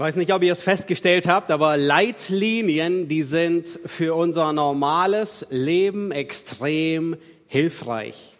weiß 0.00 0.16
nicht, 0.16 0.32
ob 0.32 0.42
ihr 0.42 0.52
es 0.52 0.62
festgestellt 0.62 1.28
habt, 1.28 1.50
aber 1.50 1.76
Leitlinien, 1.76 3.06
die 3.06 3.22
sind 3.22 3.68
für 3.84 4.14
unser 4.14 4.54
normales 4.54 5.46
Leben 5.50 6.10
extrem 6.10 7.18
hilfreich. 7.46 8.38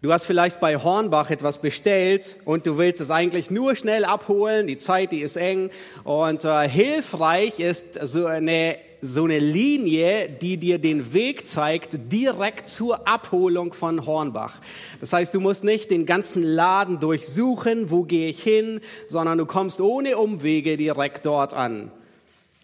Du 0.00 0.12
hast 0.12 0.26
vielleicht 0.26 0.60
bei 0.60 0.76
Hornbach 0.76 1.30
etwas 1.30 1.58
bestellt 1.58 2.36
und 2.44 2.66
du 2.66 2.78
willst 2.78 3.00
es 3.00 3.10
eigentlich 3.10 3.50
nur 3.50 3.74
schnell 3.74 4.04
abholen. 4.04 4.68
Die 4.68 4.76
Zeit, 4.76 5.10
die 5.10 5.22
ist 5.22 5.36
eng. 5.36 5.70
Und 6.04 6.44
äh, 6.44 6.68
hilfreich 6.68 7.58
ist 7.58 7.98
so 8.00 8.26
eine, 8.26 8.76
so 9.00 9.24
eine 9.24 9.38
Linie, 9.38 10.28
die 10.28 10.56
dir 10.56 10.78
den 10.78 11.12
Weg 11.12 11.46
zeigt, 11.46 12.12
direkt 12.12 12.68
zur 12.68 13.06
Abholung 13.06 13.72
von 13.72 14.06
Hornbach. 14.06 14.54
Das 15.00 15.12
heißt, 15.12 15.34
du 15.34 15.40
musst 15.40 15.64
nicht 15.64 15.90
den 15.90 16.04
ganzen 16.06 16.42
Laden 16.42 16.98
durchsuchen, 16.98 17.90
wo 17.90 18.02
gehe 18.02 18.28
ich 18.28 18.42
hin, 18.42 18.80
sondern 19.06 19.38
du 19.38 19.46
kommst 19.46 19.80
ohne 19.80 20.18
Umwege 20.18 20.76
direkt 20.76 21.26
dort 21.26 21.54
an. 21.54 21.92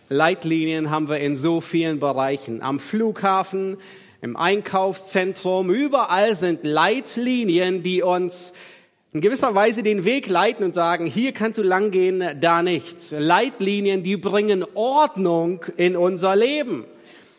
Leitlinien 0.09 0.91
haben 0.91 1.09
wir 1.09 1.19
in 1.19 1.37
so 1.37 1.60
vielen 1.60 1.98
Bereichen. 1.98 2.62
Am 2.62 2.79
Flughafen, 2.79 3.79
im 4.21 4.37
Einkaufszentrum, 4.37 5.71
überall 5.71 6.35
sind 6.35 6.65
Leitlinien, 6.65 7.82
die 7.82 8.02
uns 8.02 8.55
in 9.14 9.20
gewisser 9.20 9.54
Weise 9.54 9.84
den 9.84 10.04
Weg 10.04 10.28
leiten 10.28 10.64
und 10.64 10.74
sagen, 10.74 11.06
hier 11.06 11.30
kannst 11.30 11.59
du 11.59 11.62
langgehen, 11.62 12.41
da 12.41 12.62
nicht. 12.62 13.12
Leitlinien, 13.12 14.02
die 14.02 14.16
bringen 14.16 14.66
Ordnung 14.74 15.64
in 15.77 15.96
unser 15.96 16.34
Leben. 16.34 16.84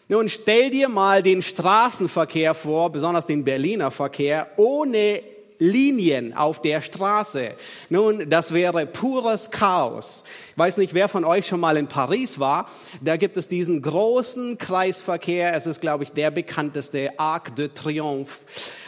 Nun 0.07 0.29
stell 0.29 0.69
dir 0.69 0.87
mal 0.87 1.21
den 1.21 1.41
Straßenverkehr 1.41 2.53
vor, 2.53 2.93
besonders 2.93 3.25
den 3.25 3.43
Berliner 3.43 3.91
Verkehr, 3.91 4.47
ohne 4.55 5.21
Linien 5.59 6.33
auf 6.33 6.61
der 6.61 6.81
Straße. 6.81 7.51
Nun, 7.89 8.29
das 8.29 8.53
wäre 8.53 8.85
pures 8.85 9.51
Chaos. 9.51 10.23
Ich 10.51 10.57
weiß 10.57 10.77
nicht, 10.77 10.93
wer 10.93 11.07
von 11.07 11.25
euch 11.25 11.47
schon 11.47 11.59
mal 11.59 11.77
in 11.77 11.87
Paris 11.87 12.39
war. 12.39 12.67
Da 13.01 13.17
gibt 13.17 13.37
es 13.37 13.47
diesen 13.47 13.81
großen 13.81 14.57
Kreisverkehr. 14.57 15.53
Es 15.53 15.67
ist, 15.67 15.81
glaube 15.81 16.03
ich, 16.03 16.11
der 16.11 16.31
bekannteste 16.31 17.19
Arc 17.19 17.55
de 17.55 17.69
Triomphe. 17.69 18.39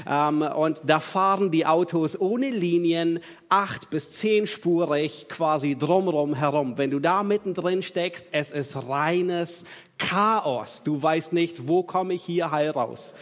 Ähm, 0.08 0.42
und 0.42 0.82
da 0.86 1.00
fahren 1.00 1.52
die 1.52 1.66
Autos 1.66 2.20
ohne 2.20 2.50
Linien 2.50 3.20
acht 3.50 3.90
bis 3.90 4.12
zehnspurig 4.12 5.28
quasi 5.30 5.78
drumrum 5.78 6.36
herum. 6.36 6.78
Wenn 6.78 6.92
du 6.92 7.00
da 7.00 7.24
mittendrin 7.24 7.82
steckst, 7.82 8.28
es 8.32 8.52
ist 8.52 8.90
reines 8.90 9.66
Chaos. 9.98 10.84
Du 10.84 11.02
weißt 11.02 11.34
nicht, 11.34 11.68
wo 11.68 11.84
komme 11.84 12.14
ich 12.14 12.24
hier 12.24 12.52
heil 12.52 12.72
raus. 12.72 13.14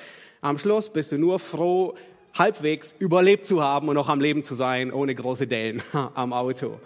Am 0.41 0.57
Schluss 0.59 0.89
bist 0.89 1.11
du 1.11 1.17
nur 1.17 1.39
froh, 1.39 1.95
halbwegs 2.35 2.95
überlebt 2.99 3.45
zu 3.45 3.63
haben 3.63 3.87
und 3.87 3.95
noch 3.95 4.09
am 4.09 4.21
Leben 4.21 4.43
zu 4.43 4.55
sein, 4.55 4.91
ohne 4.91 5.15
große 5.15 5.47
Dellen 5.47 5.81
am 6.13 6.33
Auto. 6.33 6.79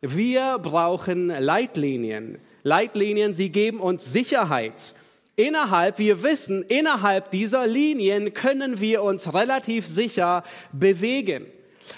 Wir 0.00 0.58
brauchen 0.58 1.28
Leitlinien. 1.28 2.38
Leitlinien, 2.64 3.32
sie 3.32 3.50
geben 3.50 3.80
uns 3.80 4.12
Sicherheit. 4.12 4.94
Innerhalb, 5.36 5.98
wir 5.98 6.22
wissen, 6.22 6.62
innerhalb 6.62 7.30
dieser 7.30 7.66
Linien 7.66 8.34
können 8.34 8.80
wir 8.80 9.02
uns 9.02 9.32
relativ 9.32 9.86
sicher 9.86 10.44
bewegen. 10.72 11.46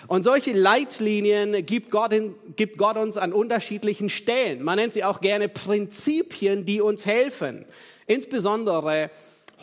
Und 0.06 0.24
solche 0.24 0.52
Leitlinien 0.52 1.64
gibt 1.66 1.90
Gott, 1.90 2.12
in, 2.12 2.34
gibt 2.56 2.78
Gott 2.78 2.96
uns 2.96 3.16
an 3.16 3.32
unterschiedlichen 3.32 4.08
Stellen. 4.08 4.62
Man 4.62 4.77
nennt 4.77 4.94
sie 4.94 5.05
auch 5.05 5.20
gerne 5.20 5.48
Prinzipien, 5.48 6.64
die 6.64 6.80
uns 6.80 7.06
helfen. 7.06 7.64
Insbesondere 8.06 9.10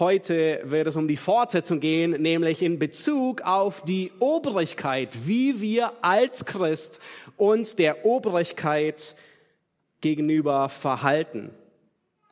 Heute 0.02 0.62
wird 0.64 0.88
es 0.88 0.96
um 0.96 1.08
die 1.08 1.16
Fortsetzung 1.16 1.80
gehen, 1.80 2.20
nämlich 2.24 2.64
in 2.64 2.80
Bezug 2.80 3.42
auf 3.42 3.84
die 3.84 4.12
Obrigkeit, 4.18 5.16
wie 5.28 5.62
wir 5.62 5.94
als 6.02 6.46
Christ 6.46 7.00
uns 7.38 7.76
der 7.76 8.04
Obrigkeit 8.04 9.16
gegenüber 10.02 10.70
verhalten. 10.70 11.52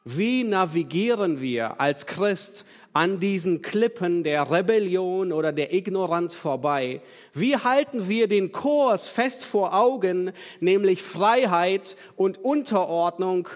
Wie 0.03 0.43
navigieren 0.43 1.41
wir 1.41 1.79
als 1.79 2.07
Christ 2.07 2.65
an 2.93 3.19
diesen 3.19 3.61
Klippen 3.61 4.23
der 4.23 4.49
Rebellion 4.49 5.31
oder 5.31 5.51
der 5.51 5.71
Ignoranz 5.71 6.33
vorbei? 6.33 7.03
Wie 7.35 7.55
halten 7.55 8.09
wir 8.09 8.27
den 8.27 8.51
Kurs 8.51 9.07
fest 9.07 9.45
vor 9.45 9.75
Augen, 9.75 10.31
nämlich 10.59 11.03
Freiheit 11.03 11.97
und 12.15 12.43
Unterordnung 12.43 13.47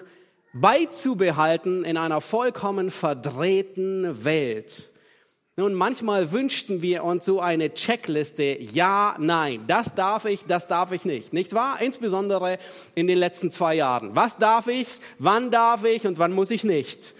beizubehalten 0.53 1.83
in 1.83 1.97
einer 1.97 2.21
vollkommen 2.21 2.91
verdrehten 2.91 4.23
Welt. 4.23 4.89
Nun, 5.55 5.75
manchmal 5.75 6.31
wünschten 6.31 6.81
wir 6.81 7.03
uns 7.03 7.25
so 7.25 7.39
eine 7.39 7.75
Checkliste, 7.75 8.57
ja, 8.59 9.15
nein, 9.19 9.65
das 9.67 9.93
darf 9.93 10.25
ich, 10.25 10.45
das 10.45 10.67
darf 10.67 10.91
ich 10.91 11.05
nicht, 11.05 11.31
nicht 11.31 11.53
wahr? 11.53 11.77
Insbesondere 11.79 12.57
in 12.95 13.05
den 13.05 13.19
letzten 13.19 13.51
zwei 13.51 13.75
Jahren. 13.75 14.15
Was 14.15 14.37
darf 14.37 14.65
ich, 14.65 14.87
wann 15.19 15.51
darf 15.51 15.83
ich 15.83 16.07
und 16.07 16.17
wann 16.17 16.31
muss 16.31 16.49
ich 16.49 16.63
nicht? 16.63 17.13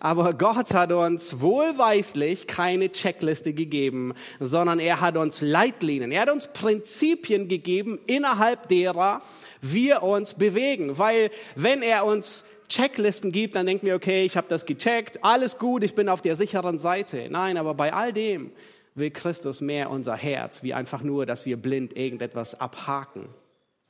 Aber 0.00 0.34
Gott 0.34 0.74
hat 0.74 0.90
uns 0.90 1.40
wohlweislich 1.40 2.48
keine 2.48 2.90
Checkliste 2.90 3.52
gegeben, 3.52 4.14
sondern 4.40 4.80
er 4.80 5.00
hat 5.00 5.16
uns 5.16 5.40
Leitlinien, 5.40 6.10
er 6.10 6.22
hat 6.22 6.30
uns 6.30 6.48
Prinzipien 6.48 7.46
gegeben, 7.46 8.00
innerhalb 8.06 8.68
derer 8.68 9.20
wir 9.60 10.02
uns 10.02 10.34
bewegen. 10.34 10.98
Weil 10.98 11.30
wenn 11.54 11.82
er 11.82 12.04
uns 12.04 12.44
Checklisten 12.68 13.32
gibt, 13.32 13.56
dann 13.56 13.66
denken 13.66 13.86
wir, 13.86 13.94
okay, 13.94 14.24
ich 14.24 14.36
habe 14.36 14.48
das 14.48 14.66
gecheckt, 14.66 15.24
alles 15.24 15.58
gut, 15.58 15.82
ich 15.82 15.94
bin 15.94 16.08
auf 16.08 16.22
der 16.22 16.36
sicheren 16.36 16.78
Seite. 16.78 17.26
Nein, 17.30 17.56
aber 17.56 17.74
bei 17.74 17.92
all 17.92 18.12
dem 18.12 18.52
will 18.94 19.10
Christus 19.10 19.60
mehr 19.60 19.90
unser 19.90 20.16
Herz, 20.16 20.62
wie 20.62 20.74
einfach 20.74 21.02
nur, 21.02 21.26
dass 21.26 21.46
wir 21.46 21.56
blind 21.56 21.96
irgendetwas 21.96 22.60
abhaken. 22.60 23.28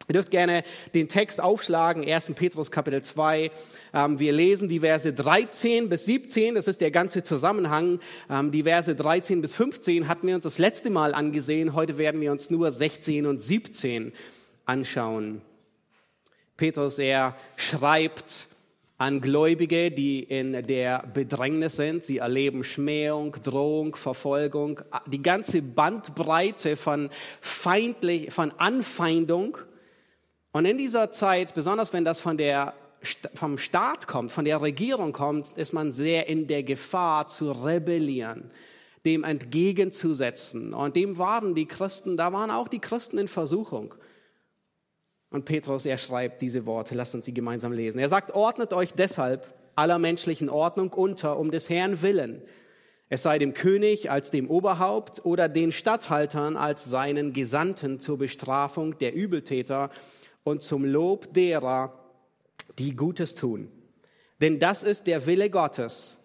Ihr 0.09 0.12
dürft 0.12 0.31
gerne 0.31 0.62
den 0.94 1.09
Text 1.09 1.41
aufschlagen, 1.41 2.09
1. 2.09 2.32
Petrus 2.34 2.70
Kapitel 2.70 3.03
2. 3.03 3.50
Ähm, 3.92 4.19
wir 4.20 4.32
lesen 4.32 4.69
die 4.69 4.81
Verse 4.81 5.12
13 5.12 5.88
bis 5.88 6.04
17, 6.04 6.54
das 6.54 6.69
ist 6.69 6.81
der 6.81 6.93
ganze 6.93 7.25
Zusammenhang. 7.25 7.98
Ähm, 8.31 8.53
die 8.53 8.62
Verse 8.62 8.94
13 8.94 9.41
bis 9.41 9.56
15 9.56 10.06
hatten 10.06 10.28
wir 10.28 10.37
uns 10.37 10.44
das 10.44 10.58
letzte 10.58 10.91
Mal 10.91 11.12
angesehen, 11.12 11.75
heute 11.75 11.98
werden 11.98 12.20
wir 12.20 12.31
uns 12.31 12.50
nur 12.50 12.70
16 12.70 13.26
und 13.26 13.43
17 13.43 14.12
anschauen. 14.64 15.43
Petrus, 16.56 16.98
er 17.00 17.37
schreibt 17.56 18.48
an 18.98 19.20
Gläubige, 19.20 19.90
die 19.90 20.22
in 20.22 20.66
der 20.66 21.06
Bedrängnis 21.12 21.76
sind. 21.76 22.02
Sie 22.02 22.18
erleben 22.18 22.64
Schmähung, 22.64 23.36
Drohung, 23.42 23.94
Verfolgung, 23.94 24.80
die 25.06 25.22
ganze 25.22 25.60
Bandbreite 25.60 26.76
von 26.76 27.10
feindlich, 27.40 28.32
von 28.32 28.52
Anfeindung. 28.56 29.58
Und 30.52 30.64
in 30.64 30.78
dieser 30.78 31.10
Zeit, 31.10 31.54
besonders 31.54 31.92
wenn 31.92 32.04
das 32.04 32.20
von 32.20 32.38
der, 32.38 32.72
vom 33.34 33.58
Staat 33.58 34.08
kommt, 34.08 34.32
von 34.32 34.46
der 34.46 34.62
Regierung 34.62 35.12
kommt, 35.12 35.58
ist 35.58 35.74
man 35.74 35.92
sehr 35.92 36.26
in 36.28 36.46
der 36.46 36.62
Gefahr 36.62 37.28
zu 37.28 37.52
rebellieren, 37.52 38.50
dem 39.04 39.24
entgegenzusetzen. 39.24 40.72
Und 40.72 40.96
dem 40.96 41.18
waren 41.18 41.54
die 41.54 41.66
Christen, 41.66 42.16
da 42.16 42.32
waren 42.32 42.50
auch 42.50 42.68
die 42.68 42.78
Christen 42.78 43.18
in 43.18 43.28
Versuchung. 43.28 43.94
Und 45.31 45.44
Petrus, 45.44 45.87
er 45.87 45.98
schreibt 45.98 46.41
diese 46.41 46.66
Worte, 46.66 46.94
lasst 46.94 47.14
uns 47.14 47.25
sie 47.25 47.34
gemeinsam 47.34 47.72
lesen. 47.72 47.98
Er 47.98 48.09
sagt, 48.09 48.32
ordnet 48.32 48.72
euch 48.72 48.92
deshalb 48.92 49.54
aller 49.75 49.98
menschlichen 49.98 50.48
Ordnung 50.48 50.92
unter, 50.92 51.38
um 51.38 51.50
des 51.50 51.69
Herrn 51.69 52.03
willen. 52.03 52.42
Es 53.09 53.22
sei 53.22 53.38
dem 53.38 53.54
König 53.54 54.10
als 54.10 54.31
dem 54.31 54.50
Oberhaupt 54.50 55.25
oder 55.25 55.48
den 55.48 55.70
Statthaltern 55.70 56.56
als 56.56 56.84
seinen 56.84 57.32
Gesandten 57.32 58.00
zur 58.00 58.19
Bestrafung 58.19 58.98
der 58.98 59.14
Übeltäter 59.14 59.91
und 60.42 60.62
zum 60.62 60.84
Lob 60.84 61.32
derer, 61.34 61.93
die 62.78 62.97
Gutes 62.97 63.34
tun. 63.34 63.70
Denn 64.41 64.58
das 64.58 64.82
ist 64.82 65.06
der 65.06 65.26
Wille 65.26 65.50
Gottes, 65.50 66.19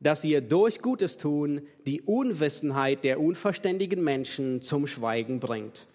dass 0.00 0.24
ihr 0.24 0.40
durch 0.40 0.80
Gutes 0.80 1.16
tun 1.16 1.62
die 1.86 2.02
Unwissenheit 2.02 3.02
der 3.02 3.20
unverständigen 3.20 4.02
Menschen 4.02 4.62
zum 4.62 4.86
Schweigen 4.86 5.40
bringt. 5.40 5.88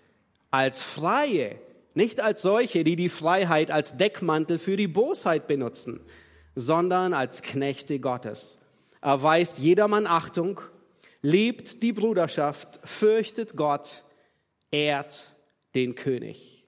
Als 0.49 0.81
Freie 0.81 1.55
nicht 1.93 2.19
als 2.19 2.41
solche, 2.41 2.83
die 2.83 2.95
die 2.95 3.09
Freiheit 3.09 3.71
als 3.71 3.97
Deckmantel 3.97 4.59
für 4.59 4.77
die 4.77 4.87
Bosheit 4.87 5.47
benutzen, 5.47 5.99
sondern 6.55 7.13
als 7.13 7.41
Knechte 7.41 7.99
Gottes. 7.99 8.59
Erweist 9.01 9.59
jedermann 9.59 10.07
Achtung, 10.07 10.61
liebt 11.21 11.83
die 11.83 11.93
Bruderschaft, 11.93 12.79
fürchtet 12.83 13.55
Gott, 13.55 14.03
ehrt 14.71 15.33
den 15.75 15.95
König. 15.95 16.65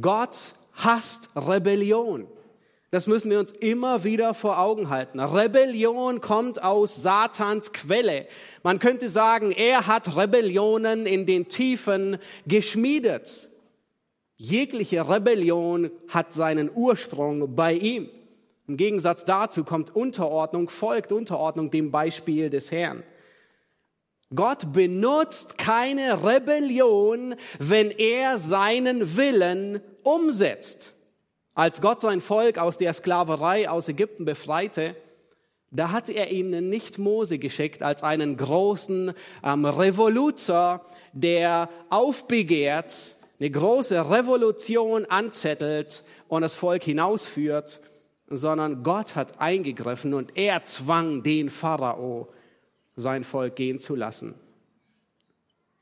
Gott 0.00 0.54
hasst 0.74 1.30
Rebellion. 1.34 2.28
Das 2.90 3.06
müssen 3.06 3.30
wir 3.30 3.38
uns 3.38 3.52
immer 3.52 4.02
wieder 4.04 4.32
vor 4.32 4.58
Augen 4.58 4.88
halten. 4.88 5.20
Rebellion 5.20 6.22
kommt 6.22 6.62
aus 6.62 7.02
Satans 7.02 7.72
Quelle. 7.72 8.26
Man 8.62 8.78
könnte 8.78 9.10
sagen, 9.10 9.52
er 9.52 9.86
hat 9.86 10.16
Rebellionen 10.16 11.04
in 11.04 11.26
den 11.26 11.48
Tiefen 11.48 12.16
geschmiedet. 12.46 13.50
Jegliche 14.36 15.06
Rebellion 15.06 15.90
hat 16.08 16.32
seinen 16.32 16.70
Ursprung 16.74 17.54
bei 17.54 17.74
ihm. 17.74 18.08
Im 18.66 18.76
Gegensatz 18.76 19.24
dazu 19.24 19.64
kommt 19.64 19.94
Unterordnung, 19.94 20.70
folgt 20.70 21.12
Unterordnung 21.12 21.70
dem 21.70 21.90
Beispiel 21.90 22.48
des 22.48 22.70
Herrn. 22.70 23.02
Gott 24.34 24.72
benutzt 24.72 25.58
keine 25.58 26.24
Rebellion, 26.24 27.34
wenn 27.58 27.90
er 27.90 28.38
seinen 28.38 29.16
Willen 29.16 29.80
umsetzt. 30.02 30.97
Als 31.58 31.80
Gott 31.80 32.00
sein 32.00 32.20
Volk 32.20 32.56
aus 32.56 32.78
der 32.78 32.94
Sklaverei 32.94 33.68
aus 33.68 33.88
Ägypten 33.88 34.24
befreite, 34.24 34.94
da 35.72 35.90
hat 35.90 36.08
er 36.08 36.30
ihnen 36.30 36.68
nicht 36.68 36.98
Mose 36.98 37.40
geschickt 37.40 37.82
als 37.82 38.04
einen 38.04 38.36
großen 38.36 39.12
ähm, 39.42 39.64
Revoluzer, 39.64 40.84
der 41.12 41.68
aufbegehrt, 41.90 43.16
eine 43.40 43.50
große 43.50 44.08
Revolution 44.08 45.04
anzettelt 45.06 46.04
und 46.28 46.42
das 46.42 46.54
Volk 46.54 46.84
hinausführt, 46.84 47.80
sondern 48.28 48.84
Gott 48.84 49.16
hat 49.16 49.40
eingegriffen 49.40 50.14
und 50.14 50.36
er 50.36 50.64
zwang 50.64 51.24
den 51.24 51.50
Pharao, 51.50 52.28
sein 52.94 53.24
Volk 53.24 53.56
gehen 53.56 53.80
zu 53.80 53.96
lassen. 53.96 54.36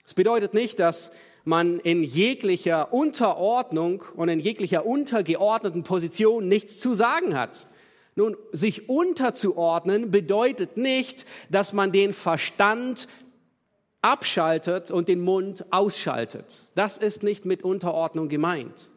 Es 0.07 0.15
bedeutet 0.15 0.55
nicht, 0.55 0.81
dass 0.81 1.13
man 1.47 1.79
in 1.79 2.03
jeglicher 2.03 2.93
Unterordnung 2.93 4.03
und 4.17 4.29
in 4.29 4.41
jeglicher 4.41 4.85
untergeordneten 4.85 5.85
Position 5.85 6.49
nichts 6.49 6.81
zu 6.81 6.93
sagen 6.93 7.39
hat. 7.39 7.69
Nun, 8.17 8.37
sich 8.51 8.89
unterzuordnen 8.89 10.11
bedeutet 10.11 10.77
nicht, 10.77 11.25
dass 11.49 11.73
man 11.73 11.93
den 11.93 12.13
Verstand 12.13 13.07
abschaltet 14.03 14.91
und 14.91 15.07
den 15.07 15.21
Mund 15.21 15.65
ausschaltet. 15.71 16.73
Das 16.75 16.99
ist 16.99 17.23
nicht 17.23 17.45
mit 17.45 17.63
Unterordnung 17.63 18.29
gemeint. 18.29 18.91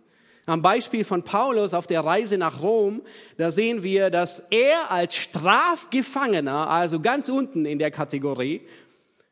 Am 0.48 0.64
Beispiel 0.64 1.04
von 1.04 1.22
Paulus 1.22 1.76
auf 1.76 1.86
der 1.86 2.04
Reise 2.04 2.40
nach 2.40 2.64
Rom, 2.64 3.04
da 3.38 3.52
sehen 3.52 3.84
wir, 3.84 4.10
dass 4.10 4.40
er 4.50 4.90
als 4.90 5.14
Strafgefangener, 5.14 6.68
also 6.68 7.00
ganz 7.00 7.30
unten 7.30 7.66
in 7.66 7.78
der 7.78 7.92
Kategorie, 7.92 8.62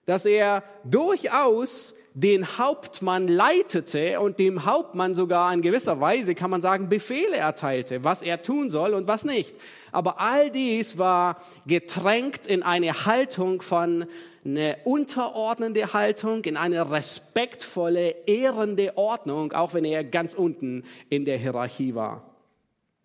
dass 0.05 0.25
er 0.27 0.63
durchaus 0.83 1.95
den 2.19 2.57
Hauptmann 2.57 3.27
leitete 3.27 4.19
und 4.19 4.39
dem 4.39 4.65
Hauptmann 4.65 5.13
sogar 5.13 5.53
in 5.53 5.61
gewisser 5.61 6.01
Weise, 6.01 6.33
kann 6.33 6.49
man 6.49 6.63
sagen, 6.63 6.89
Befehle 6.89 7.37
erteilte, 7.37 8.03
was 8.03 8.23
er 8.23 8.41
tun 8.41 8.71
soll 8.71 8.95
und 8.95 9.05
was 9.05 9.23
nicht. 9.23 9.55
Aber 9.91 10.19
all 10.19 10.49
dies 10.49 10.97
war 10.97 11.37
getränkt 11.67 12.47
in 12.47 12.63
eine 12.63 13.05
Haltung 13.05 13.61
von 13.61 14.07
eine 14.43 14.77
unterordnende 14.83 15.93
Haltung, 15.93 16.43
in 16.45 16.57
eine 16.57 16.89
respektvolle, 16.89 18.15
ehrende 18.25 18.97
Ordnung, 18.97 19.53
auch 19.53 19.75
wenn 19.75 19.85
er 19.85 20.03
ganz 20.03 20.33
unten 20.33 20.85
in 21.09 21.23
der 21.23 21.37
Hierarchie 21.37 21.93
war. 21.93 22.23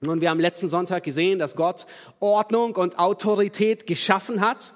Und 0.06 0.22
wir 0.22 0.30
haben 0.30 0.40
letzten 0.40 0.68
Sonntag 0.68 1.04
gesehen, 1.04 1.38
dass 1.38 1.54
Gott 1.54 1.84
Ordnung 2.18 2.76
und 2.76 2.98
Autorität 2.98 3.86
geschaffen 3.86 4.40
hat. 4.40 4.72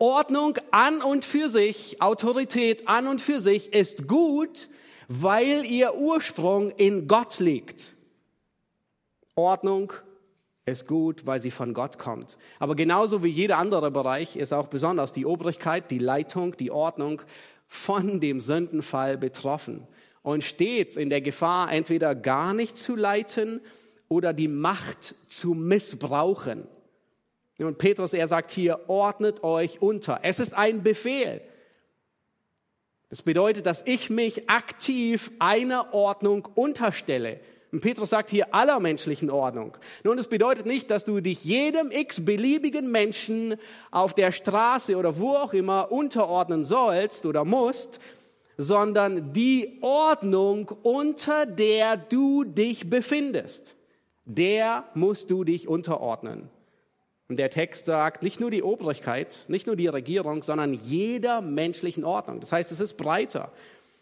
Ordnung 0.00 0.56
an 0.70 1.02
und 1.02 1.26
für 1.26 1.50
sich, 1.50 2.00
Autorität 2.00 2.88
an 2.88 3.06
und 3.06 3.20
für 3.20 3.38
sich 3.38 3.74
ist 3.74 4.08
gut, 4.08 4.70
weil 5.08 5.66
ihr 5.66 5.94
Ursprung 5.94 6.70
in 6.70 7.06
Gott 7.06 7.38
liegt. 7.38 7.96
Ordnung 9.34 9.92
ist 10.64 10.86
gut, 10.86 11.26
weil 11.26 11.38
sie 11.38 11.50
von 11.50 11.74
Gott 11.74 11.98
kommt. 11.98 12.38
Aber 12.58 12.76
genauso 12.76 13.22
wie 13.22 13.28
jeder 13.28 13.58
andere 13.58 13.90
Bereich 13.90 14.36
ist 14.36 14.54
auch 14.54 14.68
besonders 14.68 15.12
die 15.12 15.26
Obrigkeit, 15.26 15.90
die 15.90 15.98
Leitung, 15.98 16.56
die 16.56 16.70
Ordnung 16.70 17.20
von 17.66 18.20
dem 18.20 18.40
Sündenfall 18.40 19.18
betroffen 19.18 19.86
und 20.22 20.44
stets 20.44 20.96
in 20.96 21.10
der 21.10 21.20
Gefahr, 21.20 21.70
entweder 21.70 22.14
gar 22.14 22.54
nicht 22.54 22.78
zu 22.78 22.96
leiten 22.96 23.60
oder 24.08 24.32
die 24.32 24.48
Macht 24.48 25.14
zu 25.26 25.52
missbrauchen. 25.52 26.66
Und 27.66 27.78
Petrus, 27.78 28.12
er 28.14 28.28
sagt 28.28 28.50
hier, 28.50 28.88
ordnet 28.88 29.42
euch 29.42 29.82
unter. 29.82 30.20
Es 30.22 30.40
ist 30.40 30.54
ein 30.54 30.82
Befehl. 30.82 31.42
Das 33.10 33.22
bedeutet, 33.22 33.66
dass 33.66 33.82
ich 33.86 34.08
mich 34.08 34.48
aktiv 34.48 35.30
einer 35.38 35.92
Ordnung 35.92 36.48
unterstelle. 36.54 37.40
Und 37.72 37.80
Petrus 37.80 38.10
sagt 38.10 38.30
hier 38.30 38.54
aller 38.54 38.80
menschlichen 38.80 39.30
Ordnung. 39.30 39.76
Nun, 40.02 40.16
das 40.16 40.28
bedeutet 40.28 40.66
nicht, 40.66 40.90
dass 40.90 41.04
du 41.04 41.20
dich 41.20 41.44
jedem 41.44 41.90
x-beliebigen 41.90 42.90
Menschen 42.90 43.56
auf 43.90 44.14
der 44.14 44.32
Straße 44.32 44.96
oder 44.96 45.18
wo 45.18 45.36
auch 45.36 45.52
immer 45.52 45.92
unterordnen 45.92 46.64
sollst 46.64 47.26
oder 47.26 47.44
musst, 47.44 48.00
sondern 48.56 49.32
die 49.32 49.78
Ordnung, 49.82 50.70
unter 50.82 51.46
der 51.46 51.96
du 51.96 52.44
dich 52.44 52.90
befindest, 52.90 53.76
der 54.24 54.84
musst 54.94 55.30
du 55.30 55.44
dich 55.44 55.68
unterordnen. 55.68 56.50
Und 57.30 57.36
der 57.36 57.48
Text 57.48 57.84
sagt, 57.84 58.24
nicht 58.24 58.40
nur 58.40 58.50
die 58.50 58.64
Obrigkeit, 58.64 59.44
nicht 59.46 59.68
nur 59.68 59.76
die 59.76 59.86
Regierung, 59.86 60.42
sondern 60.42 60.74
jeder 60.74 61.40
menschlichen 61.40 62.04
Ordnung. 62.04 62.40
Das 62.40 62.50
heißt, 62.50 62.72
es 62.72 62.80
ist 62.80 62.96
breiter. 62.96 63.52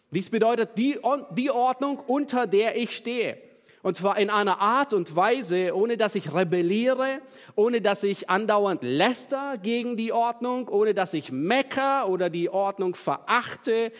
Dies 0.09 0.31
bedeutet 0.31 0.71
die, 0.79 0.97
die 1.37 1.51
Ordnung, 1.51 1.99
unter 2.07 2.47
der 2.47 2.75
ich 2.75 2.97
stehe. 2.97 3.37
Und 3.83 3.95
zwar 3.97 4.17
in 4.17 4.31
einer 4.31 4.59
Art 4.59 4.95
und 4.95 5.15
Weise, 5.15 5.75
ohne 5.75 5.95
dass 5.95 6.15
ich 6.15 6.33
rebelliere, 6.33 7.19
ohne 7.55 7.81
dass 7.81 8.01
ich 8.01 8.31
andauernd 8.31 8.81
läster 8.81 9.59
gegen 9.61 9.95
die 9.95 10.11
Ordnung, 10.11 10.67
ohne 10.67 10.95
dass 10.95 11.13
ich 11.13 11.31
mecker 11.31 12.09
oder 12.09 12.31
die 12.31 12.49
Ordnung 12.49 12.95
verachte, 12.95 13.91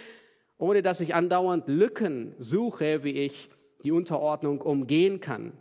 ohne 0.58 0.82
dass 0.82 1.02
ich 1.02 1.14
andauernd 1.14 1.68
Lücken 1.68 2.34
suche, 2.40 3.04
wie 3.04 3.12
ich 3.12 3.52
die 3.84 3.92
Unterordnung 3.92 4.60
umgehen 4.60 5.22
kann. 5.22 5.54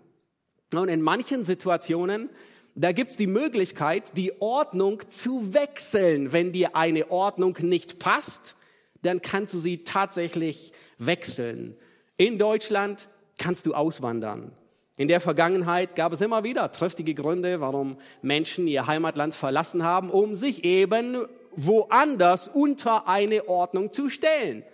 Und 0.75 0.89
in 0.89 1.03
manchen 1.03 1.45
Situationen, 1.45 2.31
da 2.81 2.93
gibt's 2.93 3.17
die 3.17 3.27
Möglichkeit, 3.27 4.17
die 4.17 4.41
Ordnung 4.41 5.03
zu 5.09 5.53
wechseln. 5.53 6.33
Wenn 6.33 6.53
dir 6.53 6.77
eine 6.77 7.11
Ordnung 7.11 7.57
nicht 7.61 7.99
passt, 7.99 8.57
dann 9.03 9.21
kannst 9.21 9.55
du 9.55 9.59
sie 9.59 9.85
tatsächlich 9.85 10.73
wechseln. 10.99 11.77
In 12.17 12.39
Deutschland, 12.39 13.09
kannst 13.37 13.67
du 13.67 13.75
auswandern. 13.75 14.53
In 14.99 15.09
der 15.09 15.21
Vergangenheit 15.21 15.95
gab 15.95 16.13
es 16.13 16.21
immer 16.21 16.43
wieder 16.43 16.73
triftige 16.73 17.15
Gründe, 17.15 17.61
warum 17.61 17.97
Menschen 18.21 18.67
ihr 18.67 18.87
Heimatland 18.87 19.35
verlassen 19.35 19.85
haben, 19.85 20.11
um 20.11 20.35
sich 20.35 20.65
eben 20.65 21.27
woanders 21.53 22.49
unter 22.49 23.09
eine 23.09 23.49
Ordnung 23.49 23.93
zu 23.93 24.11
stellen. 24.11 24.65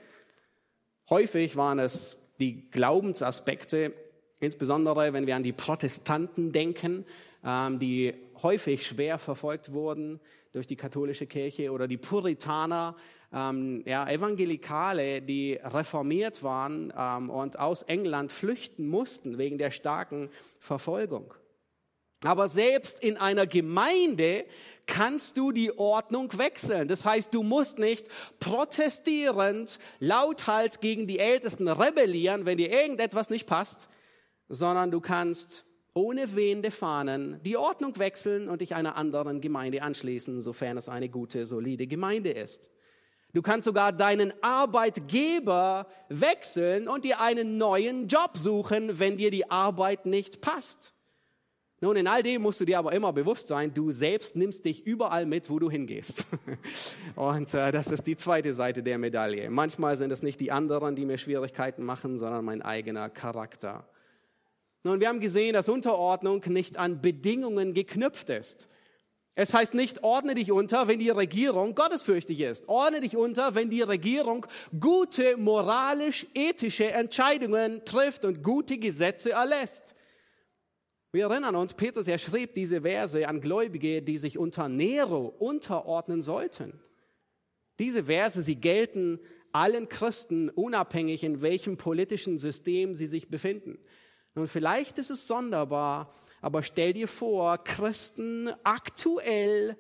Häufig 1.11 1.57
waren 1.57 1.79
es 1.79 2.19
die 2.39 2.71
Glaubensaspekte, 2.71 3.93
insbesondere 4.41 5.13
wenn 5.13 5.27
wir 5.27 5.37
an 5.37 5.43
die 5.43 5.53
Protestanten 5.53 6.53
denken, 6.53 7.05
die 7.45 8.15
häufig 8.43 8.87
schwer 8.87 9.19
verfolgt 9.19 9.73
wurden 9.73 10.21
durch 10.53 10.67
die 10.67 10.77
katholische 10.77 11.27
Kirche 11.27 11.73
oder 11.73 11.87
die 11.87 11.97
Puritaner, 11.97 12.97
ähm, 13.33 13.83
ja, 13.85 14.09
Evangelikale, 14.09 15.21
die 15.21 15.59
reformiert 15.63 16.43
waren 16.43 16.93
ähm, 16.97 17.29
und 17.29 17.59
aus 17.59 17.83
England 17.83 18.31
flüchten 18.31 18.87
mussten 18.87 19.37
wegen 19.37 19.59
der 19.59 19.73
starken 19.73 20.31
Verfolgung. 20.61 21.35
Aber 22.25 22.49
selbst 22.49 23.03
in 23.03 23.17
einer 23.17 23.47
Gemeinde 23.47 24.47
kannst 24.87 25.37
du 25.37 25.53
die 25.53 25.77
Ordnung 25.77 26.39
wechseln. 26.39 26.89
Das 26.89 27.05
heißt, 27.05 27.35
du 27.35 27.43
musst 27.43 27.79
nicht 27.79 28.07
protestierend 28.39 29.79
lauthals 29.99 30.81
gegen 30.81 31.07
die 31.07 31.19
Ältesten 31.19 31.69
rebellieren, 31.69 32.47
wenn 32.47 32.59
dir 32.59 32.71
irgendetwas 32.71 33.29
nicht 33.29 33.47
passt, 33.47 33.89
sondern 34.49 34.91
du 34.91 35.01
kannst 35.01 35.64
ohne 35.95 36.35
wehende 36.35 36.71
Fahnen 36.71 37.41
die 37.45 37.57
Ordnung 37.57 37.99
wechseln 37.99 38.49
und 38.49 38.61
dich 38.61 38.75
einer 38.75 38.97
anderen 38.97 39.41
Gemeinde 39.41 39.83
anschließen, 39.83 40.41
sofern 40.41 40.77
es 40.77 40.89
eine 40.89 41.09
gute, 41.09 41.47
solide 41.47 41.87
Gemeinde 41.87 42.31
ist. 42.31 42.69
Du 43.33 43.43
kannst 43.43 43.65
sogar 43.65 43.93
deinen 43.93 44.33
Arbeitgeber 44.43 45.89
wechseln 46.09 46.89
und 46.89 47.05
dir 47.05 47.21
einen 47.21 47.59
neuen 47.59 48.07
Job 48.07 48.37
suchen, 48.37 48.99
wenn 49.01 49.17
dir 49.17 49.31
die 49.31 49.51
Arbeit 49.51 50.07
nicht 50.07 50.41
passt. 50.41 50.95
Nun, 51.81 51.97
in 51.97 52.07
all 52.07 52.23
dem 52.23 52.43
musst 52.43 52.61
du 52.61 52.65
dir 52.65 52.79
aber 52.79 52.93
immer 52.93 53.13
bewusst 53.13 53.49
sein, 53.49 53.75
du 53.75 53.91
selbst 53.91 54.37
nimmst 54.37 54.65
dich 54.65 54.87
überall 54.87 55.27
mit, 55.27 55.51
wo 55.51 55.59
du 55.59 55.71
hingehst. 55.71 56.27
Und 57.17 57.53
äh, 57.53 57.73
das 57.73 57.91
ist 57.91 58.07
die 58.07 58.17
zweite 58.17 58.55
Seite 58.55 58.83
der 58.83 58.99
Medaille. 58.99 59.51
Manchmal 59.51 59.97
sind 59.97 60.11
es 60.13 60.23
nicht 60.23 60.41
die 60.41 60.53
anderen, 60.53 60.97
die 60.97 61.05
mir 61.05 61.19
Schwierigkeiten 61.19 61.85
machen, 61.85 62.19
sondern 62.19 62.45
mein 62.45 62.63
eigener 62.63 63.11
Charakter. 63.11 63.87
Nun, 64.85 65.01
wir 65.01 65.09
haben 65.09 65.21
gesehen, 65.21 65.55
dass 65.55 65.71
Unterordnung 65.71 66.45
nicht 66.49 66.77
an 66.77 67.01
Bedingungen 67.01 67.73
geknüpft 67.73 68.29
ist. 68.29 68.69
Es 69.35 69.55
heißt 69.55 69.75
nicht, 69.75 70.05
ordne 70.05 70.35
dich 70.35 70.53
unter, 70.53 70.87
wenn 70.87 70.99
die 70.99 71.11
Regierung 71.11 71.75
gottesfürchtig 71.75 72.41
ist. 72.41 72.69
Ordne 72.69 73.01
dich 73.01 73.17
unter, 73.17 73.55
wenn 73.55 73.71
die 73.71 73.81
Regierung 73.81 74.47
gute, 74.79 75.39
moralisch-ethische 75.39 76.93
Entscheidungen 76.93 77.85
trifft 77.87 78.27
und 78.27 78.43
gute 78.43 78.77
Gesetze 78.77 79.33
erlässt. 79.33 79.95
Wir 81.13 81.31
erinnern 81.31 81.57
uns, 81.57 81.75
Petrus, 81.75 82.07
er 82.07 82.19
schrieb 82.19 82.53
diese 82.53 82.83
Verse 82.83 83.27
an 83.27 83.41
Gläubige, 83.41 84.03
die 84.03 84.19
sich 84.19 84.37
unter 84.37 84.69
Nero 84.69 85.35
unterordnen 85.39 86.23
sollten. 86.23 86.79
Diese 87.79 88.05
Verse, 88.05 88.43
sie 88.43 88.57
gelten 88.57 89.19
allen 89.51 89.89
Christen, 89.89 90.51
unabhängig 90.51 91.25
in 91.25 91.41
welchem 91.41 91.77
politischen 91.77 92.39
System 92.39 92.95
sie 92.95 93.07
sich 93.07 93.31
befinden. 93.31 93.79
Nun, 94.35 94.47
vielleicht 94.47 94.99
ist 94.99 95.11
es 95.11 95.27
sonderbar, 95.27 96.11
aber 96.41 96.63
stell 96.63 96.93
dir 96.93 97.09
vor, 97.09 97.59
Christen 97.59 98.51
aktuell 98.65 99.77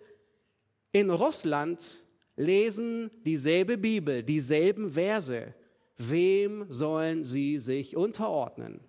in 0.93 1.11
Russland 1.11 2.05
lesen 2.37 3.11
dieselbe 3.25 3.77
Bibel, 3.77 4.23
dieselben 4.23 4.93
Verse. 4.93 5.55
Wem 5.97 6.67
sollen 6.69 7.23
sie 7.23 7.59
sich 7.59 7.97
unterordnen? 7.97 8.81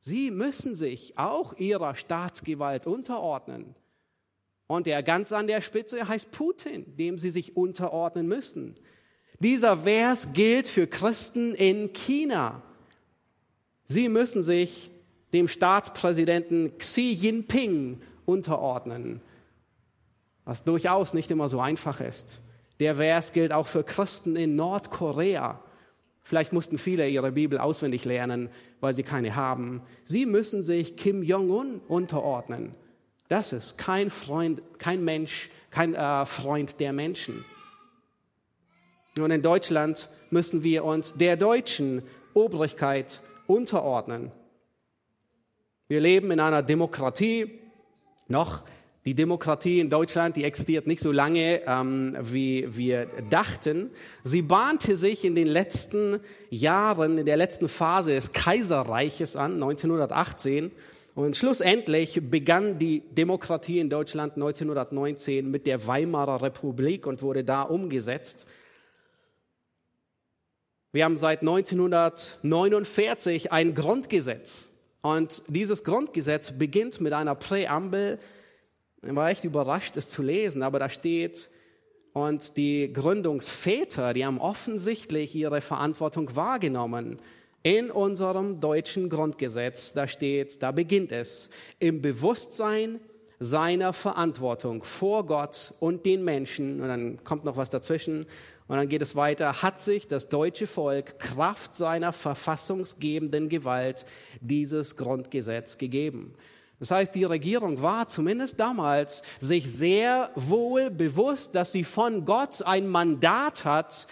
Sie 0.00 0.30
müssen 0.30 0.74
sich 0.74 1.18
auch 1.18 1.54
ihrer 1.58 1.94
Staatsgewalt 1.94 2.86
unterordnen. 2.86 3.74
Und 4.66 4.86
der 4.86 5.02
ganz 5.02 5.32
an 5.32 5.46
der 5.46 5.60
Spitze 5.60 6.06
heißt 6.06 6.30
Putin, 6.30 6.96
dem 6.96 7.18
sie 7.18 7.30
sich 7.30 7.56
unterordnen 7.56 8.26
müssen. 8.26 8.74
Dieser 9.40 9.78
Vers 9.78 10.32
gilt 10.32 10.68
für 10.68 10.86
Christen 10.86 11.54
in 11.54 11.92
China. 11.92 12.62
Sie 13.88 14.10
müssen 14.10 14.42
sich 14.42 14.90
dem 15.32 15.48
Staatspräsidenten 15.48 16.76
Xi 16.76 17.10
Jinping 17.12 18.00
unterordnen, 18.26 19.22
was 20.44 20.62
durchaus 20.62 21.14
nicht 21.14 21.30
immer 21.30 21.48
so 21.48 21.60
einfach 21.60 22.00
ist. 22.02 22.42
Der 22.80 22.96
Vers 22.96 23.32
gilt 23.32 23.52
auch 23.52 23.66
für 23.66 23.82
Christen 23.82 24.36
in 24.36 24.56
Nordkorea. 24.56 25.60
Vielleicht 26.22 26.52
mussten 26.52 26.76
viele 26.76 27.08
ihre 27.08 27.32
Bibel 27.32 27.58
auswendig 27.58 28.04
lernen, 28.04 28.50
weil 28.80 28.92
sie 28.92 29.02
keine 29.02 29.34
haben. 29.34 29.80
Sie 30.04 30.26
müssen 30.26 30.62
sich 30.62 30.96
Kim 30.96 31.22
Jong-un 31.22 31.80
unterordnen. 31.88 32.74
Das 33.28 33.54
ist 33.54 33.78
kein 33.78 34.10
Freund, 34.10 34.62
kein 34.78 35.02
Mensch, 35.02 35.50
kein 35.70 35.94
äh, 35.94 36.26
Freund 36.26 36.78
der 36.80 36.92
Menschen. 36.92 37.44
Und 39.18 39.30
in 39.30 39.42
Deutschland 39.42 40.10
müssen 40.30 40.62
wir 40.62 40.84
uns 40.84 41.14
der 41.14 41.36
deutschen 41.36 42.02
Obrigkeit 42.34 43.22
unterordnen. 43.48 44.30
Wir 45.88 46.00
leben 46.00 46.30
in 46.30 46.38
einer 46.38 46.62
Demokratie. 46.62 47.58
Noch 48.28 48.62
die 49.06 49.14
Demokratie 49.14 49.80
in 49.80 49.88
Deutschland, 49.88 50.36
die 50.36 50.44
existiert 50.44 50.86
nicht 50.86 51.00
so 51.00 51.12
lange, 51.12 51.62
ähm, 51.66 52.14
wie 52.20 52.76
wir 52.76 53.06
dachten. 53.30 53.90
Sie 54.22 54.42
bahnte 54.42 54.98
sich 54.98 55.24
in 55.24 55.34
den 55.34 55.46
letzten 55.46 56.20
Jahren, 56.50 57.16
in 57.16 57.24
der 57.24 57.38
letzten 57.38 57.70
Phase 57.70 58.10
des 58.10 58.32
Kaiserreiches 58.32 59.34
an, 59.34 59.54
1918. 59.54 60.72
Und 61.14 61.38
schlussendlich 61.38 62.20
begann 62.30 62.78
die 62.78 63.00
Demokratie 63.00 63.78
in 63.78 63.88
Deutschland 63.88 64.34
1919 64.34 65.50
mit 65.50 65.66
der 65.66 65.86
Weimarer 65.86 66.42
Republik 66.42 67.06
und 67.06 67.22
wurde 67.22 67.44
da 67.44 67.62
umgesetzt. 67.62 68.46
Wir 70.98 71.04
haben 71.04 71.16
seit 71.16 71.42
1949 71.42 73.52
ein 73.52 73.76
Grundgesetz. 73.76 74.72
Und 75.00 75.42
dieses 75.46 75.84
Grundgesetz 75.84 76.50
beginnt 76.50 77.00
mit 77.00 77.12
einer 77.12 77.36
Präambel. 77.36 78.18
Ich 79.06 79.14
war 79.14 79.30
echt 79.30 79.44
überrascht, 79.44 79.96
es 79.96 80.10
zu 80.10 80.22
lesen, 80.22 80.64
aber 80.64 80.80
da 80.80 80.88
steht, 80.88 81.52
und 82.14 82.56
die 82.56 82.92
Gründungsväter, 82.92 84.12
die 84.12 84.26
haben 84.26 84.40
offensichtlich 84.40 85.36
ihre 85.36 85.60
Verantwortung 85.60 86.34
wahrgenommen 86.34 87.20
in 87.62 87.92
unserem 87.92 88.58
deutschen 88.58 89.08
Grundgesetz, 89.08 89.92
da 89.92 90.08
steht, 90.08 90.64
da 90.64 90.72
beginnt 90.72 91.12
es, 91.12 91.50
im 91.78 92.02
Bewusstsein 92.02 92.98
seiner 93.38 93.92
Verantwortung 93.92 94.82
vor 94.82 95.26
Gott 95.26 95.74
und 95.78 96.04
den 96.04 96.24
Menschen, 96.24 96.80
und 96.80 96.88
dann 96.88 97.22
kommt 97.22 97.44
noch 97.44 97.56
was 97.56 97.70
dazwischen, 97.70 98.26
und 98.68 98.76
dann 98.76 98.88
geht 98.88 99.02
es 99.02 99.16
weiter, 99.16 99.62
hat 99.62 99.80
sich 99.80 100.06
das 100.06 100.28
deutsche 100.28 100.66
Volk 100.66 101.18
Kraft 101.18 101.76
seiner 101.76 102.12
verfassungsgebenden 102.12 103.48
Gewalt 103.48 104.04
dieses 104.40 104.96
Grundgesetz 104.96 105.78
gegeben. 105.78 106.34
Das 106.78 106.90
heißt, 106.90 107.14
die 107.14 107.24
Regierung 107.24 107.82
war 107.82 108.08
zumindest 108.08 108.60
damals 108.60 109.22
sich 109.40 109.68
sehr 109.68 110.30
wohl 110.36 110.90
bewusst, 110.90 111.54
dass 111.54 111.72
sie 111.72 111.82
von 111.82 112.24
Gott 112.24 112.62
ein 112.62 112.86
Mandat 112.86 113.64
hat, 113.64 114.06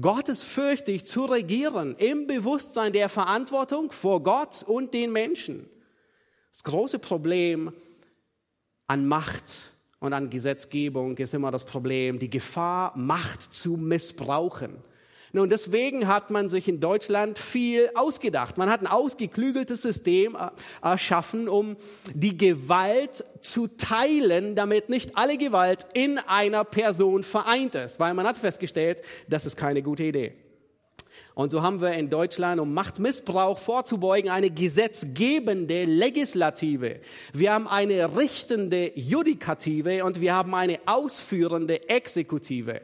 gottesfürchtig 0.00 1.04
zu 1.04 1.26
regieren, 1.26 1.96
im 1.96 2.26
Bewusstsein 2.26 2.92
der 2.92 3.08
Verantwortung 3.08 3.90
vor 3.90 4.22
Gott 4.22 4.62
und 4.62 4.94
den 4.94 5.12
Menschen. 5.12 5.68
Das 6.52 6.62
große 6.62 7.00
Problem 7.00 7.72
an 8.86 9.04
Macht 9.06 9.74
und 10.00 10.14
an 10.14 10.30
Gesetzgebung 10.30 11.16
ist 11.18 11.34
immer 11.34 11.50
das 11.50 11.64
Problem, 11.64 12.18
die 12.18 12.30
Gefahr, 12.30 12.96
Macht 12.96 13.42
zu 13.42 13.76
missbrauchen. 13.76 14.82
Nun, 15.32 15.48
deswegen 15.48 16.08
hat 16.08 16.30
man 16.30 16.48
sich 16.48 16.66
in 16.66 16.80
Deutschland 16.80 17.38
viel 17.38 17.90
ausgedacht. 17.94 18.58
Man 18.58 18.68
hat 18.68 18.80
ein 18.80 18.88
ausgeklügeltes 18.88 19.82
System 19.82 20.36
erschaffen, 20.82 21.48
um 21.48 21.76
die 22.14 22.36
Gewalt 22.36 23.24
zu 23.40 23.68
teilen, 23.68 24.56
damit 24.56 24.88
nicht 24.88 25.16
alle 25.16 25.38
Gewalt 25.38 25.86
in 25.94 26.18
einer 26.18 26.64
Person 26.64 27.22
vereint 27.22 27.76
ist. 27.76 28.00
Weil 28.00 28.14
man 28.14 28.26
hat 28.26 28.38
festgestellt, 28.38 29.02
das 29.28 29.46
ist 29.46 29.56
keine 29.56 29.82
gute 29.82 30.02
Idee. 30.02 30.32
Und 31.34 31.50
so 31.50 31.62
haben 31.62 31.80
wir 31.80 31.92
in 31.92 32.10
Deutschland, 32.10 32.60
um 32.60 32.74
Machtmissbrauch 32.74 33.58
vorzubeugen, 33.58 34.30
eine 34.30 34.50
gesetzgebende 34.50 35.84
Legislative. 35.84 37.00
Wir 37.32 37.52
haben 37.54 37.68
eine 37.68 38.16
richtende 38.16 38.92
Judikative 38.94 40.04
und 40.04 40.20
wir 40.20 40.34
haben 40.34 40.54
eine 40.54 40.80
ausführende 40.86 41.88
Exekutive. 41.88 42.82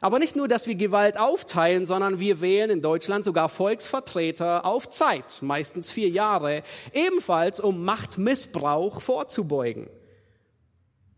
Aber 0.00 0.18
nicht 0.18 0.36
nur, 0.36 0.46
dass 0.46 0.66
wir 0.66 0.74
Gewalt 0.74 1.18
aufteilen, 1.18 1.86
sondern 1.86 2.20
wir 2.20 2.40
wählen 2.40 2.70
in 2.70 2.82
Deutschland 2.82 3.24
sogar 3.24 3.48
Volksvertreter 3.48 4.66
auf 4.66 4.90
Zeit, 4.90 5.38
meistens 5.40 5.90
vier 5.90 6.10
Jahre, 6.10 6.62
ebenfalls 6.92 7.60
um 7.60 7.82
Machtmissbrauch 7.82 9.00
vorzubeugen. 9.00 9.88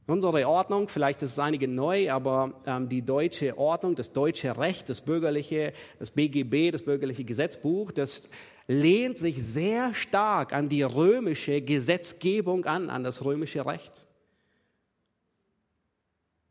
Unsere 0.09 0.49
Ordnung, 0.49 0.89
vielleicht 0.89 1.21
ist 1.21 1.33
es 1.33 1.39
einige 1.39 1.69
neu, 1.69 2.11
aber 2.11 2.55
ähm, 2.65 2.89
die 2.89 3.03
deutsche 3.03 3.59
Ordnung, 3.59 3.95
das 3.95 4.11
deutsche 4.11 4.57
Recht, 4.57 4.89
das 4.89 5.03
bürgerliche, 5.03 5.75
das 5.99 6.11
BGB, 6.13 6.71
das 6.71 6.83
bürgerliche 6.83 7.25
Gesetzbuch, 7.25 7.91
das 7.91 8.31
lehnt 8.67 9.19
sich 9.19 9.43
sehr 9.43 9.93
stark 9.93 10.55
an 10.55 10.71
die 10.71 10.81
römische 10.81 11.61
Gesetzgebung 11.61 12.65
an, 12.65 12.89
an 12.89 13.05
das 13.05 13.23
römische 13.23 13.67
Recht. 13.67 14.07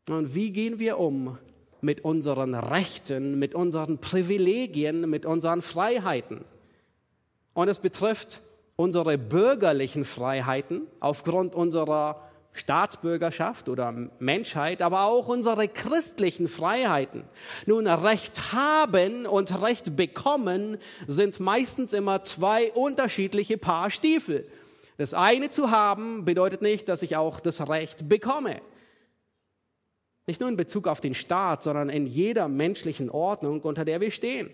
Und 0.08 0.36
wie 0.36 0.52
gehen 0.52 0.78
wir 0.78 1.00
um 1.00 1.36
mit 1.80 2.04
unseren 2.04 2.54
Rechten, 2.54 3.40
mit 3.40 3.56
unseren 3.56 3.98
Privilegien, 3.98 5.10
mit 5.10 5.26
unseren 5.26 5.62
Freiheiten? 5.62 6.44
Und 7.54 7.66
es 7.66 7.80
betrifft 7.80 8.40
unsere 8.76 9.18
bürgerlichen 9.18 10.04
Freiheiten 10.04 10.82
aufgrund 11.00 11.56
unserer 11.56 12.27
Staatsbürgerschaft 12.52 13.68
oder 13.68 13.92
Menschheit, 14.18 14.82
aber 14.82 15.02
auch 15.02 15.28
unsere 15.28 15.68
christlichen 15.68 16.48
Freiheiten. 16.48 17.24
Nun, 17.66 17.86
Recht 17.86 18.52
haben 18.52 19.26
und 19.26 19.62
Recht 19.62 19.96
bekommen 19.96 20.78
sind 21.06 21.40
meistens 21.40 21.92
immer 21.92 22.24
zwei 22.24 22.72
unterschiedliche 22.72 23.58
Paar 23.58 23.90
Stiefel. 23.90 24.46
Das 24.96 25.14
eine 25.14 25.50
zu 25.50 25.70
haben 25.70 26.24
bedeutet 26.24 26.60
nicht, 26.60 26.88
dass 26.88 27.02
ich 27.02 27.16
auch 27.16 27.38
das 27.38 27.68
Recht 27.68 28.08
bekomme. 28.08 28.60
Nicht 30.26 30.40
nur 30.40 30.50
in 30.50 30.56
Bezug 30.56 30.88
auf 30.88 31.00
den 31.00 31.14
Staat, 31.14 31.62
sondern 31.62 31.88
in 31.88 32.06
jeder 32.06 32.48
menschlichen 32.48 33.08
Ordnung, 33.08 33.62
unter 33.62 33.84
der 33.84 34.00
wir 34.00 34.10
stehen. 34.10 34.50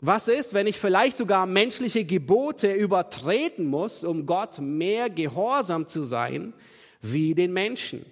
Was 0.00 0.28
ist, 0.28 0.54
wenn 0.54 0.66
ich 0.66 0.78
vielleicht 0.78 1.16
sogar 1.16 1.46
menschliche 1.46 2.04
Gebote 2.04 2.72
übertreten 2.72 3.66
muss, 3.66 4.04
um 4.04 4.26
Gott 4.26 4.60
mehr 4.60 5.10
gehorsam 5.10 5.88
zu 5.88 6.04
sein? 6.04 6.52
Wie 7.12 7.34
den 7.34 7.52
Menschen? 7.52 8.04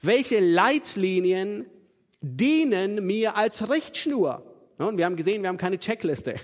Welche 0.00 0.40
Leitlinien 0.40 1.66
dienen 2.20 3.06
mir 3.06 3.36
als 3.36 3.70
Richtschnur? 3.70 4.42
Und 4.78 4.98
wir 4.98 5.04
haben 5.04 5.16
gesehen, 5.16 5.42
wir 5.42 5.48
haben 5.48 5.58
keine 5.58 5.78
Checkliste. 5.78 6.34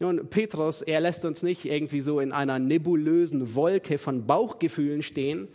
Nun, 0.00 0.28
Petrus, 0.28 0.82
er 0.82 1.00
lässt 1.00 1.24
uns 1.24 1.42
nicht 1.42 1.64
irgendwie 1.64 2.00
so 2.00 2.20
in 2.20 2.32
einer 2.32 2.58
nebulösen 2.58 3.54
Wolke 3.54 3.98
von 3.98 4.26
Bauchgefühlen 4.26 5.02
stehen, 5.02 5.48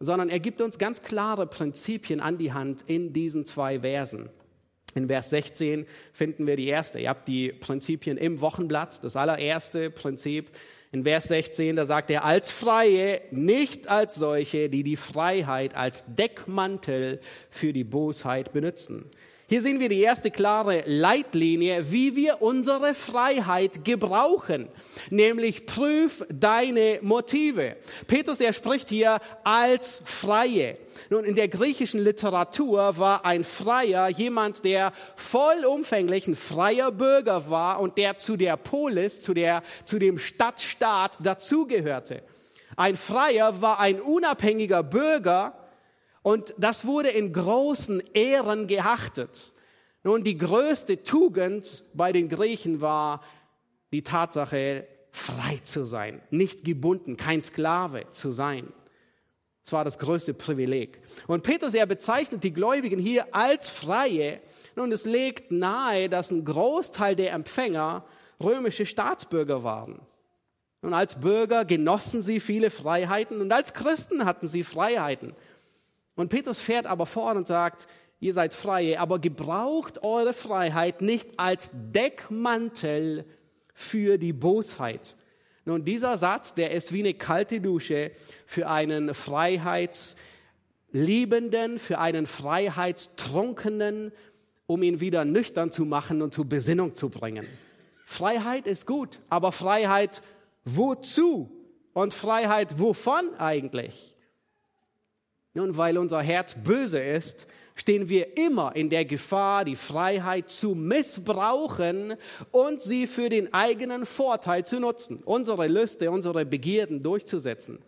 sondern 0.00 0.28
er 0.28 0.40
gibt 0.40 0.60
uns 0.60 0.78
ganz 0.78 1.02
klare 1.02 1.46
Prinzipien 1.46 2.20
an 2.20 2.36
die 2.36 2.52
Hand 2.52 2.84
in 2.86 3.12
diesen 3.12 3.46
zwei 3.46 3.80
Versen. 3.80 4.28
In 4.94 5.08
Vers 5.08 5.30
16 5.30 5.86
finden 6.12 6.46
wir 6.46 6.56
die 6.56 6.66
erste. 6.66 6.98
Ihr 6.98 7.10
habt 7.10 7.28
die 7.28 7.52
Prinzipien 7.52 8.16
im 8.16 8.40
Wochenblatt. 8.40 9.04
Das 9.04 9.16
allererste 9.16 9.90
Prinzip 9.90 10.50
in 10.92 11.04
Vers 11.04 11.24
16, 11.24 11.76
da 11.76 11.84
sagt 11.84 12.10
er, 12.10 12.24
als 12.24 12.50
Freie, 12.50 13.20
nicht 13.30 13.88
als 13.88 14.14
solche, 14.14 14.68
die 14.68 14.82
die 14.82 14.96
Freiheit 14.96 15.74
als 15.74 16.04
Deckmantel 16.06 17.20
für 17.50 17.72
die 17.72 17.84
Bosheit 17.84 18.52
benutzen. 18.52 19.10
Hier 19.48 19.62
sehen 19.62 19.78
wir 19.78 19.88
die 19.88 20.00
erste 20.00 20.32
klare 20.32 20.82
Leitlinie, 20.86 21.92
wie 21.92 22.16
wir 22.16 22.42
unsere 22.42 22.94
Freiheit 22.94 23.84
gebrauchen, 23.84 24.68
nämlich 25.08 25.66
prüf 25.66 26.26
deine 26.28 26.98
Motive. 27.02 27.76
Petrus, 28.08 28.40
er 28.40 28.52
spricht 28.52 28.88
hier 28.88 29.20
als 29.44 30.02
Freie. 30.04 30.78
Nun, 31.10 31.24
in 31.24 31.36
der 31.36 31.46
griechischen 31.46 32.02
Literatur 32.02 32.98
war 32.98 33.24
ein 33.24 33.44
Freier 33.44 34.08
jemand, 34.08 34.64
der 34.64 34.92
vollumfänglich 35.14 36.26
ein 36.26 36.34
freier 36.34 36.90
Bürger 36.90 37.48
war 37.48 37.78
und 37.78 37.98
der 37.98 38.16
zu 38.16 38.36
der 38.36 38.56
Polis, 38.56 39.22
zu 39.22 39.32
der, 39.32 39.62
zu 39.84 40.00
dem 40.00 40.18
Stadtstaat 40.18 41.18
dazugehörte. 41.24 42.24
Ein 42.74 42.96
Freier 42.96 43.62
war 43.62 43.78
ein 43.78 44.00
unabhängiger 44.00 44.82
Bürger, 44.82 45.54
Und 46.26 46.54
das 46.58 46.84
wurde 46.88 47.10
in 47.10 47.32
großen 47.32 48.02
Ehren 48.12 48.66
geachtet. 48.66 49.52
Nun, 50.02 50.24
die 50.24 50.36
größte 50.36 51.04
Tugend 51.04 51.84
bei 51.94 52.10
den 52.10 52.28
Griechen 52.28 52.80
war 52.80 53.22
die 53.92 54.02
Tatsache, 54.02 54.88
frei 55.12 55.60
zu 55.62 55.84
sein, 55.84 56.20
nicht 56.30 56.64
gebunden, 56.64 57.16
kein 57.16 57.42
Sklave 57.42 58.10
zu 58.10 58.32
sein. 58.32 58.72
Das 59.62 59.72
war 59.72 59.84
das 59.84 60.00
größte 60.00 60.34
Privileg. 60.34 61.00
Und 61.28 61.44
Petrus, 61.44 61.74
er 61.74 61.86
bezeichnet 61.86 62.42
die 62.42 62.52
Gläubigen 62.52 62.98
hier 62.98 63.32
als 63.32 63.70
Freie. 63.70 64.40
Nun, 64.74 64.90
es 64.90 65.04
legt 65.04 65.52
nahe, 65.52 66.08
dass 66.08 66.32
ein 66.32 66.44
Großteil 66.44 67.14
der 67.14 67.34
Empfänger 67.34 68.04
römische 68.42 68.84
Staatsbürger 68.84 69.62
waren. 69.62 70.00
Und 70.82 70.92
als 70.92 71.20
Bürger 71.20 71.64
genossen 71.64 72.22
sie 72.22 72.40
viele 72.40 72.70
Freiheiten 72.70 73.40
und 73.40 73.52
als 73.52 73.74
Christen 73.74 74.24
hatten 74.24 74.48
sie 74.48 74.62
Freiheiten. 74.62 75.34
Und 76.16 76.30
Petrus 76.30 76.58
fährt 76.60 76.86
aber 76.86 77.06
fort 77.06 77.36
und 77.36 77.46
sagt, 77.46 77.86
ihr 78.18 78.32
seid 78.32 78.54
freie, 78.54 78.98
aber 78.98 79.20
gebraucht 79.20 80.02
eure 80.02 80.32
Freiheit 80.32 81.02
nicht 81.02 81.38
als 81.38 81.70
Deckmantel 81.72 83.26
für 83.74 84.18
die 84.18 84.32
Bosheit. 84.32 85.14
Nun, 85.66 85.84
dieser 85.84 86.16
Satz, 86.16 86.54
der 86.54 86.70
ist 86.70 86.92
wie 86.92 87.00
eine 87.00 87.14
kalte 87.14 87.60
Dusche 87.60 88.12
für 88.46 88.68
einen 88.68 89.14
Freiheitsliebenden, 89.14 91.78
für 91.78 91.98
einen 91.98 92.26
Freiheitstrunkenen, 92.26 94.12
um 94.66 94.82
ihn 94.82 95.00
wieder 95.00 95.24
nüchtern 95.24 95.70
zu 95.70 95.84
machen 95.84 96.22
und 96.22 96.32
zur 96.32 96.46
Besinnung 96.46 96.94
zu 96.94 97.10
bringen. 97.10 97.46
Freiheit 98.04 98.66
ist 98.66 98.86
gut, 98.86 99.20
aber 99.28 99.52
Freiheit 99.52 100.22
wozu? 100.64 101.52
Und 101.92 102.14
Freiheit 102.14 102.78
wovon 102.78 103.34
eigentlich? 103.38 104.15
Nun, 105.56 105.78
weil 105.78 105.96
unser 105.96 106.20
Herz 106.20 106.54
böse 106.54 106.98
ist, 106.98 107.46
stehen 107.74 108.10
wir 108.10 108.36
immer 108.36 108.76
in 108.76 108.90
der 108.90 109.06
Gefahr, 109.06 109.64
die 109.64 109.74
Freiheit 109.74 110.50
zu 110.50 110.74
missbrauchen 110.74 112.16
und 112.50 112.82
sie 112.82 113.06
für 113.06 113.30
den 113.30 113.54
eigenen 113.54 114.04
Vorteil 114.04 114.66
zu 114.66 114.78
nutzen, 114.78 115.22
unsere 115.24 115.66
Lüste, 115.66 116.10
unsere 116.10 116.44
Begierden 116.44 117.02
durchzusetzen. 117.02 117.78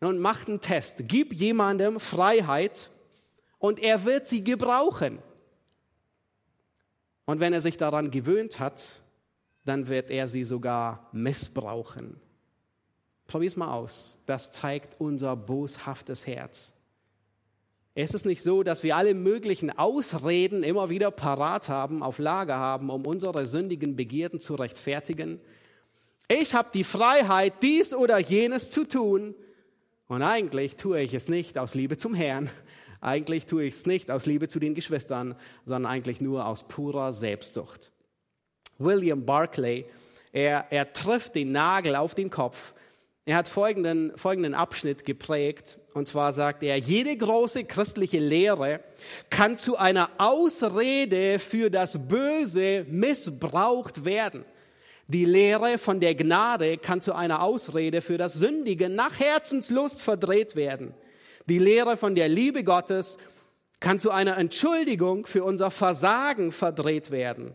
Nun 0.00 0.18
macht 0.18 0.48
einen 0.48 0.60
Test, 0.60 1.04
gib 1.08 1.34
jemandem 1.34 2.00
Freiheit 2.00 2.90
und 3.58 3.78
er 3.78 4.06
wird 4.06 4.26
sie 4.26 4.42
gebrauchen. 4.42 5.18
Und 7.26 7.40
wenn 7.40 7.52
er 7.52 7.60
sich 7.60 7.76
daran 7.76 8.10
gewöhnt 8.10 8.60
hat, 8.60 9.02
dann 9.66 9.88
wird 9.88 10.10
er 10.10 10.26
sie 10.26 10.44
sogar 10.44 11.10
missbrauchen. 11.12 12.18
Probier's 13.32 13.56
mal 13.56 13.72
aus. 13.72 14.18
Das 14.26 14.52
zeigt 14.52 15.00
unser 15.00 15.36
boshaftes 15.36 16.26
Herz. 16.26 16.74
Es 17.94 18.12
ist 18.12 18.26
nicht 18.26 18.42
so, 18.42 18.62
dass 18.62 18.82
wir 18.82 18.94
alle 18.94 19.14
möglichen 19.14 19.70
Ausreden 19.70 20.62
immer 20.62 20.90
wieder 20.90 21.10
parat 21.10 21.70
haben, 21.70 22.02
auf 22.02 22.18
Lager 22.18 22.58
haben, 22.58 22.90
um 22.90 23.06
unsere 23.06 23.46
sündigen 23.46 23.96
Begierden 23.96 24.38
zu 24.38 24.54
rechtfertigen. 24.54 25.40
Ich 26.28 26.52
habe 26.52 26.68
die 26.74 26.84
Freiheit, 26.84 27.54
dies 27.62 27.94
oder 27.94 28.18
jenes 28.18 28.70
zu 28.70 28.86
tun. 28.86 29.34
Und 30.08 30.22
eigentlich 30.22 30.76
tue 30.76 31.00
ich 31.00 31.14
es 31.14 31.30
nicht 31.30 31.56
aus 31.56 31.72
Liebe 31.72 31.96
zum 31.96 32.12
Herrn. 32.12 32.50
Eigentlich 33.00 33.46
tue 33.46 33.64
ich 33.64 33.72
es 33.72 33.86
nicht 33.86 34.10
aus 34.10 34.26
Liebe 34.26 34.48
zu 34.48 34.60
den 34.60 34.74
Geschwistern, 34.74 35.36
sondern 35.64 35.90
eigentlich 35.90 36.20
nur 36.20 36.44
aus 36.44 36.68
purer 36.68 37.14
Selbstsucht. 37.14 37.92
William 38.76 39.24
Barclay, 39.24 39.86
er, 40.32 40.66
er 40.68 40.92
trifft 40.92 41.34
den 41.34 41.52
Nagel 41.52 41.96
auf 41.96 42.14
den 42.14 42.28
Kopf. 42.28 42.74
Er 43.24 43.36
hat 43.36 43.46
folgenden, 43.46 44.12
folgenden 44.16 44.54
Abschnitt 44.54 45.04
geprägt. 45.04 45.78
Und 45.94 46.08
zwar 46.08 46.32
sagt 46.32 46.62
er, 46.64 46.76
jede 46.76 47.16
große 47.16 47.64
christliche 47.64 48.18
Lehre 48.18 48.80
kann 49.30 49.58
zu 49.58 49.76
einer 49.76 50.10
Ausrede 50.18 51.38
für 51.38 51.70
das 51.70 52.08
Böse 52.08 52.84
missbraucht 52.88 54.04
werden. 54.04 54.44
Die 55.06 55.24
Lehre 55.24 55.78
von 55.78 56.00
der 56.00 56.14
Gnade 56.14 56.78
kann 56.78 57.00
zu 57.00 57.14
einer 57.14 57.42
Ausrede 57.42 58.00
für 58.00 58.18
das 58.18 58.34
Sündige 58.34 58.88
nach 58.88 59.20
Herzenslust 59.20 60.02
verdreht 60.02 60.56
werden. 60.56 60.94
Die 61.46 61.58
Lehre 61.58 61.96
von 61.96 62.14
der 62.14 62.28
Liebe 62.28 62.64
Gottes 62.64 63.18
kann 63.78 64.00
zu 64.00 64.10
einer 64.10 64.36
Entschuldigung 64.38 65.26
für 65.26 65.44
unser 65.44 65.70
Versagen 65.70 66.50
verdreht 66.50 67.10
werden. 67.10 67.52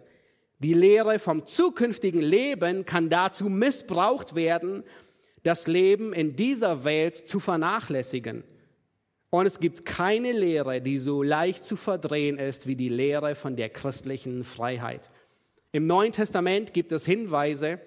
Die 0.59 0.73
Lehre 0.73 1.19
vom 1.19 1.45
zukünftigen 1.45 2.21
Leben 2.21 2.85
kann 2.85 3.09
dazu 3.09 3.49
missbraucht 3.49 4.35
werden, 4.35 4.83
das 5.43 5.67
Leben 5.67 6.13
in 6.13 6.35
dieser 6.35 6.83
Welt 6.83 7.15
zu 7.15 7.39
vernachlässigen. 7.39 8.43
Und 9.29 9.45
es 9.45 9.59
gibt 9.59 9.85
keine 9.85 10.31
Lehre, 10.31 10.81
die 10.81 10.99
so 10.99 11.21
leicht 11.21 11.63
zu 11.63 11.75
verdrehen 11.75 12.39
ist 12.39 12.67
wie 12.67 12.75
die 12.75 12.89
Lehre 12.89 13.35
von 13.35 13.55
der 13.55 13.69
christlichen 13.69 14.43
Freiheit. 14.43 15.09
Im 15.71 15.85
Neuen 15.85 16.13
Testament 16.13 16.73
gibt 16.73 16.91
es 16.91 17.05
Hinweise 17.05 17.79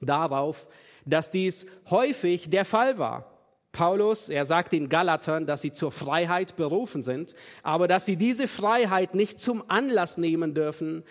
darauf, 0.00 0.66
dass 1.06 1.30
dies 1.30 1.66
häufig 1.90 2.50
der 2.50 2.64
Fall 2.64 2.98
war. 2.98 3.32
Paulus, 3.72 4.28
er 4.28 4.46
sagt 4.46 4.72
den 4.72 4.88
Galatern, 4.88 5.46
dass 5.46 5.62
sie 5.62 5.72
zur 5.72 5.92
Freiheit 5.92 6.56
berufen 6.56 7.02
sind, 7.02 7.34
aber 7.62 7.88
dass 7.88 8.06
sie 8.06 8.16
diese 8.16 8.48
Freiheit 8.48 9.14
nicht 9.14 9.40
zum 9.40 9.62
Anlass 9.68 10.16
nehmen 10.18 10.54
dürfen, 10.54 11.04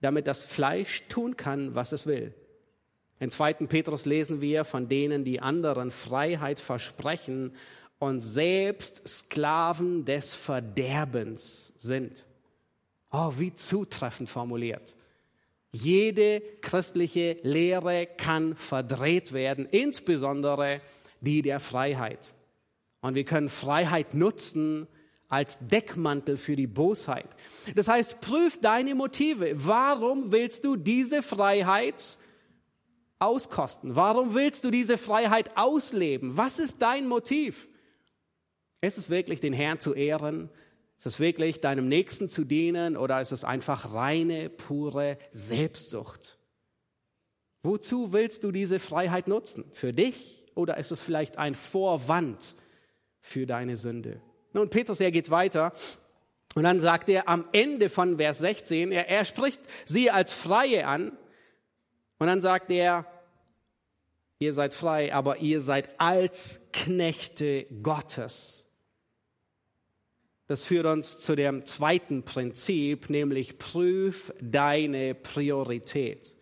damit 0.00 0.26
das 0.26 0.44
Fleisch 0.44 1.04
tun 1.08 1.36
kann, 1.36 1.74
was 1.74 1.92
es 1.92 2.06
will. 2.06 2.34
In 3.20 3.30
2. 3.30 3.54
Petrus 3.54 4.04
lesen 4.04 4.40
wir 4.40 4.64
von 4.64 4.88
denen, 4.88 5.24
die 5.24 5.40
anderen 5.40 5.90
Freiheit 5.90 6.60
versprechen 6.60 7.52
und 7.98 8.20
selbst 8.20 9.06
Sklaven 9.08 10.04
des 10.04 10.34
Verderbens 10.34 11.72
sind. 11.78 12.26
Oh, 13.10 13.32
wie 13.38 13.52
zutreffend 13.52 14.30
formuliert. 14.30 14.96
Jede 15.72 16.40
christliche 16.60 17.38
Lehre 17.42 18.06
kann 18.06 18.54
verdreht 18.54 19.32
werden, 19.32 19.66
insbesondere 19.66 20.80
die 21.20 21.42
der 21.42 21.60
Freiheit. 21.60 22.34
Und 23.00 23.14
wir 23.14 23.24
können 23.24 23.48
Freiheit 23.48 24.14
nutzen, 24.14 24.86
als 25.28 25.58
Deckmantel 25.60 26.38
für 26.38 26.56
die 26.56 26.66
Bosheit. 26.66 27.28
Das 27.74 27.86
heißt, 27.86 28.20
prüf 28.20 28.58
deine 28.60 28.94
Motive. 28.94 29.52
Warum 29.56 30.32
willst 30.32 30.64
du 30.64 30.76
diese 30.76 31.20
Freiheit 31.22 32.16
auskosten? 33.18 33.96
Warum 33.96 34.34
willst 34.34 34.64
du 34.64 34.70
diese 34.70 34.98
Freiheit 34.98 35.56
ausleben? 35.56 36.36
Was 36.36 36.58
ist 36.58 36.82
dein 36.82 37.06
Motiv? 37.06 37.68
Ist 38.80 38.98
es 38.98 39.10
wirklich 39.10 39.40
den 39.40 39.52
Herrn 39.52 39.80
zu 39.80 39.94
ehren? 39.94 40.50
Ist 40.98 41.06
es 41.06 41.20
wirklich 41.20 41.60
deinem 41.60 41.88
Nächsten 41.88 42.28
zu 42.28 42.44
dienen 42.44 42.96
oder 42.96 43.20
ist 43.20 43.32
es 43.32 43.44
einfach 43.44 43.92
reine, 43.92 44.50
pure 44.50 45.18
Selbstsucht? 45.32 46.38
Wozu 47.62 48.12
willst 48.12 48.44
du 48.44 48.52
diese 48.52 48.80
Freiheit 48.80 49.28
nutzen? 49.28 49.64
Für 49.72 49.92
dich 49.92 50.46
oder 50.54 50.76
ist 50.76 50.90
es 50.90 51.02
vielleicht 51.02 51.38
ein 51.38 51.54
Vorwand 51.54 52.54
für 53.20 53.46
deine 53.46 53.76
Sünde? 53.76 54.20
Nun, 54.52 54.70
Petrus, 54.70 55.00
er 55.00 55.10
geht 55.10 55.30
weiter. 55.30 55.72
Und 56.54 56.64
dann 56.64 56.80
sagt 56.80 57.08
er 57.08 57.28
am 57.28 57.44
Ende 57.52 57.88
von 57.88 58.16
Vers 58.16 58.38
16, 58.38 58.90
er, 58.90 59.08
er 59.08 59.24
spricht 59.24 59.60
sie 59.84 60.10
als 60.10 60.32
Freie 60.32 60.86
an. 60.86 61.16
Und 62.18 62.26
dann 62.26 62.42
sagt 62.42 62.70
er, 62.70 63.04
ihr 64.38 64.52
seid 64.52 64.74
frei, 64.74 65.14
aber 65.14 65.38
ihr 65.38 65.60
seid 65.60 65.88
als 65.98 66.60
Knechte 66.72 67.66
Gottes. 67.82 68.66
Das 70.46 70.64
führt 70.64 70.86
uns 70.86 71.18
zu 71.18 71.36
dem 71.36 71.66
zweiten 71.66 72.24
Prinzip, 72.24 73.10
nämlich 73.10 73.58
prüf 73.58 74.32
deine 74.40 75.14
Priorität. 75.14 76.36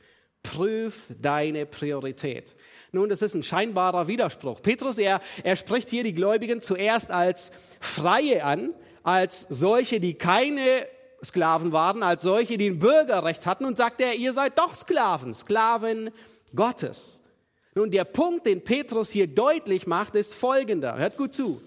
Prüf 0.44 1.02
deine 1.20 1.66
Priorität. 1.66 2.54
Nun, 2.92 3.08
das 3.08 3.20
ist 3.20 3.34
ein 3.34 3.42
scheinbarer 3.42 4.06
Widerspruch. 4.06 4.62
Petrus, 4.62 4.98
er, 4.98 5.20
er 5.42 5.56
spricht 5.56 5.90
hier 5.90 6.04
die 6.04 6.14
Gläubigen 6.14 6.60
zuerst 6.60 7.10
als 7.10 7.50
Freie 7.80 8.44
an, 8.44 8.72
als 9.02 9.40
solche, 9.40 9.98
die 9.98 10.14
keine 10.14 10.86
Sklaven 11.26 11.72
waren, 11.72 12.02
als 12.02 12.22
solche, 12.22 12.58
die 12.58 12.70
ein 12.70 12.78
Bürgerrecht 12.78 13.46
hatten 13.46 13.64
und 13.64 13.76
sagt 13.76 14.00
er, 14.00 14.14
ihr 14.14 14.32
seid 14.32 14.58
doch 14.58 14.74
Sklaven, 14.74 15.34
Sklaven 15.34 16.10
Gottes. 16.54 17.22
Nun, 17.74 17.90
der 17.90 18.04
Punkt, 18.04 18.46
den 18.46 18.64
Petrus 18.64 19.10
hier 19.10 19.26
deutlich 19.26 19.86
macht, 19.86 20.14
ist 20.14 20.34
folgender. 20.34 20.96
Hört 20.96 21.16
gut 21.16 21.34
zu. 21.34 21.60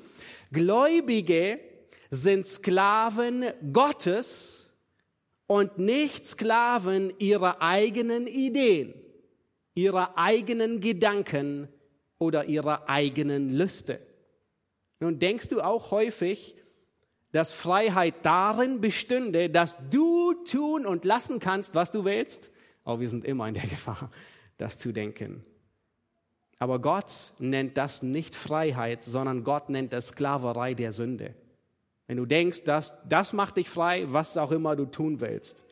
Gläubige 0.52 1.60
sind 2.10 2.48
Sklaven 2.48 3.45
Gottes 3.72 4.72
und 5.45 5.78
nicht 5.78 6.26
Sklaven 6.26 7.13
ihrer 7.19 7.62
eigenen 7.62 8.26
Ideen 8.26 8.93
ihrer 9.80 10.17
eigenen 10.17 10.82
Gedanken 10.82 11.69
oder 12.17 12.45
ihrer 12.45 12.89
eigenen 12.89 13.54
Lüste. 13.54 14.00
Nun 15.00 15.19
denkst 15.19 15.50
du 15.50 15.62
auch 15.62 15.91
häufig, 15.91 16.56
dass 17.32 17.54
Freiheit 17.54 18.15
darin 18.24 18.82
bestünde, 18.82 19.50
dass 19.50 19.78
du 19.89 20.34
tun 20.46 20.86
und 20.86 21.06
lassen 21.06 21.39
kannst, 21.39 21.76
was 21.76 21.92
du 21.92 22.06
willst? 22.06 22.50
Oh, 22.86 23.00
wir 23.00 23.10
sind 23.10 23.26
immer 23.26 23.48
in 23.48 23.54
der 23.54 23.68
Gefahr, 23.68 24.12
das 24.58 24.78
zu 24.78 24.92
denken. 24.92 25.46
Aber 26.58 26.80
Gott 26.80 27.34
nennt 27.39 27.78
das 27.78 28.04
nicht 28.04 28.36
Freiheit, 28.36 29.04
sondern 29.04 29.44
Gott 29.44 29.70
nennt 29.70 29.94
es 29.94 30.10
Sklaverei 30.10 30.74
der 30.74 30.92
Sünde. 30.92 31.34
Wenn 32.08 32.18
du 32.18 32.26
denkst, 32.26 32.63
dass 32.63 32.94
das 33.08 33.34
macht 33.34 33.58
dich 33.58 33.70
frei, 33.70 34.06
was 34.12 34.36
auch 34.36 34.52
immer 34.52 34.76
du 34.76 34.86
tun 34.86 35.22
willst. 35.22 35.65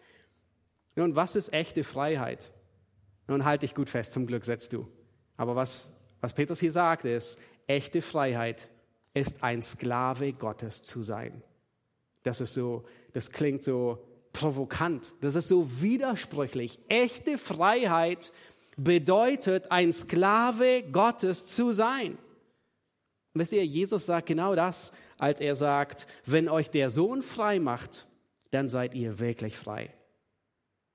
Nun, 0.96 1.16
was 1.16 1.36
ist 1.36 1.52
echte 1.52 1.84
Freiheit? 1.84 2.52
Nun 3.28 3.44
halt 3.44 3.64
dich 3.64 3.76
gut 3.76 3.90
fest, 3.90 4.14
zum 4.14 4.28
Glück 4.28 4.46
setzt 4.46 4.72
du. 4.72 4.88
Aber 5.36 5.56
was, 5.56 5.94
was 6.22 6.34
Petrus 6.34 6.60
hier 6.60 6.72
sagt, 6.72 7.06
ist, 7.06 7.40
echte 7.68 8.02
Freiheit 8.02 8.70
ist 9.18 9.44
ein 9.44 9.62
Sklave 9.62 10.34
Gottes 10.34 10.84
zu 10.84 11.04
sein. 11.04 11.42
Das 12.24 12.42
ist 12.42 12.54
so, 12.54 12.86
das 13.14 13.32
klingt 13.32 13.64
so 13.64 14.06
provokant. 14.34 15.14
Das 15.22 15.36
ist 15.36 15.48
so 15.48 15.82
widersprüchlich. 15.82 16.80
Echte 16.88 17.38
Freiheit 17.38 18.32
bedeutet, 18.76 19.72
ein 19.72 19.92
Sklave 19.92 20.84
Gottes 20.92 21.48
zu 21.48 21.72
sein. 21.72 22.18
wisst 23.34 23.54
ihr, 23.54 23.66
Jesus 23.66 24.06
sagt 24.06 24.28
genau 24.28 24.56
das, 24.56 24.92
als 25.18 25.42
er 25.42 25.56
sagt, 25.56 26.08
wenn 26.26 26.50
euch 26.50 26.70
der 26.70 26.90
Sohn 26.90 27.22
frei 27.24 27.60
macht, 27.60 28.08
dann 28.52 28.70
seid 28.70 28.94
ihr 28.94 29.20
wirklich 29.20 29.58
frei. 29.58 29.94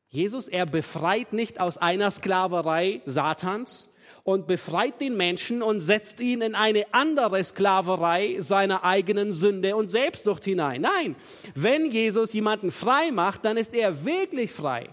Jesus, 0.09 0.49
er 0.49 0.67
befreit 0.67 1.33
nicht 1.33 1.61
aus 1.61 1.79
einer 1.79 2.11
Sklaverei 2.11 3.01
Satans, 3.07 3.92
und 4.25 4.47
befreit 4.47 5.01
den 5.01 5.17
Menschen 5.17 5.63
und 5.63 5.81
setzt 5.81 6.21
ihn 6.21 6.43
in 6.43 6.55
eine 6.55 6.93
andere 6.93 7.43
Sklaverei 7.43 8.37
seiner 8.41 8.85
eigenen 8.85 9.33
Sünde 9.33 9.75
und 9.75 9.91
Selbstsucht 9.91 10.45
hinein. 10.45 10.83
Nein, 10.83 11.17
wenn 11.55 11.91
Jesus 11.91 12.33
jemanden 12.33 12.71
frei 12.71 13.11
macht, 13.11 13.45
dann 13.45 13.57
ist 13.57 13.75
er 13.75 14.05
wirklich 14.05 14.53
frei. 14.53 14.91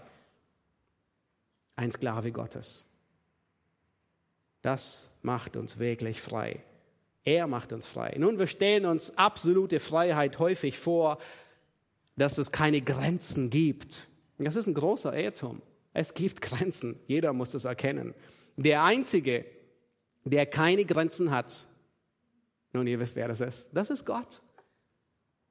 Ein 1.76 1.92
Sklave 1.92 2.32
Gottes. 2.32 2.86
Das 4.62 5.10
macht 5.22 5.56
uns 5.56 5.78
wirklich 5.78 6.20
frei. 6.20 6.62
Er 7.24 7.46
macht 7.46 7.72
uns 7.72 7.86
frei. 7.86 8.14
Nun, 8.18 8.38
wir 8.38 8.46
stellen 8.46 8.86
uns 8.86 9.16
absolute 9.16 9.78
Freiheit 9.78 10.38
häufig 10.38 10.78
vor, 10.78 11.18
dass 12.16 12.38
es 12.38 12.50
keine 12.52 12.80
Grenzen 12.80 13.50
gibt. 13.50 14.08
Das 14.38 14.56
ist 14.56 14.66
ein 14.66 14.74
großer 14.74 15.16
Irrtum. 15.16 15.62
Es 15.92 16.14
gibt 16.14 16.40
Grenzen. 16.40 16.98
Jeder 17.06 17.32
muss 17.32 17.52
das 17.52 17.64
erkennen. 17.64 18.14
Der 18.60 18.82
Einzige, 18.82 19.46
der 20.24 20.44
keine 20.44 20.84
Grenzen 20.84 21.30
hat, 21.30 21.66
nun 22.74 22.86
ihr 22.86 23.00
wisst, 23.00 23.16
wer 23.16 23.26
das 23.26 23.40
ist, 23.40 23.70
das 23.72 23.88
ist 23.88 24.04
Gott. 24.04 24.42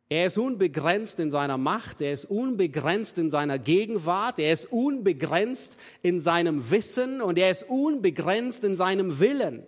Er 0.09 0.27
ist 0.27 0.37
unbegrenzt 0.37 1.19
in 1.19 1.31
seiner 1.31 1.57
Macht, 1.57 2.01
er 2.01 2.13
ist 2.13 2.25
unbegrenzt 2.25 3.17
in 3.17 3.31
seiner 3.31 3.57
Gegenwart, 3.57 4.37
er 4.37 4.53
ist 4.53 4.71
unbegrenzt 4.71 5.79
in 6.03 6.19
seinem 6.19 6.69
Wissen 6.69 7.19
und 7.19 7.39
er 7.39 7.49
ist 7.49 7.67
unbegrenzt 7.67 8.63
in 8.63 8.77
seinem 8.77 9.19
Willen. 9.19 9.65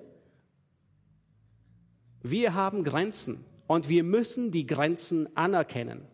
Wir 2.21 2.53
haben 2.53 2.83
Grenzen 2.83 3.43
und 3.65 3.89
wir 3.89 4.03
müssen 4.03 4.51
die 4.51 4.67
Grenzen 4.67 5.35
anerkennen. 5.35 6.05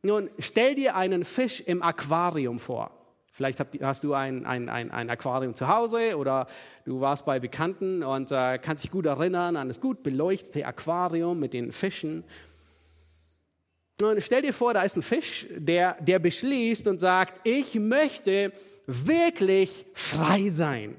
Nun, 0.00 0.30
stell 0.38 0.76
dir 0.76 0.96
einen 0.96 1.24
Fisch 1.24 1.60
im 1.60 1.82
Aquarium 1.82 2.58
vor. 2.58 3.01
Vielleicht 3.34 3.64
hast 3.80 4.04
du 4.04 4.12
ein, 4.12 4.44
ein, 4.44 4.68
ein, 4.68 4.90
ein 4.90 5.08
Aquarium 5.08 5.54
zu 5.54 5.66
Hause 5.66 6.18
oder 6.18 6.46
du 6.84 7.00
warst 7.00 7.24
bei 7.24 7.40
Bekannten 7.40 8.02
und 8.02 8.30
äh, 8.30 8.58
kannst 8.58 8.84
dich 8.84 8.90
gut 8.90 9.06
erinnern 9.06 9.56
an 9.56 9.68
das 9.68 9.80
gut 9.80 10.02
beleuchtete 10.02 10.66
Aquarium 10.66 11.40
mit 11.40 11.54
den 11.54 11.72
Fischen. 11.72 12.24
Und 14.02 14.22
stell 14.22 14.42
dir 14.42 14.52
vor, 14.52 14.74
da 14.74 14.82
ist 14.82 14.96
ein 14.96 15.02
Fisch, 15.02 15.46
der, 15.50 15.96
der 16.00 16.18
beschließt 16.18 16.86
und 16.88 16.98
sagt, 16.98 17.40
ich 17.46 17.74
möchte 17.76 18.52
wirklich 18.86 19.86
frei 19.94 20.50
sein. 20.50 20.96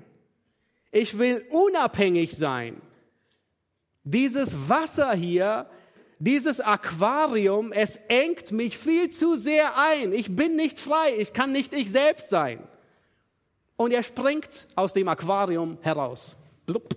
Ich 0.91 1.19
will 1.19 1.45
unabhängig 1.51 2.35
sein. 2.35 2.81
Dieses 4.03 4.69
Wasser 4.69 5.13
hier 5.13 5.67
dieses 6.23 6.61
Aquarium, 6.61 7.73
es 7.73 7.97
engt 8.07 8.53
mich 8.53 8.77
viel 8.77 9.09
zu 9.09 9.35
sehr 9.35 9.77
ein. 9.77 10.13
Ich 10.13 10.33
bin 10.33 10.55
nicht 10.55 10.79
frei. 10.79 11.13
Ich 11.17 11.33
kann 11.33 11.51
nicht 11.51 11.73
ich 11.73 11.91
selbst 11.91 12.29
sein. 12.29 12.65
Und 13.75 13.91
er 13.91 14.03
springt 14.03 14.67
aus 14.75 14.93
dem 14.93 15.09
Aquarium 15.09 15.77
heraus. 15.81 16.37
Blub. 16.65 16.95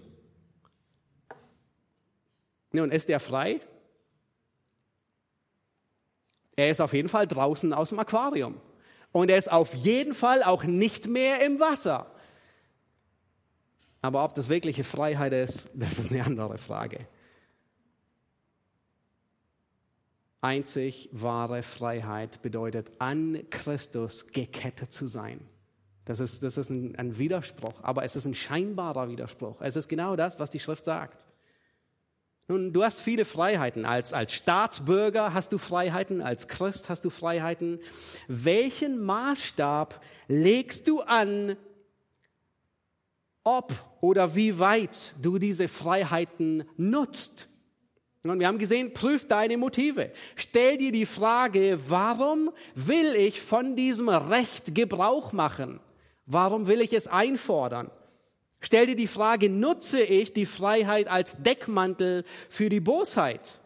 Nun, 2.70 2.92
ist 2.92 3.10
er 3.10 3.18
frei? 3.18 3.60
Er 6.54 6.70
ist 6.70 6.80
auf 6.80 6.92
jeden 6.92 7.08
Fall 7.08 7.26
draußen 7.26 7.72
aus 7.72 7.88
dem 7.88 7.98
Aquarium. 7.98 8.60
Und 9.10 9.28
er 9.28 9.38
ist 9.38 9.50
auf 9.50 9.74
jeden 9.74 10.14
Fall 10.14 10.44
auch 10.44 10.62
nicht 10.62 11.08
mehr 11.08 11.44
im 11.44 11.58
Wasser. 11.58 12.06
Aber 14.02 14.22
ob 14.22 14.34
das 14.36 14.48
wirkliche 14.48 14.84
Freiheit 14.84 15.32
ist, 15.32 15.70
das 15.74 15.98
ist 15.98 16.12
eine 16.12 16.24
andere 16.24 16.58
Frage. 16.58 17.08
Einzig 20.46 21.08
wahre 21.10 21.64
Freiheit 21.64 22.40
bedeutet, 22.40 22.92
an 23.00 23.42
Christus 23.50 24.28
gekettet 24.28 24.92
zu 24.92 25.08
sein. 25.08 25.40
Das 26.04 26.20
ist, 26.20 26.44
das 26.44 26.56
ist 26.56 26.70
ein, 26.70 26.94
ein 26.94 27.18
Widerspruch, 27.18 27.82
aber 27.82 28.04
es 28.04 28.14
ist 28.14 28.26
ein 28.26 28.34
scheinbarer 28.34 29.08
Widerspruch. 29.08 29.60
Es 29.60 29.74
ist 29.74 29.88
genau 29.88 30.14
das, 30.14 30.38
was 30.38 30.52
die 30.52 30.60
Schrift 30.60 30.84
sagt. 30.84 31.26
Nun, 32.46 32.72
du 32.72 32.84
hast 32.84 33.00
viele 33.00 33.24
Freiheiten. 33.24 33.84
Als, 33.84 34.12
als 34.12 34.34
Staatsbürger 34.34 35.34
hast 35.34 35.52
du 35.52 35.58
Freiheiten, 35.58 36.22
als 36.22 36.46
Christ 36.46 36.88
hast 36.88 37.04
du 37.04 37.10
Freiheiten. 37.10 37.80
Welchen 38.28 39.04
Maßstab 39.04 40.00
legst 40.28 40.86
du 40.86 41.00
an, 41.00 41.56
ob 43.42 43.72
oder 44.00 44.36
wie 44.36 44.60
weit 44.60 45.16
du 45.20 45.38
diese 45.38 45.66
Freiheiten 45.66 46.62
nutzt? 46.76 47.48
Und 48.30 48.40
wir 48.40 48.46
haben 48.46 48.58
gesehen, 48.58 48.92
prüf 48.92 49.26
deine 49.26 49.56
Motive. 49.56 50.10
Stell 50.34 50.78
dir 50.78 50.92
die 50.92 51.06
Frage, 51.06 51.78
warum 51.88 52.50
will 52.74 53.14
ich 53.14 53.40
von 53.40 53.76
diesem 53.76 54.08
Recht 54.08 54.74
Gebrauch 54.74 55.32
machen? 55.32 55.80
Warum 56.26 56.66
will 56.66 56.80
ich 56.80 56.92
es 56.92 57.06
einfordern? 57.06 57.90
Stell 58.60 58.86
dir 58.86 58.96
die 58.96 59.06
Frage, 59.06 59.48
nutze 59.48 60.02
ich 60.02 60.32
die 60.32 60.46
Freiheit 60.46 61.08
als 61.08 61.40
Deckmantel 61.42 62.24
für 62.48 62.68
die 62.68 62.80
Bosheit? 62.80 63.60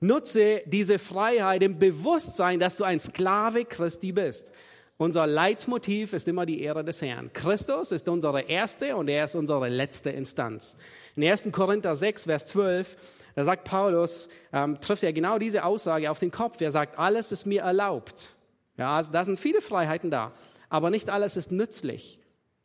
Nutze 0.00 0.62
diese 0.66 0.98
Freiheit 0.98 1.62
im 1.62 1.78
Bewusstsein, 1.78 2.60
dass 2.60 2.76
du 2.76 2.84
ein 2.84 3.00
Sklave 3.00 3.64
Christi 3.64 4.12
bist. 4.12 4.52
Unser 4.96 5.28
Leitmotiv 5.28 6.12
ist 6.12 6.26
immer 6.26 6.44
die 6.44 6.60
Ehre 6.60 6.82
des 6.82 7.00
Herrn. 7.02 7.32
Christus 7.32 7.92
ist 7.92 8.08
unsere 8.08 8.42
erste 8.42 8.96
und 8.96 9.08
er 9.08 9.26
ist 9.26 9.36
unsere 9.36 9.68
letzte 9.68 10.10
Instanz. 10.10 10.76
In 11.18 11.24
1. 11.24 11.50
Korinther 11.50 11.96
6, 11.96 12.26
Vers 12.26 12.46
12, 12.46 12.96
da 13.34 13.44
sagt 13.44 13.64
Paulus, 13.64 14.28
ähm, 14.52 14.80
trifft 14.80 15.02
er 15.02 15.12
genau 15.12 15.40
diese 15.40 15.64
Aussage 15.64 16.12
auf 16.12 16.20
den 16.20 16.30
Kopf. 16.30 16.60
Er 16.60 16.70
sagt, 16.70 16.96
alles 16.96 17.32
ist 17.32 17.44
mir 17.44 17.62
erlaubt. 17.62 18.36
Ja, 18.76 18.94
also 18.94 19.10
da 19.10 19.24
sind 19.24 19.40
viele 19.40 19.60
Freiheiten 19.60 20.12
da, 20.12 20.30
aber 20.68 20.90
nicht 20.90 21.10
alles 21.10 21.36
ist 21.36 21.50
nützlich. 21.50 22.20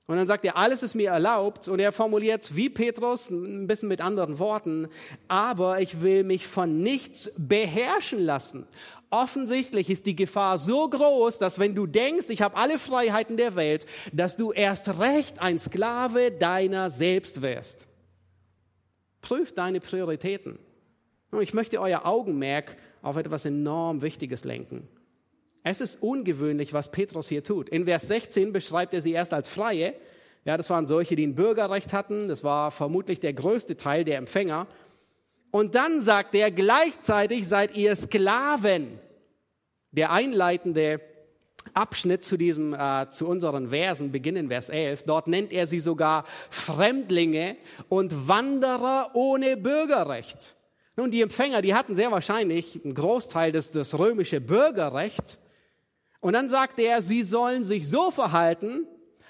Und 0.06 0.18
dann 0.18 0.28
sagt 0.28 0.46
er, 0.46 0.56
alles 0.56 0.84
ist 0.84 0.94
mir 0.94 1.10
erlaubt. 1.10 1.68
Und 1.68 1.80
er 1.80 1.92
formuliert 1.92 2.56
wie 2.56 2.70
Petrus, 2.70 3.32
ein 3.32 3.66
bisschen 3.66 3.90
mit 3.90 4.02
anderen 4.02 4.38
Worten, 4.38 4.88
aber 5.28 5.80
ich 5.80 6.04
will 6.04 6.24
mich 6.24 6.46
von 6.46 6.78
nichts 6.78 7.32
beherrschen 7.36 8.24
lassen. 8.24 8.68
Offensichtlich 9.10 9.90
ist 9.90 10.06
die 10.06 10.16
Gefahr 10.16 10.60
so 10.60 10.88
groß, 10.88 11.40
dass 11.40 11.58
wenn 11.58 11.74
du 11.74 11.88
denkst, 11.88 12.28
ich 12.30 12.44
habe 12.44 12.56
alle 12.56 12.78
Freiheiten 12.78 13.36
der 13.36 13.56
Welt, 13.56 13.88
dass 14.12 14.38
du 14.38 14.52
erst 14.52 15.00
recht 15.00 15.40
ein 15.40 15.58
Sklave 15.58 16.30
deiner 16.30 16.92
selbst 16.92 17.42
wirst. 17.42 17.88
Prüft 19.24 19.58
deine 19.58 19.80
Prioritäten. 19.80 20.60
Und 21.32 21.42
ich 21.42 21.56
möchte 21.56 21.82
euer 21.82 22.06
Augenmerk 22.06 22.78
auf 23.02 23.16
etwas 23.16 23.46
enorm 23.46 24.04
Wichtiges 24.04 24.44
lenken. 24.44 24.88
Es 25.64 25.82
ist 25.82 26.04
ungewöhnlich, 26.04 26.74
was 26.74 26.92
Petrus 26.92 27.30
hier 27.30 27.44
tut. 27.44 27.70
In 27.70 27.86
Vers 27.86 28.08
16 28.08 28.54
beschreibt 28.54 28.94
er 28.94 29.02
sie 29.02 29.14
erst 29.14 29.34
als 29.34 29.50
Freie. 29.50 29.96
Ja, 30.46 30.58
das 30.58 30.70
waren 30.70 30.86
solche, 30.86 31.16
die 31.16 31.26
ein 31.26 31.36
Bürgerrecht 31.36 31.94
hatten. 31.94 32.28
Das 32.28 32.44
war 32.44 32.70
vermutlich 32.70 33.20
der 33.20 33.34
größte 33.34 33.78
Teil 33.78 34.04
der 34.04 34.18
Empfänger. 34.18 34.68
Und 35.52 35.76
dann 35.76 36.02
sagt 36.02 36.36
er, 36.36 36.52
gleichzeitig 36.52 37.48
seid 37.48 37.76
ihr 37.76 37.96
Sklaven. 37.96 39.00
Der 39.92 40.12
einleitende 40.12 41.00
Abschnitt 41.74 42.24
zu 42.24 42.38
diesem, 42.38 42.74
äh, 42.74 43.08
zu 43.10 43.28
unseren 43.28 43.70
Versen 43.70 44.12
beginnen 44.12 44.50
Vers 44.50 44.70
11. 44.70 45.04
Dort 45.04 45.28
nennt 45.28 45.54
er 45.54 45.68
sie 45.68 45.80
sogar 45.80 46.26
Fremdlinge 46.50 47.58
und 47.90 48.28
Wanderer 48.28 49.12
ohne 49.14 49.58
Bürgerrecht. 49.58 50.56
Nun, 50.96 51.12
die 51.12 51.22
Empfänger, 51.22 51.62
die 51.62 51.74
hatten 51.74 51.96
sehr 51.96 52.12
wahrscheinlich 52.12 52.84
einen 52.84 52.94
Großteil 52.94 53.52
des, 53.52 53.72
des 53.72 53.98
römische 53.98 54.42
Bürgerrecht. 54.42 55.40
Und 56.20 56.34
dann 56.34 56.50
sagt 56.50 56.80
er, 56.80 57.02
sie 57.02 57.24
sollen 57.24 57.64
sich 57.64 57.90
so 57.90 58.12
verhalten, 58.12 58.86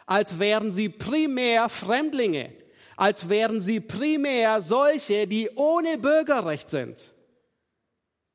als 0.06 0.40
wären 0.40 0.72
sie 0.72 0.90
primär 0.90 1.70
Fremdlinge 1.70 2.52
als 2.96 3.30
wären 3.30 3.62
sie 3.62 3.80
primär 3.80 4.62
solche, 4.62 5.28
die 5.28 5.50
ohne 5.56 5.98
Bürgerrecht 5.98 6.70
sind. 6.70 7.14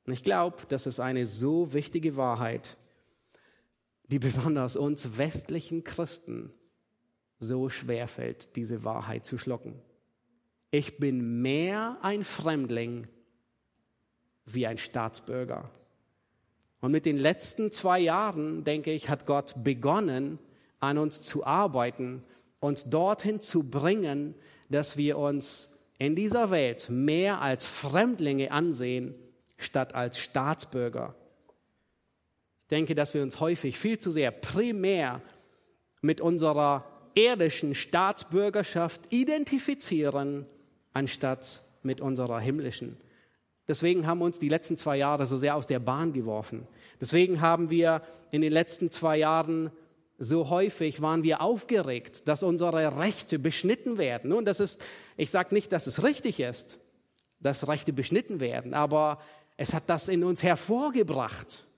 Und 0.07 0.13
ich 0.13 0.25
glaube, 0.25 0.57
das 0.69 0.87
ist 0.87 1.01
eine 1.01 1.27
so 1.27 1.73
wichtige 1.73 2.17
Wahrheit, 2.17 2.77
die 4.09 4.19
besonders 4.19 4.77
uns 4.77 5.19
westlichen 5.19 5.85
Christen 5.85 6.53
so 7.39 7.69
schwer 7.69 8.09
fällt, 8.09 8.57
diese 8.57 8.85
Wahrheit 8.85 9.27
zu 9.27 9.39
schlucken. 9.39 9.81
Ich 10.71 10.99
bin 10.99 11.41
mehr 11.41 11.99
ein 12.03 12.25
Fremdling, 12.25 13.07
wie 14.45 14.67
ein 14.67 14.79
Staatsbürger. 14.79 15.71
Und 16.81 16.93
mit 16.93 17.07
den 17.07 17.17
letzten 17.17 17.71
zwei 17.71 17.99
Jahren, 17.99 18.65
denke 18.65 18.93
ich, 18.93 19.09
hat 19.09 19.27
Gott 19.27 19.55
begonnen, 19.63 20.39
an 20.81 20.99
uns 20.99 21.23
zu 21.23 21.45
arbeiten, 21.45 22.23
uns 22.61 22.85
dorthin 22.85 23.41
zu 23.41 23.65
bringen, 23.65 24.35
dass 24.69 24.97
wir 24.97 25.19
uns 25.19 25.77
in 25.99 26.15
dieser 26.15 26.51
Welt 26.51 26.89
mehr 26.91 27.41
als 27.41 27.67
Fremdlinge 27.67 28.53
ansehen, 28.53 29.15
statt 29.57 29.95
als 29.95 30.19
Staatsbürger. 30.19 31.15
Denke, 32.71 32.95
dass 32.95 33.15
wir 33.15 33.23
uns 33.23 33.41
häufig 33.41 33.79
viel 33.79 33.99
zu 33.99 34.11
sehr 34.11 34.31
primär 34.31 35.23
mit 36.01 36.21
unserer 36.21 36.85
irdischen 37.15 37.75
Staatsbürgerschaft 37.75 39.01
identifizieren, 39.11 40.47
anstatt 40.93 41.63
mit 41.83 42.01
unserer 42.01 42.41
himmlischen. 42.41 42.97
Deswegen 43.67 44.07
haben 44.07 44.23
uns 44.23 44.39
die 44.39 44.49
letzten 44.49 44.77
zwei 44.77 44.97
Jahre 44.97 45.27
so 45.27 45.37
sehr 45.37 45.57
aus 45.57 45.67
der 45.67 45.79
Bahn 45.79 46.13
geworfen. 46.13 46.67
Deswegen 47.01 47.41
haben 47.41 47.71
wir 47.71 48.03
in 48.31 48.41
den 48.41 48.53
letzten 48.53 48.91
zwei 48.91 49.19
Jahren 49.19 49.71
so 50.19 50.51
häufig 50.51 51.01
waren 51.01 51.23
wir 51.23 51.41
aufgeregt, 51.41 52.27
dass 52.27 52.43
unsere 52.43 52.99
Rechte 52.99 53.39
beschnitten 53.39 53.99
werden. 53.99 54.31
Nun, 54.31 54.45
das 54.45 54.59
ist, 54.59 54.85
ich 55.17 55.31
sage 55.31 55.55
nicht, 55.55 55.71
dass 55.71 55.87
es 55.87 56.03
richtig 56.03 56.41
ist, 56.41 56.81
dass 57.39 57.69
Rechte 57.69 57.93
beschnitten 57.93 58.41
werden, 58.41 58.75
aber 58.75 59.21
es 59.57 59.75
hat 59.75 59.85
das 59.87 60.09
in 60.09 60.25
uns 60.25 60.43
hervorgebracht. 60.43 61.69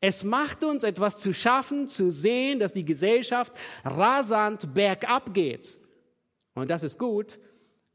Es 0.00 0.24
macht 0.24 0.62
uns 0.62 0.84
etwas 0.84 1.18
zu 1.20 1.32
schaffen, 1.32 1.88
zu 1.88 2.10
sehen, 2.10 2.58
dass 2.58 2.74
die 2.74 2.84
Gesellschaft 2.84 3.52
rasant 3.84 4.74
bergab 4.74 5.32
geht. 5.32 5.78
Und 6.54 6.70
das 6.70 6.82
ist 6.82 6.98
gut, 6.98 7.38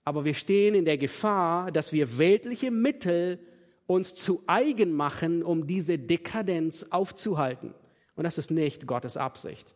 aber 0.04 0.26
wir 0.26 0.34
stehen 0.34 0.74
in 0.74 0.86
der 0.86 0.98
Gefahr, 0.98 1.72
dass 1.72 1.94
wir 1.94 2.18
weltliche 2.18 2.72
Mittel 2.72 3.40
uns 3.86 4.16
zu 4.16 4.42
eigen 4.48 4.94
machen, 4.94 5.44
um 5.44 5.68
diese 5.68 6.00
Dekadenz 6.00 6.88
aufzuhalten. 6.90 7.74
Und 8.16 8.24
das 8.24 8.38
ist 8.38 8.52
nicht 8.52 8.88
Gottes 8.88 9.18
Absicht. 9.18 9.76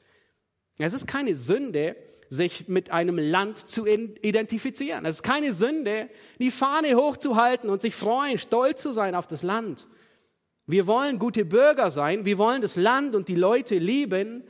Es 0.78 0.94
ist 0.94 1.08
keine 1.08 1.36
Sünde, 1.36 1.96
sich 2.30 2.68
mit 2.68 2.92
einem 2.92 3.18
Land 3.18 3.58
zu 3.58 3.86
identifizieren. 3.86 5.06
Es 5.06 5.18
ist 5.18 5.24
keine 5.24 5.54
Sünde, 5.54 6.10
die 6.40 6.52
Fahne 6.52 6.96
hochzuhalten 6.96 7.70
und 7.70 7.82
sich 7.82 7.96
freuen, 7.96 8.38
stolz 8.38 8.82
zu 8.82 8.92
sein 8.92 9.16
auf 9.16 9.28
das 9.28 9.44
Land. 9.44 9.88
Wir 10.68 10.88
wollen 10.88 11.20
gute 11.20 11.46
Bürger 11.46 11.92
sein, 11.92 12.26
wir 12.26 12.38
wollen 12.38 12.62
das 12.62 12.76
Land 12.76 13.16
und 13.16 13.28
die 13.28 13.36
Leute 13.36 13.78
lieben, 13.78 14.44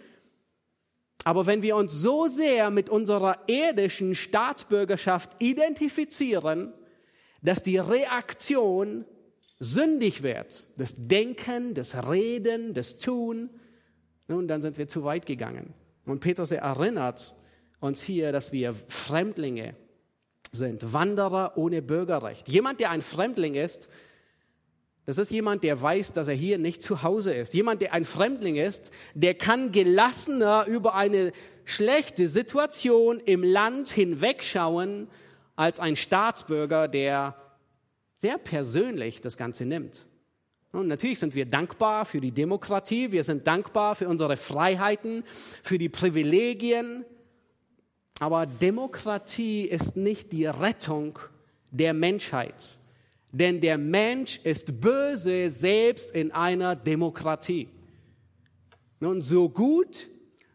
aber 1.25 1.47
wenn 1.47 1.63
wir 1.63 1.75
uns 1.75 1.91
so 1.91 2.28
sehr 2.28 2.69
mit 2.69 2.89
unserer 2.89 3.39
irdischen 3.47 4.15
Staatsbürgerschaft 4.15 5.32
identifizieren, 5.39 6.71
dass 7.41 7.63
die 7.63 7.80
Reaktion 7.80 9.06
sündig 9.60 10.23
wird, 10.23 10.67
das 10.78 10.93
Denken, 10.97 11.73
das 11.73 12.10
Reden, 12.10 12.73
das 12.73 12.99
Tun, 12.99 13.49
nun, 14.28 14.47
dann 14.47 14.62
sind 14.62 14.78
wir 14.78 14.88
zu 14.88 15.04
weit 15.04 15.25
gegangen. 15.25 15.73
Und 16.06 16.19
Petrus 16.19 16.51
erinnert 16.51 17.36
uns 17.80 18.04
hier, 18.04 18.32
dass 18.32 18.51
wir 18.51 18.75
Fremdlinge 18.88 19.75
sind, 20.51 20.93
Wanderer 20.93 21.58
ohne 21.58 21.82
Bürgerrecht. 21.82 22.49
Jemand, 22.49 22.80
der 22.80 22.91
ein 22.91 23.01
Fremdling 23.01 23.56
ist, 23.56 23.89
das 25.05 25.19
ist 25.19 25.29
jemand, 25.29 25.63
der 25.63 25.79
weiß, 25.79 26.13
dass 26.13 26.27
er 26.27 26.33
hier 26.33 26.57
nicht 26.57 26.81
zu 26.81 27.03
Hause 27.03 27.33
ist. 27.33 27.53
Jemand, 27.53 27.81
der 27.81 27.93
ein 27.93 28.05
Fremdling 28.05 28.55
ist, 28.55 28.91
der 29.13 29.35
kann 29.35 29.71
gelassener 29.71 30.65
über 30.67 30.95
eine 30.95 31.31
schlechte 31.63 32.27
Situation 32.27 33.19
im 33.19 33.43
Land 33.43 33.89
hinwegschauen 33.89 35.07
als 35.55 35.79
ein 35.79 35.95
Staatsbürger, 35.95 36.87
der 36.87 37.35
sehr 38.17 38.37
persönlich 38.39 39.21
das 39.21 39.37
Ganze 39.37 39.65
nimmt. 39.65 40.07
Und 40.71 40.87
natürlich 40.87 41.19
sind 41.19 41.35
wir 41.35 41.45
dankbar 41.45 42.05
für 42.05 42.19
die 42.19 42.31
Demokratie, 42.31 43.11
wir 43.11 43.23
sind 43.23 43.47
dankbar 43.47 43.95
für 43.95 44.09
unsere 44.09 44.35
Freiheiten, 44.35 45.23
für 45.63 45.77
die 45.77 45.89
Privilegien. 45.89 47.05
Aber 48.19 48.45
Demokratie 48.45 49.65
ist 49.65 49.95
nicht 49.95 50.31
die 50.31 50.45
Rettung 50.47 51.19
der 51.71 51.93
Menschheit. 51.93 52.77
Denn 53.37 53.59
der 53.59 53.77
Mensch 53.77 54.39
ist 54.45 54.79
böse 54.79 55.49
selbst 55.49 56.15
in 56.15 56.31
einer 56.31 56.73
Demokratie. 56.73 57.67
Nun, 59.01 59.21
so 59.21 59.49
gut, 59.49 60.07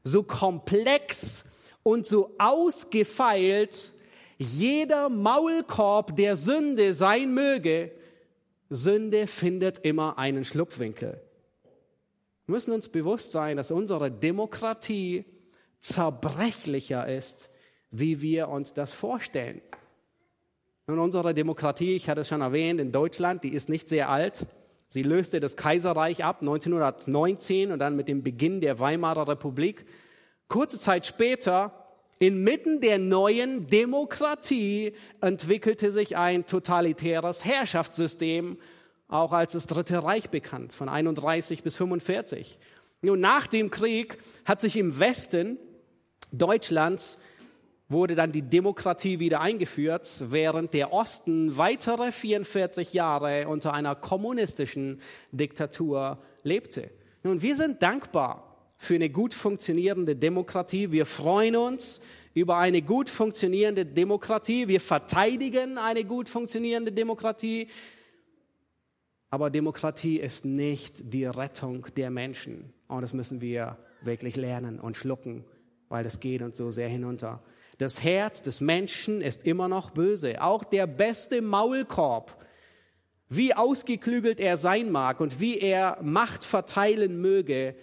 so 0.02 0.22
komplex 0.22 1.44
und 1.82 2.06
so 2.06 2.34
ausgefeilt 2.38 3.92
jeder 4.38 5.10
Maulkorb 5.10 6.16
der 6.16 6.36
Sünde 6.36 6.94
sein 6.94 7.34
möge, 7.34 7.92
Sünde 8.70 9.26
findet 9.26 9.80
immer 9.80 10.16
einen 10.16 10.46
Schlupfwinkel. 10.46 11.20
Wir 12.46 12.52
müssen 12.54 12.72
uns 12.72 12.88
bewusst 12.88 13.30
sein, 13.30 13.58
dass 13.58 13.70
unsere 13.70 14.10
Demokratie 14.10 15.26
zerbrechlicher 15.80 17.06
ist, 17.06 17.50
wie 17.90 18.22
wir 18.22 18.48
uns 18.48 18.72
das 18.72 18.94
vorstellen. 18.94 19.60
Und 20.90 20.98
unsere 20.98 21.34
Demokratie, 21.34 21.94
ich 21.94 22.08
hatte 22.08 22.22
es 22.22 22.28
schon 22.28 22.40
erwähnt, 22.40 22.80
in 22.80 22.90
Deutschland, 22.90 23.44
die 23.44 23.52
ist 23.52 23.68
nicht 23.68 23.88
sehr 23.88 24.08
alt. 24.08 24.46
Sie 24.88 25.02
löste 25.02 25.38
das 25.38 25.56
Kaiserreich 25.56 26.24
ab 26.24 26.38
1919 26.40 27.70
und 27.70 27.78
dann 27.78 27.94
mit 27.94 28.08
dem 28.08 28.24
Beginn 28.24 28.60
der 28.60 28.80
Weimarer 28.80 29.28
Republik. 29.28 29.86
Kurze 30.48 30.78
Zeit 30.80 31.06
später, 31.06 31.86
inmitten 32.18 32.80
der 32.80 32.98
neuen 32.98 33.68
Demokratie, 33.68 34.94
entwickelte 35.20 35.92
sich 35.92 36.16
ein 36.16 36.44
totalitäres 36.46 37.44
Herrschaftssystem, 37.44 38.58
auch 39.06 39.30
als 39.32 39.52
das 39.52 39.68
Dritte 39.68 40.02
Reich 40.02 40.30
bekannt, 40.30 40.72
von 40.72 40.88
31 40.88 41.62
bis 41.62 41.76
45. 41.76 42.58
Nun, 43.02 43.20
nach 43.20 43.46
dem 43.46 43.70
Krieg 43.70 44.18
hat 44.44 44.60
sich 44.60 44.76
im 44.76 44.98
Westen 44.98 45.56
Deutschlands 46.32 47.20
wurde 47.90 48.14
dann 48.14 48.30
die 48.32 48.42
Demokratie 48.42 49.18
wieder 49.18 49.40
eingeführt, 49.40 50.24
während 50.28 50.72
der 50.72 50.92
Osten 50.92 51.58
weitere 51.58 52.12
44 52.12 52.94
Jahre 52.94 53.48
unter 53.48 53.74
einer 53.74 53.96
kommunistischen 53.96 55.00
Diktatur 55.32 56.18
lebte. 56.44 56.90
Nun, 57.24 57.42
wir 57.42 57.56
sind 57.56 57.82
dankbar 57.82 58.56
für 58.76 58.94
eine 58.94 59.10
gut 59.10 59.34
funktionierende 59.34 60.14
Demokratie. 60.14 60.92
Wir 60.92 61.04
freuen 61.04 61.56
uns 61.56 62.00
über 62.32 62.58
eine 62.58 62.80
gut 62.80 63.10
funktionierende 63.10 63.84
Demokratie. 63.84 64.68
Wir 64.68 64.80
verteidigen 64.80 65.76
eine 65.76 66.04
gut 66.04 66.28
funktionierende 66.28 66.92
Demokratie. 66.92 67.68
Aber 69.30 69.50
Demokratie 69.50 70.18
ist 70.18 70.44
nicht 70.44 71.12
die 71.12 71.24
Rettung 71.24 71.88
der 71.96 72.10
Menschen. 72.10 72.72
Und 72.86 73.02
das 73.02 73.14
müssen 73.14 73.40
wir 73.40 73.78
wirklich 74.00 74.36
lernen 74.36 74.78
und 74.78 74.96
schlucken, 74.96 75.44
weil 75.88 76.04
das 76.04 76.20
geht 76.20 76.40
uns 76.42 76.56
so 76.56 76.70
sehr 76.70 76.88
hinunter. 76.88 77.42
Das 77.80 78.02
Herz 78.02 78.42
des 78.42 78.60
Menschen 78.60 79.22
ist 79.22 79.46
immer 79.46 79.66
noch 79.66 79.92
böse. 79.92 80.42
Auch 80.42 80.64
der 80.64 80.86
beste 80.86 81.40
Maulkorb, 81.40 82.36
wie 83.30 83.54
ausgeklügelt 83.54 84.38
er 84.38 84.58
sein 84.58 84.92
mag 84.92 85.18
und 85.18 85.40
wie 85.40 85.58
er 85.58 85.96
Macht 86.02 86.44
verteilen 86.44 87.22
möge, 87.22 87.74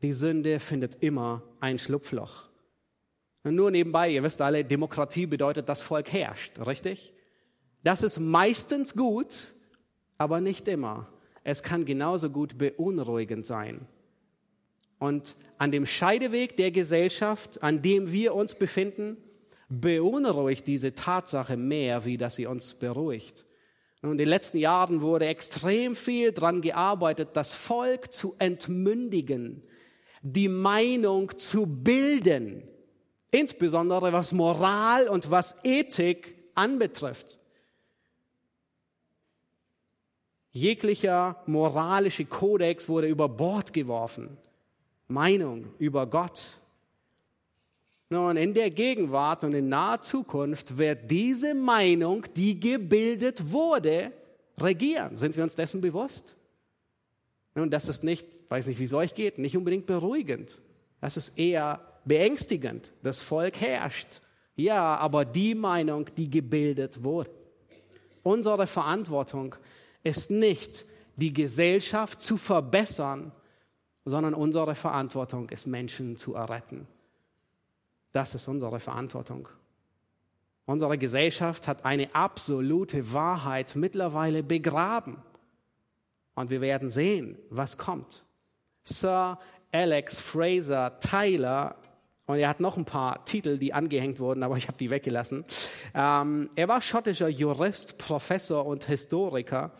die 0.00 0.12
Sünde 0.12 0.60
findet 0.60 1.02
immer 1.02 1.42
ein 1.58 1.78
Schlupfloch. 1.78 2.44
Und 3.42 3.56
nur 3.56 3.72
nebenbei, 3.72 4.10
ihr 4.10 4.22
wisst 4.22 4.40
alle, 4.40 4.64
Demokratie 4.64 5.26
bedeutet, 5.26 5.68
das 5.68 5.82
Volk 5.82 6.12
herrscht, 6.12 6.64
richtig? 6.64 7.14
Das 7.82 8.04
ist 8.04 8.20
meistens 8.20 8.94
gut, 8.94 9.54
aber 10.18 10.40
nicht 10.40 10.68
immer. 10.68 11.08
Es 11.42 11.64
kann 11.64 11.84
genauso 11.84 12.30
gut 12.30 12.58
beunruhigend 12.58 13.44
sein. 13.44 13.88
Und 15.04 15.36
an 15.58 15.70
dem 15.70 15.84
Scheideweg 15.84 16.56
der 16.56 16.70
Gesellschaft, 16.70 17.62
an 17.62 17.82
dem 17.82 18.10
wir 18.10 18.34
uns 18.34 18.54
befinden, 18.54 19.18
beunruhigt 19.68 20.66
diese 20.66 20.94
Tatsache 20.94 21.58
mehr, 21.58 22.06
wie 22.06 22.16
dass 22.16 22.36
sie 22.36 22.46
uns 22.46 22.72
beruhigt. 22.72 23.44
Und 24.00 24.12
in 24.12 24.18
den 24.18 24.28
letzten 24.28 24.56
Jahren 24.56 25.02
wurde 25.02 25.26
extrem 25.26 25.94
viel 25.94 26.32
daran 26.32 26.62
gearbeitet, 26.62 27.30
das 27.34 27.54
Volk 27.54 28.14
zu 28.14 28.34
entmündigen, 28.38 29.62
die 30.22 30.48
Meinung 30.48 31.38
zu 31.38 31.66
bilden, 31.66 32.62
insbesondere 33.30 34.10
was 34.14 34.32
Moral 34.32 35.06
und 35.08 35.30
was 35.30 35.54
Ethik 35.64 36.34
anbetrifft. 36.54 37.40
Jeglicher 40.50 41.42
moralische 41.44 42.24
Kodex 42.24 42.88
wurde 42.88 43.08
über 43.08 43.28
Bord 43.28 43.74
geworfen. 43.74 44.38
Meinung 45.08 45.66
über 45.78 46.06
Gott. 46.06 46.60
Nun, 48.08 48.36
in 48.36 48.54
der 48.54 48.70
Gegenwart 48.70 49.44
und 49.44 49.54
in 49.54 49.68
naher 49.68 50.00
Zukunft 50.00 50.78
wird 50.78 51.10
diese 51.10 51.54
Meinung, 51.54 52.24
die 52.36 52.58
gebildet 52.60 53.50
wurde, 53.50 54.12
regieren. 54.58 55.16
Sind 55.16 55.36
wir 55.36 55.42
uns 55.42 55.56
dessen 55.56 55.80
bewusst? 55.80 56.36
Nun, 57.54 57.70
das 57.70 57.88
ist 57.88 58.04
nicht, 58.04 58.26
weiß 58.48 58.66
nicht, 58.66 58.78
wie 58.78 58.84
es 58.84 58.92
euch 58.92 59.14
geht, 59.14 59.38
nicht 59.38 59.56
unbedingt 59.56 59.86
beruhigend. 59.86 60.60
Das 61.00 61.16
ist 61.16 61.38
eher 61.38 61.80
beängstigend. 62.04 62.92
Das 63.02 63.22
Volk 63.22 63.60
herrscht. 63.60 64.20
Ja, 64.56 64.96
aber 64.96 65.24
die 65.24 65.54
Meinung, 65.54 66.06
die 66.16 66.30
gebildet 66.30 67.02
wurde. 67.02 67.30
Unsere 68.22 68.66
Verantwortung 68.66 69.56
ist 70.02 70.30
nicht, 70.30 70.86
die 71.16 71.32
Gesellschaft 71.32 72.22
zu 72.22 72.36
verbessern, 72.36 73.32
sondern 74.04 74.34
unsere 74.34 74.74
Verantwortung 74.74 75.48
ist, 75.50 75.66
Menschen 75.66 76.16
zu 76.16 76.34
erretten. 76.34 76.86
Das 78.12 78.34
ist 78.34 78.48
unsere 78.48 78.80
Verantwortung. 78.80 79.48
Unsere 80.66 80.96
Gesellschaft 80.96 81.68
hat 81.68 81.84
eine 81.84 82.14
absolute 82.14 83.12
Wahrheit 83.12 83.76
mittlerweile 83.76 84.42
begraben. 84.42 85.18
Und 86.34 86.50
wir 86.50 86.60
werden 86.60 86.90
sehen, 86.90 87.38
was 87.50 87.76
kommt. 87.76 88.24
Sir 88.84 89.38
Alex 89.72 90.20
Fraser 90.20 90.98
Tyler, 91.00 91.76
und 92.26 92.38
er 92.38 92.48
hat 92.48 92.60
noch 92.60 92.76
ein 92.76 92.84
paar 92.84 93.24
Titel, 93.24 93.58
die 93.58 93.74
angehängt 93.74 94.18
wurden, 94.18 94.42
aber 94.42 94.56
ich 94.56 94.68
habe 94.68 94.78
die 94.78 94.88
weggelassen. 94.88 95.44
Ähm, 95.94 96.48
er 96.54 96.68
war 96.68 96.80
schottischer 96.80 97.28
Jurist, 97.28 97.98
Professor 97.98 98.64
und 98.64 98.84
Historiker. 98.84 99.72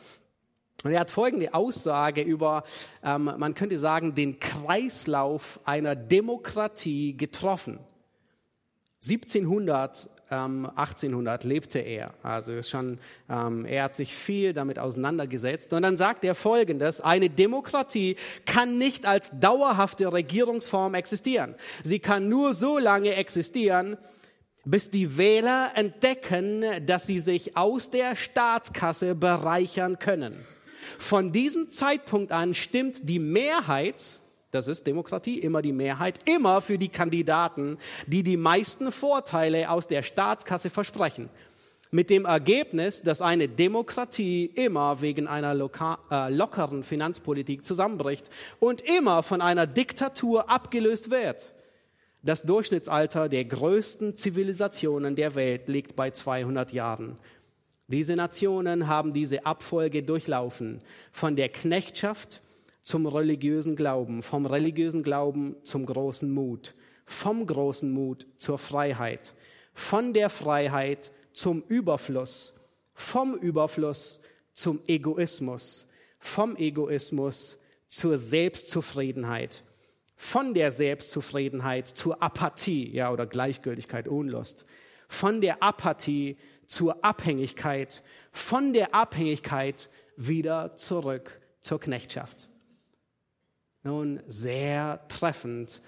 Und 0.82 0.92
er 0.92 1.00
hat 1.00 1.10
folgende 1.10 1.54
Aussage 1.54 2.20
über, 2.22 2.64
ähm, 3.02 3.30
man 3.36 3.54
könnte 3.54 3.78
sagen, 3.78 4.14
den 4.14 4.38
Kreislauf 4.38 5.60
einer 5.64 5.96
Demokratie 5.96 7.16
getroffen. 7.16 7.78
1700 9.02 10.10
ähm, 10.30 10.66
1800 10.74 11.44
lebte 11.44 11.78
er. 11.78 12.14
Also 12.22 12.52
ist 12.52 12.70
schon, 12.70 12.98
ähm, 13.28 13.64
er 13.66 13.84
hat 13.84 13.94
sich 13.94 14.14
viel 14.14 14.52
damit 14.52 14.78
auseinandergesetzt. 14.78 15.72
Und 15.72 15.82
dann 15.82 15.96
sagt 15.96 16.24
er 16.24 16.34
Folgendes, 16.34 17.00
eine 17.00 17.30
Demokratie 17.30 18.16
kann 18.46 18.78
nicht 18.78 19.06
als 19.06 19.30
dauerhafte 19.38 20.12
Regierungsform 20.12 20.94
existieren. 20.94 21.54
Sie 21.82 21.98
kann 21.98 22.28
nur 22.28 22.54
so 22.54 22.78
lange 22.78 23.14
existieren, 23.14 23.96
bis 24.64 24.90
die 24.90 25.18
Wähler 25.18 25.72
entdecken, 25.74 26.64
dass 26.86 27.06
sie 27.06 27.18
sich 27.18 27.56
aus 27.56 27.90
der 27.90 28.16
Staatskasse 28.16 29.14
bereichern 29.14 29.98
können. 29.98 30.46
Von 30.98 31.32
diesem 31.32 31.70
Zeitpunkt 31.70 32.32
an 32.32 32.54
stimmt 32.54 33.08
die 33.08 33.18
Mehrheit 33.18 34.20
das 34.54 34.68
ist 34.68 34.86
Demokratie, 34.86 35.40
immer 35.40 35.62
die 35.62 35.72
Mehrheit, 35.72 36.20
immer 36.26 36.60
für 36.60 36.78
die 36.78 36.88
Kandidaten, 36.88 37.76
die 38.06 38.22
die 38.22 38.36
meisten 38.36 38.92
Vorteile 38.92 39.68
aus 39.68 39.88
der 39.88 40.04
Staatskasse 40.04 40.70
versprechen. 40.70 41.28
Mit 41.90 42.08
dem 42.08 42.24
Ergebnis, 42.24 43.02
dass 43.02 43.20
eine 43.20 43.48
Demokratie 43.48 44.46
immer 44.46 45.00
wegen 45.00 45.26
einer 45.26 45.54
äh, 45.54 46.32
lockeren 46.32 46.84
Finanzpolitik 46.84 47.64
zusammenbricht 47.66 48.30
und 48.60 48.80
immer 48.80 49.24
von 49.24 49.40
einer 49.40 49.66
Diktatur 49.66 50.48
abgelöst 50.48 51.10
wird. 51.10 51.52
Das 52.22 52.42
Durchschnittsalter 52.42 53.28
der 53.28 53.46
größten 53.46 54.16
Zivilisationen 54.16 55.16
der 55.16 55.34
Welt 55.34 55.66
liegt 55.66 55.96
bei 55.96 56.12
200 56.12 56.72
Jahren. 56.72 57.18
Diese 57.88 58.14
Nationen 58.14 58.88
haben 58.88 59.12
diese 59.12 59.44
Abfolge 59.44 60.02
durchlaufen, 60.02 60.80
von 61.12 61.36
der 61.36 61.50
Knechtschaft 61.50 62.40
zum 62.82 63.06
religiösen 63.06 63.76
Glauben, 63.76 64.22
vom 64.22 64.46
religiösen 64.46 65.02
Glauben 65.02 65.56
zum 65.64 65.84
großen 65.84 66.30
Mut, 66.30 66.74
vom 67.04 67.46
großen 67.46 67.90
Mut 67.90 68.26
zur 68.36 68.58
Freiheit, 68.58 69.34
von 69.74 70.14
der 70.14 70.30
Freiheit 70.30 71.12
zum 71.32 71.62
Überfluss, 71.68 72.54
vom 72.94 73.34
Überfluss 73.34 74.20
zum 74.52 74.80
Egoismus, 74.86 75.88
vom 76.18 76.56
Egoismus 76.56 77.58
zur 77.86 78.16
Selbstzufriedenheit, 78.16 79.62
von 80.16 80.54
der 80.54 80.70
Selbstzufriedenheit 80.70 81.86
zur 81.86 82.22
Apathie, 82.22 82.90
ja, 82.92 83.12
oder 83.12 83.26
Gleichgültigkeit, 83.26 84.08
Unlust, 84.08 84.64
von 85.08 85.40
der 85.40 85.62
Apathie 85.62 86.36
zur 86.66 87.04
Abhängigkeit, 87.04 88.02
von 88.32 88.72
der 88.72 88.94
Abhängigkeit 88.94 89.88
wieder 90.16 90.76
zurück 90.76 91.40
zur 91.60 91.80
Knechtschaft. 91.80 92.48
Nun, 93.82 94.20
sehr 94.26 95.06
treffend. 95.08 95.82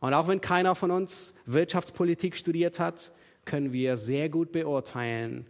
Und 0.00 0.14
auch 0.14 0.28
wenn 0.28 0.40
keiner 0.40 0.74
von 0.74 0.90
uns 0.90 1.34
Wirtschaftspolitik 1.46 2.36
studiert 2.36 2.78
hat, 2.78 3.10
können 3.44 3.72
wir 3.72 3.96
sehr 3.96 4.28
gut 4.28 4.52
beurteilen, 4.52 5.46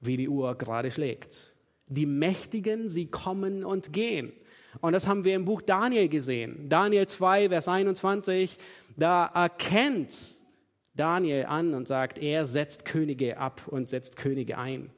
wie 0.00 0.16
die 0.16 0.28
Uhr 0.28 0.54
gerade 0.56 0.90
schlägt. 0.90 1.54
Die 1.86 2.06
Mächtigen, 2.06 2.88
sie 2.88 3.06
kommen 3.06 3.64
und 3.64 3.92
gehen. 3.92 4.32
Und 4.80 4.92
das 4.92 5.06
haben 5.06 5.24
wir 5.24 5.34
im 5.34 5.44
Buch 5.44 5.62
Daniel 5.62 6.08
gesehen. 6.08 6.68
Daniel 6.68 7.06
2, 7.06 7.48
Vers 7.48 7.68
21, 7.68 8.58
da 8.96 9.26
erkennt 9.26 10.37
Daniel 10.98 11.46
an 11.46 11.74
und 11.74 11.88
sagt, 11.88 12.18
er 12.18 12.46
setzt 12.46 12.84
Könige 12.84 13.38
ab 13.38 13.62
und 13.66 13.88
setzt 13.88 14.16
Könige 14.16 14.58
ein. 14.58 14.90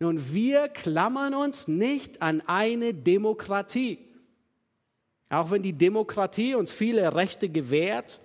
Nun, 0.00 0.34
wir 0.34 0.68
klammern 0.68 1.34
uns 1.34 1.68
nicht 1.68 2.22
an 2.22 2.40
eine 2.46 2.94
Demokratie. 2.94 3.98
Auch 5.28 5.50
wenn 5.50 5.62
die 5.62 5.72
Demokratie 5.72 6.54
uns 6.54 6.72
viele 6.72 7.14
Rechte 7.14 7.48
gewährt, 7.48 8.20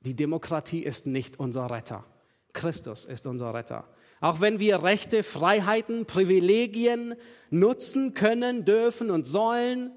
die 0.00 0.14
Demokratie 0.14 0.82
ist 0.82 1.06
nicht 1.06 1.38
unser 1.38 1.70
Retter. 1.70 2.04
Christus 2.52 3.04
ist 3.04 3.26
unser 3.26 3.54
Retter. 3.54 3.88
Auch 4.20 4.40
wenn 4.40 4.60
wir 4.60 4.82
Rechte, 4.82 5.22
Freiheiten, 5.22 6.06
Privilegien 6.06 7.14
nutzen 7.50 8.14
können, 8.14 8.64
dürfen 8.64 9.10
und 9.10 9.26
sollen, 9.26 9.92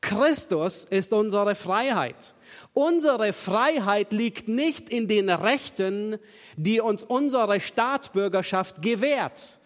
Christus 0.00 0.84
ist 0.84 1.12
unsere 1.12 1.54
Freiheit. 1.54 2.34
Unsere 2.72 3.32
Freiheit 3.32 4.12
liegt 4.12 4.48
nicht 4.48 4.88
in 4.88 5.08
den 5.08 5.30
Rechten, 5.30 6.18
die 6.56 6.80
uns 6.80 7.02
unsere 7.02 7.60
Staatsbürgerschaft 7.60 8.82
gewährt 8.82 9.58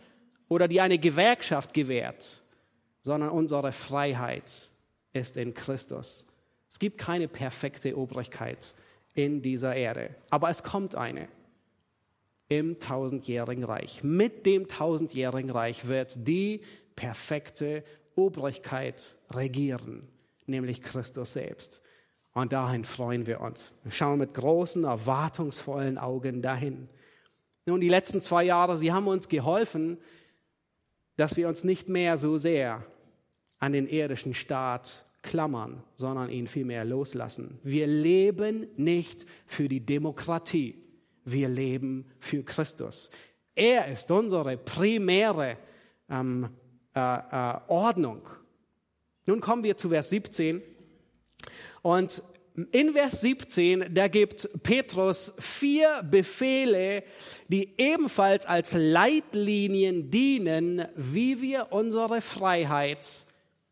oder 0.49 0.69
die 0.69 0.81
eine 0.81 0.99
Gewerkschaft 0.99 1.75
gewährt, 1.75 2.43
sondern 3.03 3.31
unsere 3.31 3.73
Freiheit 3.73 4.71
ist 5.13 5.37
in 5.37 5.55
Christus. 5.55 6.27
Es 6.71 6.79
gibt 6.79 6.99
keine 6.99 7.29
perfekte 7.29 7.97
Obrigkeit 7.97 8.75
in 9.15 9.43
dieser 9.43 9.75
Erde, 9.75 10.15
aber 10.31 10.51
es 10.51 10.63
kommt 10.63 10.95
eine 10.95 11.29
im 12.49 12.79
tausendjährigen 12.79 13.65
Reich. 13.65 14.03
Mit 14.03 14.47
dem 14.47 14.69
tausendjährigen 14.69 15.51
Reich 15.51 15.89
wird 15.89 16.27
die 16.27 16.63
perfekte 16.97 17.85
Obrigkeit 18.15 19.17
regieren, 19.31 20.09
nämlich 20.49 20.83
Christus 20.83 21.33
selbst. 21.33 21.83
Und 22.35 22.53
dahin 22.53 22.85
freuen 22.85 23.27
wir 23.27 23.41
uns. 23.41 23.73
Wir 23.83 23.93
schauen 23.93 24.19
mit 24.19 24.35
großen, 24.35 24.85
erwartungsvollen 24.85 25.99
Augen 25.99 26.43
dahin. 26.43 26.89
Nun, 27.67 27.81
die 27.81 27.89
letzten 27.89 28.23
zwei 28.23 28.45
Jahre, 28.45 28.77
sie 28.77 28.93
haben 28.93 29.09
uns 29.09 29.29
geholfen, 29.29 29.99
dass 31.17 31.37
wir 31.37 31.49
uns 31.49 31.65
nicht 31.65 31.89
mehr 31.89 32.17
so 32.17 32.39
sehr 32.39 32.85
an 33.59 33.73
den 33.73 33.89
irdischen 33.89 34.35
Staat 34.35 35.05
klammern, 35.23 35.83
sondern 35.97 36.31
ihn 36.31 36.47
vielmehr 36.47 36.85
loslassen. 36.85 37.59
Wir 37.63 37.87
leben 37.87 38.69
nicht 38.77 39.27
für 39.47 39.69
die 39.69 39.85
Demokratie, 39.85 40.83
wir 41.25 41.49
leben 41.49 42.07
für 42.21 42.43
Christus. 42.43 43.11
Er 43.55 43.89
ist 43.89 44.11
unsere 44.11 44.57
primäre 44.57 45.57
ähm, 46.09 46.49
äh, 46.95 47.01
äh, 47.01 47.61
Ordnung. 47.67 48.23
Nun 49.29 49.43
kommen 49.43 49.63
wir 49.63 49.77
zu 49.77 49.91
Vers 49.91 50.09
17. 50.09 50.63
Und 51.83 52.23
in 52.73 52.95
Vers 52.95 53.21
17, 53.21 53.93
da 53.93 54.09
gibt 54.09 54.49
Petrus 54.63 55.35
vier 55.39 56.03
Befehle, 56.11 57.05
die 57.49 57.75
ebenfalls 57.77 58.47
als 58.47 58.73
Leitlinien 58.73 60.11
dienen, 60.11 60.87
wie 60.97 61.43
wir 61.43 61.73
unsere 61.73 62.23
Freiheit 62.23 63.07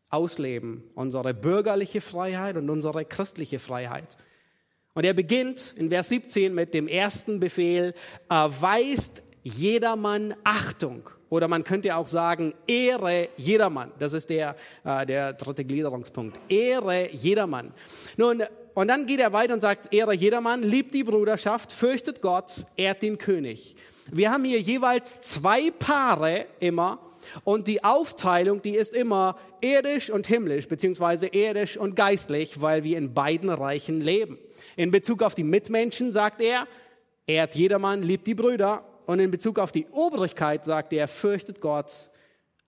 ausleben, 0.09 0.83
unsere 0.93 1.33
bürgerliche 1.33 2.01
Freiheit 2.01 2.55
und 2.55 2.69
unsere 2.69 3.03
christliche 3.03 3.57
Freiheit. 3.57 4.15
Und 4.93 5.05
er 5.05 5.15
beginnt 5.15 5.73
in 5.75 5.89
Vers 5.89 6.09
17 6.09 6.53
mit 6.53 6.75
dem 6.75 6.87
ersten 6.87 7.39
Befehl, 7.39 7.95
erweist 8.29 9.23
jedermann 9.41 10.35
Achtung. 10.43 11.09
Oder 11.29 11.47
man 11.47 11.63
könnte 11.63 11.95
auch 11.95 12.07
sagen, 12.07 12.53
Ehre 12.67 13.29
jedermann. 13.37 13.91
Das 13.99 14.13
ist 14.13 14.29
der, 14.29 14.55
äh, 14.83 15.05
der 15.05 15.33
dritte 15.33 15.65
Gliederungspunkt. 15.65 16.39
Ehre 16.49 17.09
jedermann. 17.11 17.73
Nun, 18.15 18.43
und 18.73 18.87
dann 18.87 19.07
geht 19.07 19.19
er 19.19 19.33
weiter 19.33 19.55
und 19.55 19.61
sagt, 19.61 19.93
Ehre 19.93 20.13
jedermann, 20.13 20.63
liebt 20.63 20.93
die 20.93 21.03
Bruderschaft, 21.03 21.71
fürchtet 21.71 22.21
Gott, 22.21 22.65
ehrt 22.75 23.01
den 23.01 23.17
König. 23.17 23.75
Wir 24.11 24.31
haben 24.31 24.43
hier 24.45 24.61
jeweils 24.61 25.19
zwei 25.21 25.71
Paare 25.71 26.45
immer 26.59 26.99
und 27.43 27.67
die 27.67 27.83
Aufteilung, 27.83 28.61
die 28.61 28.75
ist 28.75 28.93
immer 28.93 29.37
irdisch 29.61 30.09
und 30.09 30.27
himmlisch, 30.27 30.67
beziehungsweise 30.67 31.27
irdisch 31.27 31.77
und 31.77 31.95
geistlich, 31.95 32.61
weil 32.61 32.83
wir 32.83 32.97
in 32.97 33.13
beiden 33.13 33.49
Reichen 33.49 34.01
leben. 34.01 34.37
In 34.75 34.91
Bezug 34.91 35.23
auf 35.23 35.35
die 35.35 35.43
Mitmenschen 35.43 36.11
sagt 36.11 36.41
er, 36.41 36.67
ehrt 37.25 37.55
jedermann, 37.55 38.03
liebt 38.03 38.27
die 38.27 38.35
Brüder. 38.35 38.83
Und 39.07 39.21
in 39.21 39.31
Bezug 39.31 39.57
auf 39.57 39.71
die 39.71 39.87
Obrigkeit 39.93 40.65
sagt 40.65 40.91
er, 40.91 41.07
fürchtet 41.07 41.61
Gott 41.61 42.11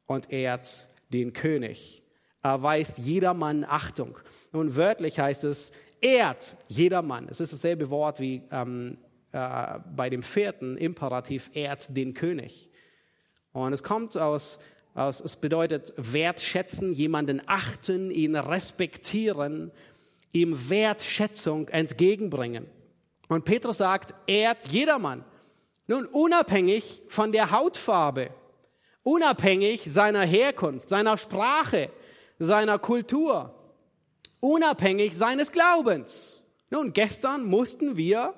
und 0.08 0.32
ehrt 0.32 0.88
den 1.10 1.34
König. 1.34 2.02
Erweist 2.42 2.98
jedermann 2.98 3.66
Achtung. 3.68 4.18
Nun 4.54 4.78
wörtlich 4.78 5.20
heißt 5.20 5.44
es, 5.44 5.74
ehrt 6.00 6.56
jedermann. 6.70 7.28
Es 7.30 7.42
ist 7.42 7.52
dasselbe 7.52 7.90
Wort 7.90 8.22
wie 8.22 8.42
ähm, 8.52 8.98
äh, 9.34 9.80
bei 9.94 10.10
dem 10.10 10.24
vierten 10.24 10.78
Imperativ, 10.78 11.50
ehrt 11.54 11.96
den 11.98 12.14
König. 12.14 12.70
Und 13.52 13.74
es 13.74 13.84
kommt 13.84 14.16
aus, 14.16 14.62
Es 14.96 15.36
bedeutet 15.36 15.94
wertschätzen, 15.98 16.94
jemanden 16.94 17.42
achten, 17.48 18.12
ihn 18.12 18.38
respektieren, 18.38 19.72
ihm 20.32 20.70
Wertschätzung 20.70 21.68
entgegenbringen. 21.68 22.66
Und 23.28 23.44
Petrus 23.44 23.80
sagt, 23.80 24.14
ehrt 24.26 24.70
jedermann. 24.70 25.26
Nun, 25.90 26.06
unabhängig 26.06 27.02
von 27.08 27.32
der 27.32 27.50
Hautfarbe, 27.50 28.30
unabhängig 29.02 29.92
seiner 29.92 30.22
Herkunft, 30.22 30.88
seiner 30.88 31.18
Sprache, 31.18 31.90
seiner 32.38 32.78
Kultur, 32.78 33.56
unabhängig 34.40 35.18
seines 35.18 35.52
Glaubens. 35.52 36.46
Nun, 36.70 36.94
gestern 36.94 37.44
mussten 37.44 37.98
wir 37.98 38.36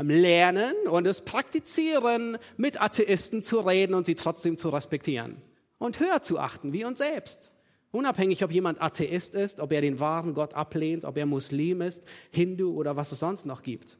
lernen 0.00 0.74
und 0.90 1.06
es 1.06 1.20
praktizieren, 1.20 2.38
mit 2.56 2.80
Atheisten 2.80 3.42
zu 3.42 3.60
reden 3.60 3.92
und 3.92 4.06
sie 4.06 4.14
trotzdem 4.14 4.56
zu 4.56 4.70
respektieren 4.70 5.42
und 5.76 6.00
höher 6.00 6.22
zu 6.22 6.38
achten 6.38 6.72
wie 6.72 6.86
uns 6.86 6.96
selbst. 6.96 7.52
Unabhängig, 7.92 8.42
ob 8.42 8.50
jemand 8.50 8.80
Atheist 8.80 9.34
ist, 9.34 9.60
ob 9.60 9.70
er 9.70 9.82
den 9.82 10.00
wahren 10.00 10.32
Gott 10.32 10.54
ablehnt, 10.54 11.04
ob 11.04 11.18
er 11.18 11.26
Muslim 11.26 11.82
ist, 11.82 12.08
Hindu 12.30 12.72
oder 12.72 12.96
was 12.96 13.12
es 13.12 13.18
sonst 13.18 13.44
noch 13.44 13.62
gibt. 13.62 13.98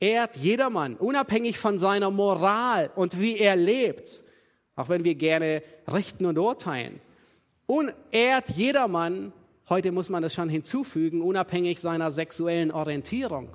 Ehrt 0.00 0.36
jedermann, 0.36 0.96
unabhängig 0.96 1.58
von 1.58 1.78
seiner 1.78 2.10
Moral 2.10 2.90
und 2.94 3.20
wie 3.20 3.38
er 3.38 3.56
lebt, 3.56 4.24
auch 4.76 4.88
wenn 4.88 5.04
wir 5.04 5.14
gerne 5.14 5.62
richten 5.92 6.26
und 6.26 6.38
urteilen. 6.38 7.00
Und 7.66 7.92
ehrt 8.10 8.50
jedermann, 8.50 9.32
heute 9.68 9.92
muss 9.92 10.08
man 10.08 10.22
das 10.22 10.34
schon 10.34 10.48
hinzufügen, 10.48 11.22
unabhängig 11.22 11.80
seiner 11.80 12.10
sexuellen 12.10 12.70
Orientierung. 12.70 13.48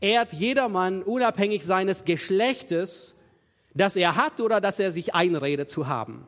Ehrt 0.00 0.32
jedermann, 0.32 1.02
unabhängig 1.02 1.64
seines 1.64 2.04
Geschlechtes, 2.04 3.16
das 3.74 3.96
er 3.96 4.16
hat 4.16 4.40
oder 4.40 4.60
das 4.60 4.80
er 4.80 4.90
sich 4.90 5.14
einredet 5.14 5.70
zu 5.70 5.86
haben. 5.86 6.26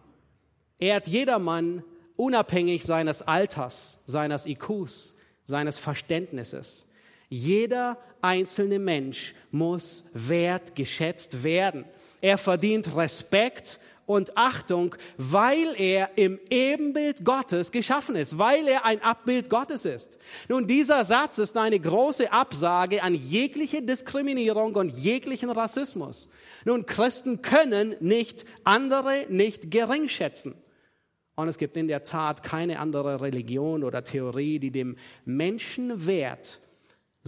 Ehrt 0.78 1.09
jedermann, 1.09 1.82
unabhängig 2.16 2.84
seines 2.84 3.22
Alters, 3.22 4.03
seines 4.07 4.46
IQs, 4.46 5.16
seines 5.44 5.78
Verständnisses. 5.78 6.88
Jeder 7.29 7.99
einzelne 8.22 8.79
Mensch 8.79 9.35
muss 9.51 10.05
wertgeschätzt 10.12 11.45
werden. 11.45 11.85
Er 12.20 12.39
verdient 12.39 12.97
Respekt 12.97 13.81
und 14.07 14.39
Achtung, 14.39 14.95
weil 15.18 15.74
er 15.79 16.16
im 16.16 16.41
Ebenbild 16.49 17.26
Gottes 17.26 17.70
geschaffen 17.70 18.16
ist, 18.16 18.39
weil 18.39 18.66
er 18.66 18.87
ein 18.87 19.03
Abbild 19.03 19.51
Gottes 19.51 19.85
ist. 19.85 20.18
Nun, 20.49 20.66
dieser 20.66 21.05
Satz 21.05 21.37
ist 21.37 21.59
eine 21.59 21.79
große 21.79 22.33
Absage 22.33 23.03
an 23.03 23.14
jegliche 23.14 23.83
Diskriminierung 23.83 24.74
und 24.76 24.89
jeglichen 24.89 25.51
Rassismus. 25.51 26.31
Nun, 26.64 26.87
Christen 26.87 27.43
können 27.43 27.97
nicht 28.01 28.47
andere 28.64 29.26
nicht 29.29 29.70
gering 29.70 30.09
schätzen. 30.09 30.55
Und 31.37 31.49
es 31.49 31.59
gibt 31.59 31.76
in 31.76 31.87
der 31.87 32.03
Tat 32.03 32.43
keine 32.43 32.81
andere 32.81 33.20
Religion 33.20 33.85
oder 33.85 34.03
Theorie, 34.03 34.59
die 34.59 34.70
dem 34.70 34.97
Menschenwert 35.26 36.61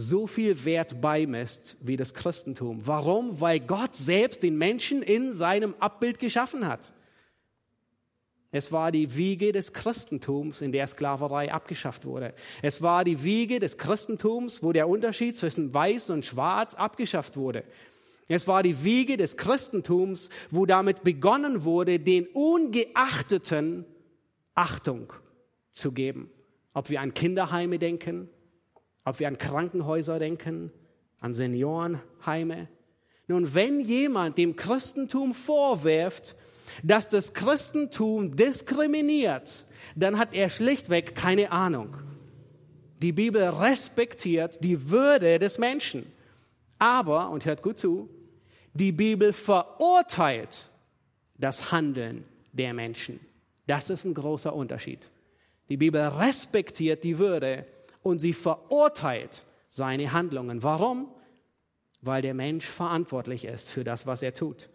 so 0.09 0.27
viel 0.27 0.65
Wert 0.65 1.01
beimisst 1.01 1.77
wie 1.81 1.97
das 1.97 2.13
Christentum. 2.13 2.81
Warum? 2.85 3.39
Weil 3.39 3.59
Gott 3.59 3.95
selbst 3.95 4.43
den 4.43 4.57
Menschen 4.57 5.01
in 5.01 5.33
seinem 5.33 5.75
Abbild 5.79 6.19
geschaffen 6.19 6.67
hat. 6.67 6.93
Es 8.51 8.71
war 8.73 8.91
die 8.91 9.15
Wiege 9.15 9.53
des 9.53 9.71
Christentums, 9.71 10.61
in 10.61 10.73
der 10.73 10.85
Sklaverei 10.87 11.53
abgeschafft 11.53 12.05
wurde. 12.05 12.33
Es 12.61 12.81
war 12.81 13.05
die 13.05 13.23
Wiege 13.23 13.59
des 13.59 13.77
Christentums, 13.77 14.61
wo 14.61 14.73
der 14.73 14.89
Unterschied 14.89 15.37
zwischen 15.37 15.73
Weiß 15.73 16.09
und 16.09 16.25
Schwarz 16.25 16.73
abgeschafft 16.73 17.37
wurde. 17.37 17.63
Es 18.27 18.47
war 18.47 18.61
die 18.61 18.83
Wiege 18.83 19.15
des 19.15 19.37
Christentums, 19.37 20.29
wo 20.49 20.65
damit 20.65 21.03
begonnen 21.03 21.63
wurde, 21.63 21.99
den 21.99 22.27
Ungeachteten 22.27 23.85
Achtung 24.53 25.13
zu 25.71 25.93
geben. 25.93 26.29
Ob 26.73 26.89
wir 26.89 27.01
an 27.01 27.13
Kinderheime 27.13 27.79
denken, 27.79 28.29
ob 29.05 29.19
wir 29.19 29.27
an 29.27 29.37
Krankenhäuser 29.37 30.19
denken, 30.19 30.71
an 31.19 31.33
Seniorenheime. 31.33 32.67
Nun, 33.27 33.53
wenn 33.55 33.79
jemand 33.79 34.37
dem 34.37 34.55
Christentum 34.55 35.33
vorwirft, 35.33 36.35
dass 36.83 37.09
das 37.09 37.33
Christentum 37.33 38.35
diskriminiert, 38.35 39.65
dann 39.95 40.17
hat 40.17 40.33
er 40.33 40.49
schlichtweg 40.49 41.15
keine 41.15 41.51
Ahnung. 41.51 41.95
Die 43.01 43.11
Bibel 43.11 43.43
respektiert 43.43 44.63
die 44.63 44.89
Würde 44.89 45.39
des 45.39 45.57
Menschen. 45.57 46.05
Aber, 46.77 47.29
und 47.29 47.45
hört 47.45 47.61
gut 47.61 47.79
zu, 47.79 48.09
die 48.73 48.91
Bibel 48.91 49.33
verurteilt 49.33 50.69
das 51.37 51.71
Handeln 51.71 52.23
der 52.53 52.73
Menschen. 52.73 53.19
Das 53.67 53.89
ist 53.89 54.05
ein 54.05 54.13
großer 54.13 54.53
Unterschied. 54.53 55.09
Die 55.69 55.77
Bibel 55.77 56.01
respektiert 56.01 57.03
die 57.03 57.17
Würde 57.17 57.65
und 58.03 58.19
sie 58.19 58.33
verurteilt 58.33 59.45
seine 59.69 60.11
Handlungen. 60.11 60.63
Warum? 60.63 61.09
Weil 62.01 62.21
der 62.21 62.33
Mensch 62.33 62.65
verantwortlich 62.65 63.45
ist 63.45 63.71
für 63.71 63.83
das, 63.83 64.05
was 64.05 64.21
er 64.21 64.33
tut. 64.33 64.69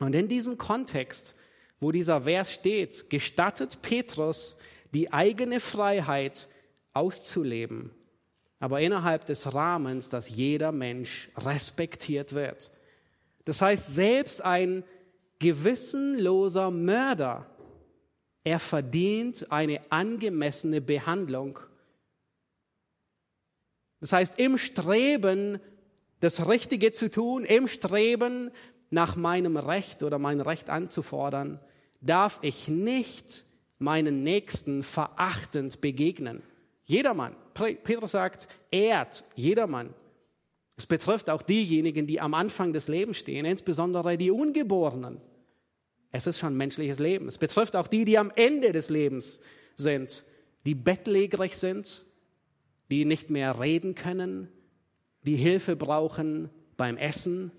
Und 0.00 0.14
in 0.14 0.28
diesem 0.28 0.58
Kontext, 0.58 1.34
wo 1.80 1.92
dieser 1.92 2.22
Vers 2.22 2.52
steht, 2.52 3.10
gestattet 3.10 3.82
Petrus 3.82 4.56
die 4.94 5.12
eigene 5.12 5.60
Freiheit 5.60 6.48
auszuleben, 6.92 7.90
aber 8.60 8.80
innerhalb 8.80 9.26
des 9.26 9.52
Rahmens, 9.54 10.08
dass 10.08 10.28
jeder 10.28 10.72
Mensch 10.72 11.30
respektiert 11.36 12.32
wird. 12.32 12.72
Das 13.44 13.62
heißt, 13.62 13.94
selbst 13.94 14.44
ein 14.44 14.84
gewissenloser 15.38 16.70
Mörder, 16.70 17.46
er 18.44 18.58
verdient 18.58 19.50
eine 19.52 19.80
angemessene 19.90 20.80
Behandlung 20.80 21.58
das 24.00 24.12
heißt, 24.12 24.38
im 24.38 24.58
Streben, 24.58 25.58
das 26.20 26.48
Richtige 26.48 26.92
zu 26.92 27.10
tun, 27.10 27.44
im 27.44 27.68
Streben 27.68 28.50
nach 28.90 29.16
meinem 29.16 29.56
Recht 29.56 30.02
oder 30.02 30.18
mein 30.18 30.40
Recht 30.40 30.70
anzufordern, 30.70 31.60
darf 32.00 32.38
ich 32.42 32.68
nicht 32.68 33.44
meinen 33.78 34.22
Nächsten 34.22 34.82
verachtend 34.82 35.80
begegnen. 35.80 36.42
Jedermann. 36.84 37.36
Petrus 37.54 38.12
sagt, 38.12 38.48
ehrt 38.70 39.24
jedermann. 39.34 39.94
Es 40.76 40.86
betrifft 40.86 41.28
auch 41.28 41.42
diejenigen, 41.42 42.06
die 42.06 42.20
am 42.20 42.34
Anfang 42.34 42.72
des 42.72 42.88
Lebens 42.88 43.18
stehen, 43.18 43.44
insbesondere 43.44 44.16
die 44.16 44.30
Ungeborenen. 44.30 45.20
Es 46.12 46.26
ist 46.26 46.38
schon 46.38 46.56
menschliches 46.56 46.98
Leben. 46.98 47.26
Es 47.26 47.36
betrifft 47.36 47.76
auch 47.76 47.88
die, 47.88 48.04
die 48.04 48.16
am 48.16 48.32
Ende 48.34 48.72
des 48.72 48.88
Lebens 48.88 49.40
sind, 49.74 50.24
die 50.64 50.74
bettlägerig 50.74 51.56
sind, 51.56 52.04
die 52.90 53.04
nicht 53.04 53.30
mehr 53.30 53.60
reden 53.60 53.94
können, 53.94 54.48
die 55.24 55.36
Hilfe 55.36 55.76
brauchen 55.76 56.48
beim 56.76 56.96
Essen 56.96 57.50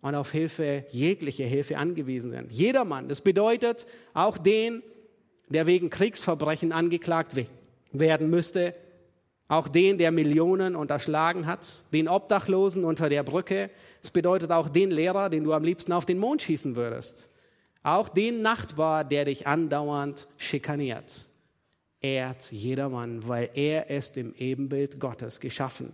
und 0.00 0.14
auf 0.14 0.32
Hilfe, 0.32 0.84
jegliche 0.90 1.44
Hilfe 1.44 1.78
angewiesen 1.78 2.30
sind. 2.30 2.52
Jedermann. 2.52 3.08
Das 3.08 3.20
bedeutet 3.20 3.86
auch 4.14 4.38
den, 4.38 4.82
der 5.48 5.66
wegen 5.66 5.90
Kriegsverbrechen 5.90 6.72
angeklagt 6.72 7.34
werden 7.92 8.30
müsste, 8.30 8.74
auch 9.48 9.68
den, 9.68 9.96
der 9.96 10.10
Millionen 10.10 10.74
unterschlagen 10.74 11.46
hat, 11.46 11.84
den 11.92 12.08
Obdachlosen 12.08 12.84
unter 12.84 13.08
der 13.08 13.22
Brücke. 13.22 13.70
Es 14.02 14.10
bedeutet 14.10 14.50
auch 14.50 14.68
den 14.68 14.90
Lehrer, 14.90 15.30
den 15.30 15.44
du 15.44 15.52
am 15.52 15.62
liebsten 15.62 15.92
auf 15.92 16.04
den 16.04 16.18
Mond 16.18 16.42
schießen 16.42 16.74
würdest. 16.74 17.30
Auch 17.84 18.08
den 18.08 18.42
Nachbar, 18.42 19.04
der 19.04 19.24
dich 19.24 19.46
andauernd 19.46 20.26
schikaniert 20.36 21.28
ehrt 22.00 22.50
jedermann, 22.52 23.26
weil 23.26 23.50
er 23.54 23.90
ist 23.90 24.16
im 24.16 24.34
Ebenbild 24.34 25.00
Gottes 25.00 25.40
geschaffen. 25.40 25.92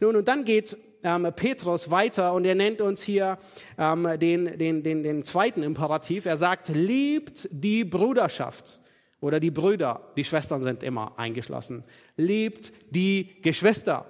Nun, 0.00 0.16
und 0.16 0.28
dann 0.28 0.44
geht 0.44 0.76
ähm, 1.02 1.26
Petrus 1.34 1.90
weiter 1.90 2.34
und 2.34 2.44
er 2.44 2.54
nennt 2.54 2.80
uns 2.80 3.02
hier 3.02 3.38
ähm, 3.78 4.08
den, 4.18 4.58
den, 4.58 4.82
den, 4.82 5.02
den 5.02 5.24
zweiten 5.24 5.62
Imperativ. 5.62 6.26
Er 6.26 6.36
sagt, 6.36 6.68
liebt 6.68 7.48
die 7.50 7.84
Bruderschaft 7.84 8.80
oder 9.20 9.40
die 9.40 9.50
Brüder, 9.50 10.12
die 10.16 10.24
Schwestern 10.24 10.62
sind 10.62 10.82
immer 10.82 11.18
eingeschlossen. 11.18 11.82
Liebt 12.16 12.72
die 12.90 13.40
Geschwister. 13.42 14.06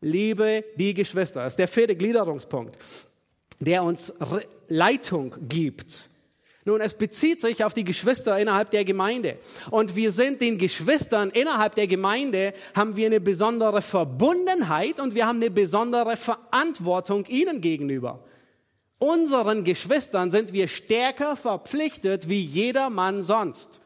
Liebe 0.00 0.64
die 0.76 0.94
Geschwister. 0.94 1.44
Das 1.44 1.52
ist 1.52 1.58
der 1.58 1.68
vierte 1.68 1.94
Gliederungspunkt, 1.94 2.76
der 3.60 3.84
uns 3.84 4.12
Leitung 4.68 5.36
gibt 5.48 6.08
nun, 6.64 6.80
es 6.80 6.94
bezieht 6.94 7.40
sich 7.40 7.64
auf 7.64 7.74
die 7.74 7.82
Geschwister 7.82 8.38
innerhalb 8.38 8.70
der 8.70 8.84
Gemeinde. 8.84 9.38
Und 9.70 9.96
wir 9.96 10.12
sind 10.12 10.40
den 10.40 10.58
Geschwistern 10.58 11.30
innerhalb 11.30 11.74
der 11.74 11.88
Gemeinde, 11.88 12.54
haben 12.74 12.94
wir 12.94 13.06
eine 13.06 13.20
besondere 13.20 13.82
Verbundenheit 13.82 15.00
und 15.00 15.14
wir 15.14 15.26
haben 15.26 15.38
eine 15.38 15.50
besondere 15.50 16.16
Verantwortung 16.16 17.26
ihnen 17.26 17.60
gegenüber. 17.60 18.22
Unseren 18.98 19.64
Geschwistern 19.64 20.30
sind 20.30 20.52
wir 20.52 20.68
stärker 20.68 21.34
verpflichtet 21.34 22.28
wie 22.28 22.40
jeder 22.40 22.88
Mann 22.88 23.24
sonst. 23.24 23.80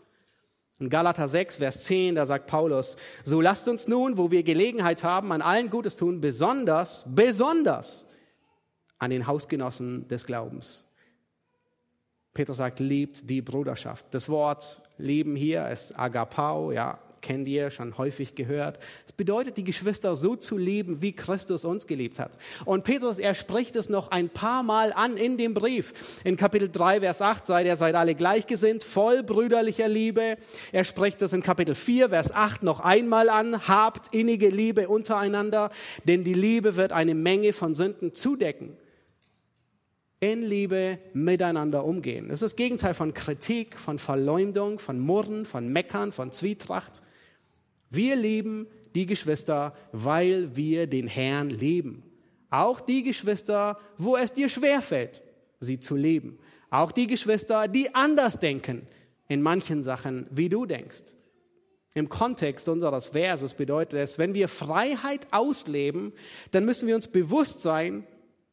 In 0.78 0.90
Galater 0.90 1.26
6, 1.26 1.56
Vers 1.56 1.84
10, 1.84 2.16
da 2.16 2.26
sagt 2.26 2.46
Paulus, 2.46 2.98
so 3.24 3.40
lasst 3.40 3.66
uns 3.66 3.88
nun, 3.88 4.18
wo 4.18 4.30
wir 4.30 4.42
Gelegenheit 4.42 5.02
haben, 5.02 5.32
an 5.32 5.40
allen 5.40 5.70
Gutes 5.70 5.96
tun, 5.96 6.20
besonders, 6.20 7.04
besonders 7.06 8.06
an 8.98 9.08
den 9.08 9.26
Hausgenossen 9.26 10.06
des 10.08 10.26
Glaubens. 10.26 10.85
Petrus 12.36 12.58
sagt, 12.58 12.80
liebt 12.80 13.30
die 13.30 13.40
Bruderschaft. 13.40 14.04
Das 14.10 14.28
Wort 14.28 14.82
lieben 14.98 15.36
hier 15.36 15.70
ist 15.70 15.98
Agapau, 15.98 16.70
ja, 16.70 16.98
kennt 17.22 17.48
ihr, 17.48 17.70
schon 17.70 17.96
häufig 17.96 18.34
gehört. 18.34 18.78
Es 19.06 19.12
bedeutet, 19.12 19.56
die 19.56 19.64
Geschwister 19.64 20.14
so 20.16 20.36
zu 20.36 20.58
lieben, 20.58 21.00
wie 21.00 21.14
Christus 21.14 21.64
uns 21.64 21.86
geliebt 21.86 22.18
hat. 22.18 22.36
Und 22.66 22.84
Petrus, 22.84 23.18
er 23.18 23.32
spricht 23.32 23.74
es 23.74 23.88
noch 23.88 24.10
ein 24.10 24.28
paar 24.28 24.62
Mal 24.62 24.92
an 24.92 25.16
in 25.16 25.38
dem 25.38 25.54
Brief. 25.54 25.94
In 26.24 26.36
Kapitel 26.36 26.68
3, 26.70 27.00
Vers 27.00 27.22
8 27.22 27.46
seid 27.46 27.64
ihr 27.64 27.76
seid 27.76 27.94
alle 27.94 28.14
gleichgesinnt, 28.14 28.84
voll 28.84 29.22
brüderlicher 29.22 29.88
Liebe. 29.88 30.36
Er 30.72 30.84
spricht 30.84 31.22
es 31.22 31.32
in 31.32 31.42
Kapitel 31.42 31.74
4, 31.74 32.10
Vers 32.10 32.34
8 32.34 32.64
noch 32.64 32.80
einmal 32.80 33.30
an, 33.30 33.66
habt 33.66 34.14
innige 34.14 34.50
Liebe 34.50 34.90
untereinander, 34.90 35.70
denn 36.04 36.22
die 36.22 36.34
Liebe 36.34 36.76
wird 36.76 36.92
eine 36.92 37.14
Menge 37.14 37.54
von 37.54 37.74
Sünden 37.74 38.12
zudecken 38.12 38.76
in 40.20 40.42
Liebe 40.42 40.98
miteinander 41.12 41.84
umgehen. 41.84 42.28
Das 42.28 42.42
ist 42.42 42.52
das 42.52 42.56
Gegenteil 42.56 42.94
von 42.94 43.12
Kritik, 43.12 43.78
von 43.78 43.98
Verleumdung, 43.98 44.78
von 44.78 44.98
Murren, 44.98 45.44
von 45.44 45.68
Meckern, 45.68 46.12
von 46.12 46.32
Zwietracht. 46.32 47.02
Wir 47.90 48.16
lieben 48.16 48.66
die 48.94 49.06
Geschwister, 49.06 49.74
weil 49.92 50.56
wir 50.56 50.86
den 50.86 51.06
Herrn 51.06 51.50
lieben. 51.50 52.02
Auch 52.50 52.80
die 52.80 53.02
Geschwister, 53.02 53.78
wo 53.98 54.16
es 54.16 54.32
dir 54.32 54.48
schwerfällt, 54.48 55.22
sie 55.60 55.80
zu 55.80 55.96
lieben. 55.96 56.38
Auch 56.70 56.92
die 56.92 57.06
Geschwister, 57.06 57.68
die 57.68 57.94
anders 57.94 58.38
denken 58.38 58.86
in 59.28 59.42
manchen 59.42 59.82
Sachen, 59.82 60.26
wie 60.30 60.48
du 60.48 60.64
denkst. 60.66 61.14
Im 61.94 62.08
Kontext 62.08 62.68
unseres 62.68 63.08
Verses 63.08 63.54
bedeutet 63.54 63.98
es, 63.98 64.18
wenn 64.18 64.34
wir 64.34 64.48
Freiheit 64.48 65.26
ausleben, 65.30 66.12
dann 66.50 66.64
müssen 66.64 66.86
wir 66.86 66.94
uns 66.94 67.08
bewusst 67.08 67.62
sein, 67.62 68.06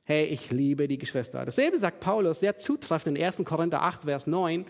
hey, 0.06 0.26
ich 0.26 0.52
liebe 0.52 0.88
die 0.88 0.98
Geschwister. 0.98 1.46
Dasselbe 1.46 1.78
sagt 1.78 2.00
Paulus 2.00 2.40
sehr 2.40 2.58
zutreffend 2.58 3.18
in 3.18 3.24
1. 3.24 3.44
Korinther 3.46 3.82
8, 3.82 4.04
Vers 4.04 4.28
9. 4.28 4.66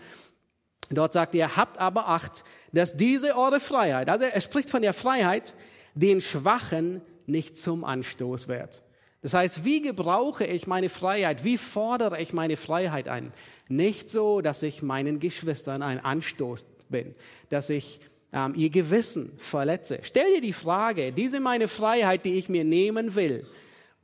Dort 0.90 1.12
sagt 1.12 1.34
er, 1.34 1.56
habt 1.56 1.78
aber 1.78 2.08
Acht, 2.08 2.44
dass 2.72 2.96
diese 2.96 3.36
eure 3.36 3.60
Freiheit, 3.60 4.08
also 4.08 4.24
er 4.24 4.40
spricht 4.40 4.68
von 4.68 4.82
der 4.82 4.92
Freiheit, 4.92 5.54
den 5.94 6.20
Schwachen 6.20 7.00
nicht 7.26 7.56
zum 7.56 7.84
Anstoß 7.84 8.48
wird. 8.48 8.82
Das 9.22 9.32
heißt, 9.32 9.64
wie 9.64 9.80
gebrauche 9.80 10.44
ich 10.44 10.66
meine 10.66 10.90
Freiheit? 10.90 11.44
Wie 11.44 11.56
fordere 11.56 12.20
ich 12.20 12.34
meine 12.34 12.58
Freiheit 12.58 13.08
ein? 13.08 13.32
Nicht 13.68 14.10
so, 14.10 14.42
dass 14.42 14.62
ich 14.62 14.82
meinen 14.82 15.18
Geschwistern 15.18 15.80
ein 15.80 15.98
Anstoß 15.98 16.66
bin, 16.90 17.14
dass 17.48 17.70
ich 17.70 18.00
ähm, 18.34 18.52
ihr 18.54 18.68
Gewissen 18.68 19.32
verletze. 19.38 20.00
Stell 20.02 20.34
dir 20.34 20.40
die 20.42 20.52
Frage, 20.52 21.12
diese 21.12 21.40
meine 21.40 21.68
Freiheit, 21.68 22.26
die 22.26 22.34
ich 22.34 22.50
mir 22.50 22.64
nehmen 22.64 23.14
will, 23.14 23.46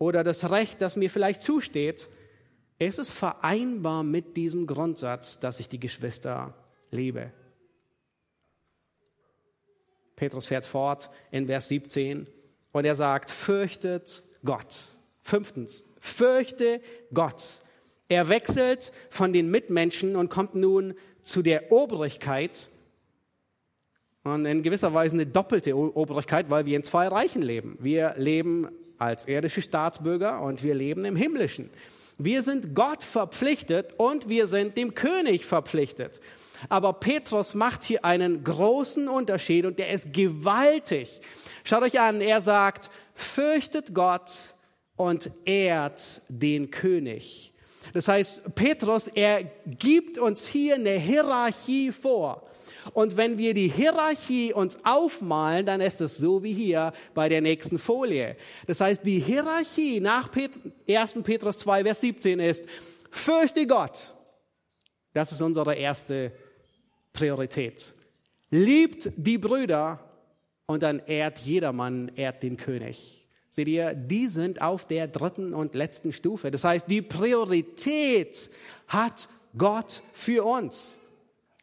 oder 0.00 0.24
das 0.24 0.50
Recht, 0.50 0.80
das 0.80 0.96
mir 0.96 1.10
vielleicht 1.10 1.42
zusteht, 1.42 2.08
ist 2.78 2.98
es 2.98 3.10
vereinbar 3.10 4.02
mit 4.02 4.34
diesem 4.36 4.66
Grundsatz, 4.66 5.38
dass 5.38 5.60
ich 5.60 5.68
die 5.68 5.78
Geschwister 5.78 6.54
liebe. 6.90 7.30
Petrus 10.16 10.46
fährt 10.46 10.64
fort 10.64 11.10
in 11.30 11.46
Vers 11.46 11.68
17 11.68 12.26
und 12.72 12.84
er 12.86 12.94
sagt, 12.94 13.30
fürchtet 13.30 14.22
Gott. 14.42 14.74
Fünftens, 15.22 15.84
fürchte 16.00 16.80
Gott. 17.12 17.60
Er 18.08 18.30
wechselt 18.30 18.92
von 19.10 19.34
den 19.34 19.50
Mitmenschen 19.50 20.16
und 20.16 20.30
kommt 20.30 20.54
nun 20.54 20.94
zu 21.22 21.42
der 21.42 21.70
Obrigkeit 21.70 22.70
und 24.24 24.46
in 24.46 24.62
gewisser 24.62 24.94
Weise 24.94 25.14
eine 25.14 25.26
doppelte 25.26 25.76
Obrigkeit, 25.76 26.48
weil 26.48 26.64
wir 26.64 26.76
in 26.76 26.84
zwei 26.84 27.06
Reichen 27.08 27.42
leben. 27.42 27.76
Wir 27.80 28.14
leben 28.16 28.68
als 29.00 29.26
irdische 29.26 29.62
Staatsbürger 29.62 30.40
und 30.42 30.62
wir 30.62 30.74
leben 30.74 31.04
im 31.04 31.16
himmlischen. 31.16 31.70
Wir 32.18 32.42
sind 32.42 32.74
Gott 32.74 33.02
verpflichtet 33.02 33.94
und 33.96 34.28
wir 34.28 34.46
sind 34.46 34.76
dem 34.76 34.94
König 34.94 35.46
verpflichtet. 35.46 36.20
Aber 36.68 36.92
Petrus 36.92 37.54
macht 37.54 37.82
hier 37.82 38.04
einen 38.04 38.44
großen 38.44 39.08
Unterschied 39.08 39.64
und 39.64 39.78
der 39.78 39.90
ist 39.90 40.12
gewaltig. 40.12 41.20
Schaut 41.64 41.82
euch 41.82 41.98
an, 41.98 42.20
er 42.20 42.42
sagt, 42.42 42.90
fürchtet 43.14 43.94
Gott 43.94 44.30
und 44.96 45.30
ehrt 45.46 46.20
den 46.28 46.70
König. 46.70 47.54
Das 47.94 48.08
heißt, 48.08 48.54
Petrus, 48.54 49.08
er 49.08 49.44
gibt 49.66 50.18
uns 50.18 50.46
hier 50.46 50.74
eine 50.74 50.98
Hierarchie 50.98 51.90
vor. 51.90 52.46
Und 52.92 53.16
wenn 53.16 53.38
wir 53.38 53.54
die 53.54 53.68
Hierarchie 53.68 54.52
uns 54.52 54.78
aufmalen, 54.84 55.66
dann 55.66 55.80
ist 55.80 56.00
es 56.00 56.16
so 56.16 56.42
wie 56.42 56.52
hier 56.52 56.92
bei 57.14 57.28
der 57.28 57.40
nächsten 57.40 57.78
Folie. 57.78 58.36
Das 58.66 58.80
heißt, 58.80 59.04
die 59.04 59.18
Hierarchie 59.18 60.00
nach 60.00 60.30
1. 60.88 61.22
Petrus 61.22 61.58
2, 61.58 61.84
Vers 61.84 62.00
17 62.00 62.40
ist, 62.40 62.64
fürchte 63.10 63.66
Gott. 63.66 64.14
Das 65.12 65.32
ist 65.32 65.42
unsere 65.42 65.74
erste 65.74 66.32
Priorität. 67.12 67.92
Liebt 68.50 69.10
die 69.16 69.38
Brüder 69.38 70.00
und 70.66 70.82
dann 70.82 71.00
ehrt 71.00 71.38
jedermann, 71.38 72.10
ehrt 72.14 72.42
den 72.42 72.56
König. 72.56 73.26
Seht 73.50 73.66
ihr, 73.66 73.94
die 73.94 74.28
sind 74.28 74.62
auf 74.62 74.86
der 74.86 75.08
dritten 75.08 75.54
und 75.54 75.74
letzten 75.74 76.12
Stufe. 76.12 76.52
Das 76.52 76.62
heißt, 76.62 76.88
die 76.88 77.02
Priorität 77.02 78.48
hat 78.86 79.28
Gott 79.58 80.02
für 80.12 80.44
uns. 80.44 80.99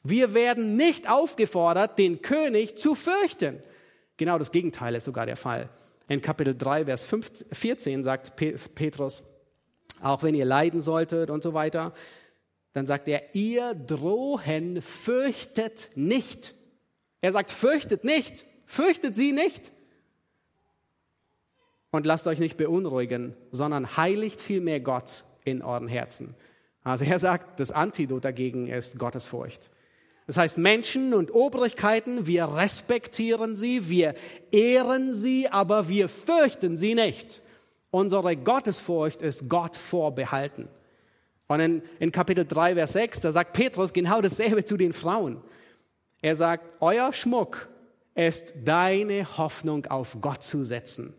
Wir 0.04 0.34
werden 0.34 0.76
nicht 0.78 1.10
aufgefordert, 1.10 2.00
den 2.00 2.22
König 2.22 2.78
zu 2.78 2.96
fürchten. 2.96 3.62
Genau 4.18 4.38
das 4.38 4.52
Gegenteil 4.52 4.96
ist 4.96 5.06
sogar 5.06 5.26
der 5.26 5.36
Fall. 5.36 5.70
In 6.08 6.22
Kapitel 6.22 6.56
3, 6.58 6.86
Vers 6.86 7.08
14 7.52 8.04
sagt 8.04 8.36
Petrus, 8.36 9.24
auch 10.02 10.24
wenn 10.24 10.36
ihr 10.36 10.46
leiden 10.46 10.82
solltet 10.82 11.30
und 11.30 11.44
so 11.44 11.54
weiter, 11.54 11.94
dann 12.74 12.86
sagt 12.86 13.08
er, 13.08 13.36
ihr 13.36 13.74
drohen 13.74 14.82
fürchtet 14.82 15.90
nicht. 15.96 16.54
Er 17.22 17.32
sagt, 17.32 17.52
fürchtet 17.52 18.04
nicht, 18.04 18.46
fürchtet 18.66 19.16
sie 19.16 19.32
nicht. 19.32 19.72
Und 21.90 22.06
lasst 22.06 22.28
euch 22.28 22.40
nicht 22.40 22.58
beunruhigen, 22.58 23.36
sondern 23.52 23.98
heiligt 23.98 24.40
vielmehr 24.40 24.80
Gott 24.80 25.24
in 25.44 25.62
euren 25.62 25.88
Herzen. 25.88 26.36
Also 26.84 27.06
er 27.06 27.20
sagt, 27.20 27.60
das 27.60 27.72
Antidot 27.72 28.24
dagegen 28.24 28.68
ist 28.68 29.00
Gottesfurcht. 29.00 29.72
Das 30.28 30.36
heißt, 30.36 30.58
Menschen 30.58 31.14
und 31.14 31.34
Obrigkeiten, 31.34 32.28
wir 32.28 32.46
respektieren 32.46 33.56
sie, 33.56 33.90
wir 33.90 34.14
ehren 34.52 35.14
sie, 35.14 35.48
aber 35.48 35.88
wir 35.88 36.10
fürchten 36.10 36.76
sie 36.76 36.96
nicht. 36.96 37.42
Unsere 37.92 38.36
Gottesfurcht 38.36 39.22
ist 39.22 39.50
Gott 39.50 39.78
vorbehalten. 39.78 40.68
Und 41.48 41.62
in, 41.62 41.82
in 42.00 42.12
Kapitel 42.12 42.46
3, 42.46 42.76
Vers 42.76 42.94
6, 42.94 43.22
da 43.22 43.32
sagt 43.32 43.54
Petrus 43.54 43.94
genau 43.94 44.22
dasselbe 44.22 44.66
zu 44.66 44.76
den 44.76 44.92
Frauen. 44.92 45.42
Er 46.22 46.36
sagt, 46.36 46.66
euer 46.82 47.14
Schmuck 47.14 47.70
ist 48.14 48.54
deine 48.66 49.38
Hoffnung 49.38 49.86
auf 49.86 50.18
Gott 50.20 50.44
zu 50.44 50.66
setzen. 50.66 51.14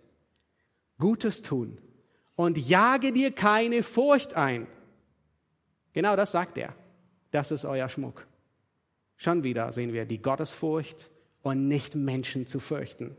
Gutes 0.98 1.40
tun 1.40 1.78
und 2.36 2.58
jage 2.58 3.12
dir 3.12 3.32
keine 3.32 3.82
Furcht 3.82 4.34
ein. 4.34 4.66
Genau 5.94 6.14
das 6.14 6.32
sagt 6.32 6.58
er. 6.58 6.74
Das 7.30 7.50
ist 7.50 7.64
euer 7.64 7.88
Schmuck. 7.88 8.26
Schon 9.18 9.42
wieder 9.42 9.72
sehen 9.72 9.92
wir 9.92 10.04
die 10.04 10.22
Gottesfurcht 10.22 11.10
und 11.42 11.66
nicht 11.66 11.96
Menschen 11.96 12.46
zu 12.46 12.60
fürchten. 12.60 13.16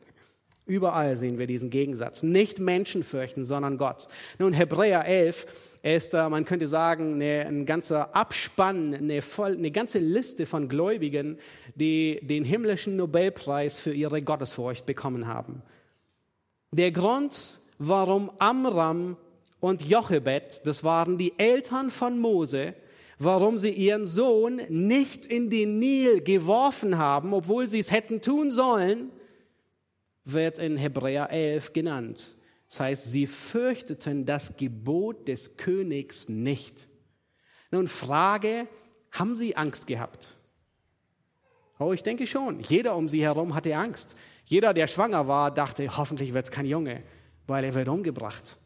Überall 0.65 1.17
sehen 1.17 1.37
wir 1.39 1.45
diesen 1.45 1.69
Gegensatz. 1.69 2.23
Nicht 2.23 2.59
Menschen 2.59 3.03
fürchten, 3.03 3.43
sondern 3.43 3.77
Gott. 3.77 4.07
Nun, 4.37 4.53
Hebräer 4.53 5.05
11 5.05 5.79
ist, 5.81 6.13
man 6.13 6.45
könnte 6.45 6.67
sagen, 6.67 7.21
ein 7.21 7.65
ganzer 7.65 8.15
Abspann, 8.15 8.93
eine, 8.93 9.21
voll, 9.21 9.53
eine 9.53 9.71
ganze 9.71 9.99
Liste 9.99 10.45
von 10.45 10.69
Gläubigen, 10.69 11.37
die 11.75 12.19
den 12.21 12.45
himmlischen 12.45 12.95
Nobelpreis 12.95 13.79
für 13.79 13.93
ihre 13.93 14.21
Gottesfurcht 14.21 14.85
bekommen 14.85 15.27
haben. 15.27 15.63
Der 16.71 16.91
Grund, 16.91 17.59
warum 17.79 18.31
Amram 18.37 19.17
und 19.59 19.81
Jochebed, 19.81 20.61
das 20.65 20.83
waren 20.83 21.17
die 21.17 21.33
Eltern 21.37 21.89
von 21.89 22.19
Mose, 22.19 22.75
warum 23.19 23.59
sie 23.59 23.71
ihren 23.71 24.05
Sohn 24.05 24.61
nicht 24.69 25.25
in 25.25 25.49
den 25.49 25.77
Nil 25.77 26.21
geworfen 26.21 26.97
haben, 26.97 27.33
obwohl 27.33 27.67
sie 27.67 27.79
es 27.79 27.91
hätten 27.91 28.21
tun 28.21 28.49
sollen, 28.49 29.11
wird 30.23 30.57
in 30.57 30.77
Hebräer 30.77 31.29
11 31.29 31.73
genannt. 31.73 32.35
Das 32.69 32.79
heißt, 32.79 33.11
sie 33.11 33.27
fürchteten 33.27 34.25
das 34.25 34.55
Gebot 34.55 35.27
des 35.27 35.57
Königs 35.57 36.29
nicht. 36.29 36.87
Nun 37.71 37.87
Frage, 37.87 38.67
haben 39.11 39.35
sie 39.35 39.55
Angst 39.57 39.87
gehabt? 39.87 40.35
Oh, 41.77 41.93
ich 41.93 42.03
denke 42.03 42.27
schon. 42.27 42.61
Jeder 42.61 42.95
um 42.95 43.07
sie 43.07 43.23
herum 43.23 43.53
hatte 43.55 43.75
Angst. 43.75 44.15
Jeder, 44.45 44.73
der 44.73 44.87
schwanger 44.87 45.27
war, 45.27 45.51
dachte, 45.51 45.97
hoffentlich 45.97 46.33
wird 46.33 46.45
es 46.45 46.51
kein 46.51 46.65
Junge, 46.65 47.03
weil 47.47 47.63
er 47.63 47.73
wird 47.73 47.87
umgebracht. 47.87 48.57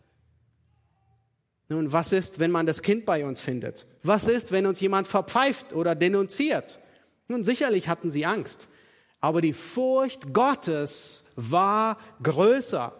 Nun, 1.69 1.93
was 1.93 2.11
ist, 2.11 2.39
wenn 2.39 2.51
man 2.51 2.65
das 2.65 2.81
Kind 2.81 3.05
bei 3.05 3.25
uns 3.25 3.39
findet? 3.41 3.85
Was 4.03 4.27
ist, 4.27 4.51
wenn 4.51 4.65
uns 4.65 4.79
jemand 4.79 5.07
verpfeift 5.07 5.73
oder 5.73 5.95
denunziert? 5.95 6.79
Nun, 7.27 7.43
sicherlich 7.43 7.87
hatten 7.87 8.11
sie 8.11 8.25
Angst. 8.25 8.67
Aber 9.21 9.41
die 9.41 9.53
Furcht 9.53 10.33
Gottes 10.33 11.31
war 11.35 11.97
größer. 12.21 12.93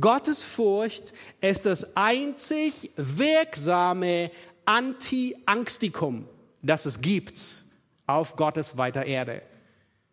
Gottes 0.00 0.44
Furcht 0.44 1.12
ist 1.40 1.66
das 1.66 1.96
einzig 1.96 2.92
wirksame 2.96 4.30
Anti-Angstikum. 4.64 6.28
das 6.62 6.86
es 6.86 7.00
gibt 7.00 7.40
auf 8.06 8.36
Gottes 8.36 8.76
weiter 8.76 9.04
Erde. 9.04 9.42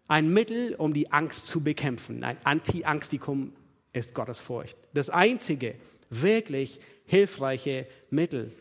Ein 0.07 0.33
Mittel, 0.33 0.73
um 0.73 0.93
die 0.93 1.11
Angst 1.11 1.45
zu 1.45 1.63
bekämpfen. 1.63 2.23
Ein 2.23 2.37
Anti-Angstikum 2.43 3.53
ist 3.93 4.15
Gottes 4.15 4.39
Furcht. 4.39 4.77
Das 4.93 5.11
einzige 5.11 5.75
wirklich 6.09 6.79
hilfreiche 7.07 7.87
Mittel. 8.11 8.53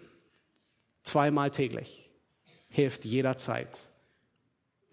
Zweimal 1.02 1.50
täglich. 1.50 2.10
Hilft 2.68 3.04
jederzeit. 3.04 3.82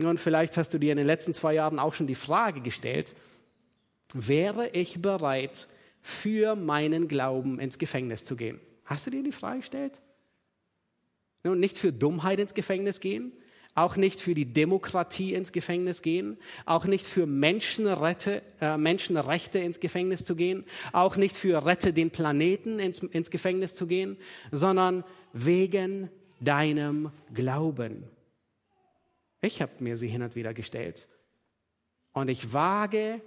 Und 0.02 0.20
vielleicht 0.20 0.58
hast 0.58 0.74
du 0.74 0.80
dir 0.80 0.92
in 0.92 0.98
den 0.98 1.08
letzten 1.08 1.34
zwei 1.34 1.54
Jahren 1.54 1.80
auch 1.80 1.94
schon 1.94 2.08
die 2.08 2.16
Frage 2.16 2.62
gestellt, 2.62 3.16
wäre 4.14 4.70
ich 4.70 5.02
bereit, 5.02 5.68
für 6.02 6.56
meinen 6.56 7.08
Glauben 7.08 7.60
ins 7.60 7.78
Gefängnis 7.78 8.26
zu 8.26 8.36
gehen? 8.36 8.60
Hast 8.84 9.08
du 9.08 9.12
dir 9.12 9.24
die 9.24 9.32
Frage 9.32 9.60
gestellt? 9.60 10.02
Nun, 11.44 11.60
nicht 11.60 11.78
für 11.78 11.94
Dummheit 11.94 12.40
ins 12.40 12.54
Gefängnis 12.54 13.00
gehen, 13.00 13.32
auch 13.76 13.96
nicht 13.96 14.22
für 14.22 14.36
die 14.36 14.46
Demokratie 14.46 15.34
ins 15.34 15.52
Gefängnis 15.52 16.02
gehen, 16.02 16.38
auch 16.66 16.86
nicht 16.86 17.06
für 17.08 17.26
Menschenrechte, 17.26 18.44
äh, 18.62 18.78
Menschenrechte 18.78 19.60
ins 19.60 19.80
Gefängnis 19.80 20.24
zu 20.26 20.36
gehen, 20.36 20.66
auch 20.92 21.16
nicht 21.16 21.36
für 21.36 21.66
Rette 21.66 21.94
den 21.94 22.12
Planeten 22.12 22.80
ins, 22.80 23.00
ins 23.00 23.32
Gefängnis 23.32 23.76
zu 23.76 23.88
gehen, 23.88 24.18
sondern 24.52 25.04
wegen 25.34 26.10
deinem 26.40 27.12
Glauben. 27.34 28.04
Ich 29.42 29.62
habe 29.62 29.72
mir 29.80 29.98
sie 29.98 30.08
hin 30.08 30.22
und 30.22 30.36
wieder 30.36 30.54
gestellt. 30.54 31.08
Und 32.14 32.30
ich 32.30 32.54
wage 32.54 33.22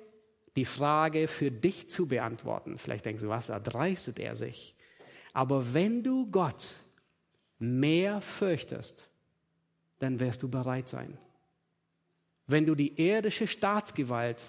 die 0.55 0.65
Frage 0.65 1.29
für 1.29 1.51
dich 1.51 1.91
zu 1.91 2.07
beantworten. 2.07 2.79
Vielleicht 2.79 3.05
denkst 3.05 3.23
du, 3.23 3.29
was 3.29 3.49
erdreistet 3.49 4.19
er 4.19 4.37
sich? 4.37 4.75
Aber 5.33 5.75
wenn 5.75 6.03
du 6.03 6.31
Gott 6.31 6.77
mehr 7.59 8.21
fürchtest, 8.21 9.09
dann 9.99 10.21
wirst 10.21 10.43
du 10.43 10.49
bereit 10.49 10.89
sein. 10.89 11.17
Wenn 12.47 12.67
du 12.67 12.75
die 12.75 13.01
irdische 13.01 13.47
Staatsgewalt 13.47 14.43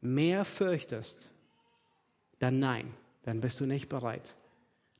mehr 0.00 0.44
fürchtest, 0.44 1.30
dann 2.38 2.58
nein, 2.58 2.92
dann 3.22 3.40
bist 3.40 3.60
du 3.60 3.66
nicht 3.66 3.88
bereit. 3.88 4.34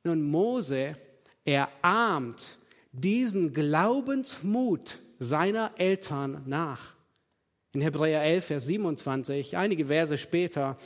Nun, 0.03 0.21
Mose 0.21 0.95
erahmt 1.43 2.57
diesen 2.91 3.53
Glaubensmut 3.53 4.99
seiner 5.19 5.71
Eltern 5.77 6.43
nach. 6.45 6.93
In 7.73 7.81
Hebräer 7.81 8.23
11, 8.23 8.45
Vers 8.45 8.65
27, 8.67 9.57
einige 9.57 9.87
Verse 9.87 10.17
später, 10.17 10.77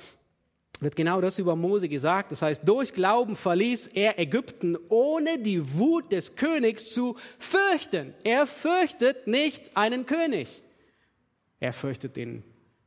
wird 0.80 0.95
genau 0.95 1.19
das 1.19 1.39
über 1.39 1.55
Mose 1.55 1.89
gesagt. 1.89 2.32
Das 2.32 2.41
heißt, 2.41 2.61
durch 2.65 2.93
Glauben 2.93 3.36
verließ 3.36 3.88
er 3.88 4.17
Ägypten, 4.17 4.77
ohne 4.88 5.39
die 5.39 5.73
Wut 5.77 6.11
des 6.11 6.36
Königs 6.36 6.89
zu 6.93 7.17
fürchten. 7.38 8.13
Er 8.23 8.47
fürchtet 8.47 9.27
nicht 9.27 9.75
einen 9.75 10.05
König. 10.05 10.63
Er 11.59 11.73
fürchtet 11.73 12.15
den, 12.15 12.43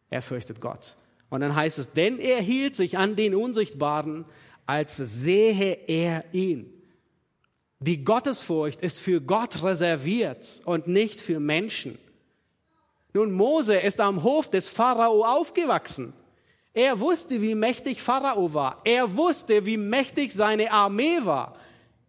er 0.08 0.22
fürchtet 0.22 0.60
Gott. 0.60 0.96
Und 1.28 1.40
dann 1.40 1.54
heißt 1.54 1.78
es, 1.78 1.92
denn 1.92 2.18
er 2.18 2.40
hielt 2.40 2.76
sich 2.76 2.96
an 2.96 3.16
den 3.16 3.34
Unsichtbaren, 3.34 4.24
als 4.64 4.96
sehe 4.96 5.78
er 5.86 6.24
ihn. 6.32 6.72
Die 7.80 8.04
Gottesfurcht 8.04 8.80
ist 8.80 9.00
für 9.00 9.20
Gott 9.20 9.62
reserviert 9.62 10.62
und 10.64 10.86
nicht 10.86 11.20
für 11.20 11.40
Menschen. 11.40 11.98
Nun, 13.12 13.32
Mose 13.32 13.76
ist 13.76 14.00
am 14.00 14.22
Hof 14.22 14.48
des 14.48 14.68
Pharao 14.68 15.24
aufgewachsen. 15.24 16.14
Er 16.74 17.00
wusste, 17.00 17.42
wie 17.42 17.54
mächtig 17.54 18.02
Pharao 18.02 18.54
war. 18.54 18.80
Er 18.84 19.16
wusste, 19.16 19.66
wie 19.66 19.76
mächtig 19.76 20.32
seine 20.32 20.70
Armee 20.72 21.18
war. 21.22 21.56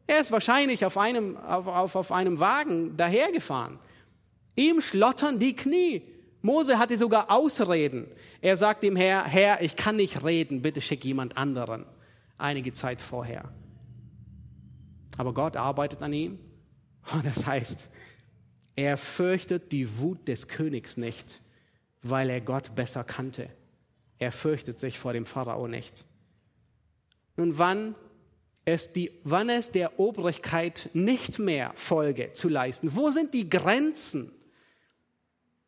Er 0.08 0.20
ist 0.20 0.32
wahrscheinlich 0.32 0.86
auf 0.86 0.98
einem, 0.98 1.38
auf, 1.38 1.68
auf, 1.68 1.96
auf 1.96 2.12
einem 2.12 2.40
Wagen 2.40 2.96
dahergefahren. 2.96 3.80
Ihm 4.56 4.82
schlottern 4.82 5.40
die 5.40 5.56
Knie. 5.56 6.02
Mose 6.42 6.78
hatte 6.78 6.98
sogar 6.98 7.32
Ausreden. 7.32 8.08
Er 8.42 8.58
sagt 8.58 8.84
dem 8.84 8.96
Herr, 8.96 9.24
Herr, 9.24 9.62
ich 9.62 9.76
kann 9.76 9.96
nicht 9.96 10.24
reden, 10.24 10.62
bitte 10.62 10.82
schick 10.82 11.04
jemand 11.06 11.38
anderen. 11.38 11.86
Einige 12.38 12.74
Zeit 12.74 13.02
vorher. 13.02 13.50
Aber 15.18 15.34
Gott 15.34 15.56
arbeitet 15.56 16.02
an 16.02 16.14
ihm. 16.14 16.40
Und 17.14 17.26
das 17.26 17.46
heißt, 17.46 17.90
er 18.76 18.98
fürchtet 18.98 19.72
die 19.72 20.00
Wut 20.00 20.28
des 20.28 20.48
Königs 20.48 20.98
nicht, 20.98 21.42
weil 22.02 22.30
er 22.30 22.42
Gott 22.42 22.76
besser 22.76 23.04
kannte. 23.04 23.50
Er 24.20 24.32
fürchtet 24.32 24.80
sich 24.80 25.00
vor 25.00 25.14
dem 25.14 25.26
Pharao 25.26 25.68
nicht. 25.68 26.06
Nun, 27.36 27.58
wann 27.58 27.96
es, 28.66 28.94
die, 28.94 29.12
wann 29.24 29.50
es 29.50 29.72
der 29.72 30.00
Obrigkeit 30.00 30.90
nicht 30.94 31.40
mehr 31.40 31.72
Folge 31.76 32.32
zu 32.34 32.48
leisten? 32.50 32.96
Wo 32.96 33.10
sind 33.10 33.34
die 33.34 33.50
Grenzen? 33.50 34.32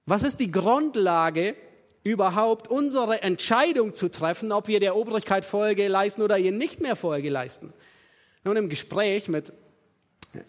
Was 0.06 0.24
ist 0.24 0.40
die 0.40 0.52
Grundlage, 0.52 1.56
überhaupt 2.04 2.68
unsere 2.68 3.24
Entscheidung 3.24 3.96
zu 3.96 4.10
treffen, 4.10 4.52
ob 4.52 4.68
wir 4.68 4.80
der 4.80 4.96
Obrigkeit 4.96 5.44
Folge 5.44 5.88
leisten 5.88 6.22
oder 6.22 6.38
ihr 6.38 6.52
nicht 6.52 6.80
mehr 6.80 6.96
Folge 6.96 7.30
leisten? 7.30 7.74
Nun, 8.44 8.58
im 8.58 8.70
Gespräch 8.70 9.28
mit 9.28 9.52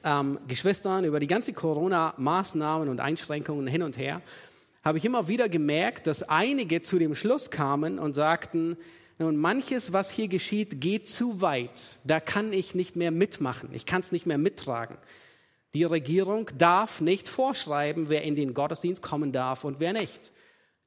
ähm, 0.05 0.39
Geschwistern 0.47 1.05
über 1.05 1.19
die 1.19 1.27
ganzen 1.27 1.55
Corona-Maßnahmen 1.55 2.89
und 2.89 3.01
Einschränkungen 3.01 3.67
hin 3.67 3.83
und 3.83 3.97
her, 3.97 4.21
habe 4.87 4.99
ich 4.99 5.05
immer 5.05 5.27
wieder 5.27 5.49
gemerkt, 5.49 6.07
dass 6.07 6.23
einige 6.23 6.81
zu 6.81 7.01
dem 7.01 7.17
Schluss 7.17 7.51
kamen 7.51 7.99
und 7.99 8.15
sagten, 8.15 8.77
nun, 9.19 9.37
manches, 9.37 9.93
was 9.93 10.13
hier 10.13 10.29
geschieht, 10.29 10.81
geht 10.81 11.09
zu 11.09 11.41
weit. 11.41 11.99
Da 12.05 12.21
kann 12.21 12.53
ich 12.53 12.77
nicht 12.77 12.95
mehr 12.95 13.11
mitmachen. 13.11 13.71
Ich 13.73 13.85
kann 13.85 14.01
es 14.01 14.13
nicht 14.13 14.27
mehr 14.27 14.39
mittragen. 14.39 14.97
Die 15.75 15.83
Regierung 15.83 16.51
darf 16.57 17.01
nicht 17.01 17.27
vorschreiben, 17.27 18.09
wer 18.11 18.23
in 18.23 18.37
den 18.37 18.55
Gottesdienst 18.55 19.03
kommen 19.03 19.33
darf 19.33 19.65
und 19.65 19.81
wer 19.81 19.93
nicht. 19.93 20.31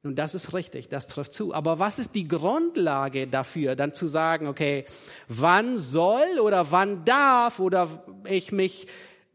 Nun, 0.02 0.14
das 0.14 0.34
ist 0.34 0.54
richtig, 0.54 0.88
das 0.88 1.06
trifft 1.06 1.34
zu. 1.34 1.52
Aber 1.52 1.78
was 1.78 1.98
ist 1.98 2.14
die 2.14 2.26
Grundlage 2.26 3.26
dafür, 3.26 3.76
dann 3.76 3.92
zu 3.92 4.08
sagen, 4.08 4.46
okay, 4.46 4.86
wann 5.28 5.78
soll 5.78 6.40
oder 6.40 6.70
wann 6.70 7.04
darf 7.04 7.60
oder 7.60 8.02
ich 8.24 8.50
mich, 8.50 8.86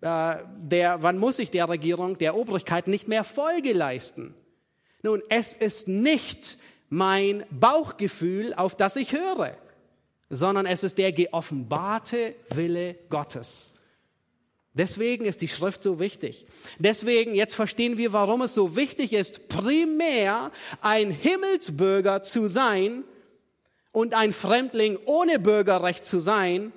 äh, 0.02 0.38
der, 0.58 1.04
wann 1.04 1.20
muss 1.20 1.38
ich 1.38 1.52
der 1.52 1.70
Regierung, 1.70 2.18
der 2.18 2.36
Obrigkeit 2.36 2.88
nicht 2.88 3.08
mehr 3.08 3.24
Folge 3.24 3.72
leisten? 3.72 4.34
Nun, 5.06 5.22
es 5.30 5.54
ist 5.54 5.88
nicht 5.88 6.58
mein 6.90 7.46
Bauchgefühl, 7.52 8.56
auf 8.56 8.76
das 8.76 8.96
ich 8.96 9.14
höre, 9.14 9.56
sondern 10.32 10.66
es 10.66 10.84
ist 10.84 10.98
der 10.98 11.12
geoffenbarte 11.12 12.34
Wille 12.50 12.96
Gottes. 13.12 13.76
Deswegen 14.74 15.26
ist 15.26 15.44
die 15.44 15.48
Schrift 15.48 15.84
so 15.84 16.00
wichtig. 16.00 16.48
Deswegen, 16.80 17.36
jetzt 17.36 17.54
verstehen 17.54 18.00
wir, 18.00 18.14
warum 18.14 18.42
es 18.42 18.56
so 18.56 18.76
wichtig 18.76 19.14
ist, 19.14 19.48
primär 19.48 20.52
ein 20.82 21.12
Himmelsbürger 21.12 22.24
zu 22.24 22.48
sein 22.48 23.04
und 23.92 24.16
ein 24.16 24.34
Fremdling 24.34 24.98
ohne 25.06 25.38
Bürgerrecht 25.38 26.04
zu 26.04 26.20
sein, 26.20 26.72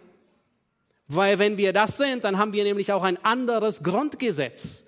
weil 1.07 1.39
wenn 1.39 1.57
wir 1.57 1.73
das 1.73 1.97
sind, 1.97 2.25
dann 2.25 2.37
haben 2.37 2.53
wir 2.53 2.65
nämlich 2.65 2.93
auch 2.93 3.05
ein 3.05 3.25
anderes 3.25 3.83
Grundgesetz, 3.83 4.85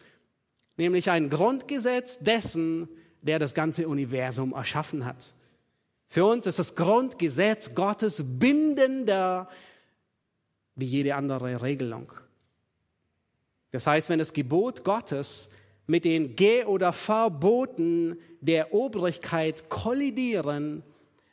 nämlich 0.77 1.09
ein 1.09 1.31
Grundgesetz 1.31 2.19
dessen, 2.19 2.87
der 3.23 3.39
das 3.39 3.55
ganze 3.55 3.89
Universum 3.89 4.53
erschaffen 4.53 5.05
hat. 5.05 5.33
Für 6.09 6.25
uns 6.25 6.47
ist 6.47 6.59
das 6.59 6.75
Grundgesetz 6.75 7.75
Gottes 7.75 8.23
bindender 8.39 9.49
wie 10.75 10.87
jede 10.87 11.15
andere 11.15 11.63
Regelung. 11.63 12.13
Das 13.71 13.87
heißt, 13.87 14.09
wenn 14.09 14.19
das 14.19 14.33
Gebot 14.33 14.83
Gottes 14.83 15.51
mit 15.87 16.05
den 16.05 16.35
Geh- 16.37 16.65
oder 16.65 16.93
Verboten 16.93 18.19
der 18.41 18.75
Obrigkeit 18.75 19.69
kollidieren, 19.69 20.83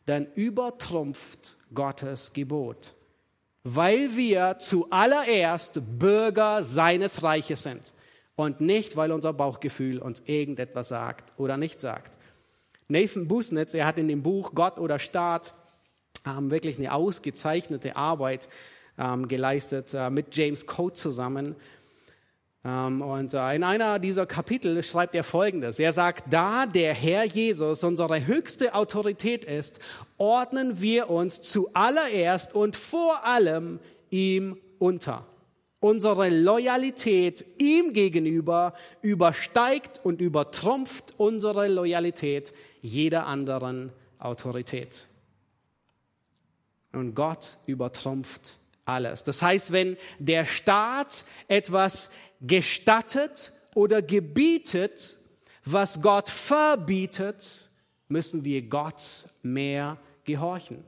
dann 0.06 0.28
übertrumpft 0.36 1.58
Gottes 1.74 2.34
Gebot, 2.34 2.94
weil 3.64 4.16
wir 4.16 4.58
zuallererst 4.60 5.82
Bürger 5.98 6.64
seines 6.64 7.24
Reiches 7.24 7.64
sind 7.64 7.94
und 8.38 8.62
nicht, 8.62 8.96
weil 8.96 9.12
unser 9.12 9.34
Bauchgefühl 9.34 9.98
uns 9.98 10.22
irgendetwas 10.26 10.88
sagt 10.90 11.38
oder 11.38 11.58
nicht 11.58 11.82
sagt. 11.82 12.18
Nathan 12.88 13.28
Busnitz, 13.28 13.74
er 13.74 13.86
hat 13.86 13.98
in 13.98 14.08
dem 14.08 14.24
Buch 14.24 14.52
Gott 14.54 14.80
oder 14.80 15.00
Staat 15.00 15.54
ähm, 16.26 16.52
wirklich 16.52 16.78
eine 16.78 16.94
ausgezeichnete 16.94 17.98
Arbeit 17.98 18.48
ähm, 18.98 19.28
geleistet 19.28 19.94
äh, 19.94 20.10
mit 20.10 20.36
James 20.36 20.68
Coate 20.68 20.94
zusammen. 20.96 21.56
Ähm, 22.64 23.02
und 23.02 23.34
äh, 23.34 23.56
in 23.56 23.64
einer 23.64 23.98
dieser 23.98 24.28
Kapitel 24.28 24.84
schreibt 24.84 25.16
er 25.16 25.24
Folgendes. 25.24 25.80
Er 25.80 25.92
sagt, 25.92 26.32
da 26.32 26.68
der 26.68 26.94
Herr 26.94 27.26
Jesus 27.26 27.84
unsere 27.84 28.28
höchste 28.28 28.76
Autorität 28.76 29.46
ist, 29.46 29.80
ordnen 30.18 30.80
wir 30.80 31.10
uns 31.10 31.42
zuallererst 31.42 32.54
und 32.54 32.76
vor 32.76 33.26
allem 33.26 33.80
ihm 34.12 34.58
unter. 34.78 35.26
Unsere 35.80 36.30
Loyalität 36.30 37.46
ihm 37.60 37.94
gegenüber 37.94 38.74
übersteigt 39.02 40.00
und 40.04 40.22
übertrumpft 40.22 41.14
unsere 41.18 41.68
Loyalität 41.68 42.52
jeder 42.82 43.28
anderen 43.28 43.92
Autorität. 44.18 45.06
Und 46.94 47.14
Gott 47.14 47.58
übertrumpft 47.68 48.58
alles. 48.86 49.24
Das 49.24 49.42
heißt, 49.42 49.72
wenn 49.72 49.98
der 50.18 50.46
Staat 50.46 51.26
etwas 51.48 52.10
gestattet 52.42 53.52
oder 53.76 54.02
gebietet, 54.02 55.18
was 55.64 56.02
Gott 56.02 56.30
verbietet, 56.30 57.70
müssen 58.08 58.46
wir 58.46 58.62
Gott 58.64 59.30
mehr 59.44 59.98
gehorchen 60.24 60.84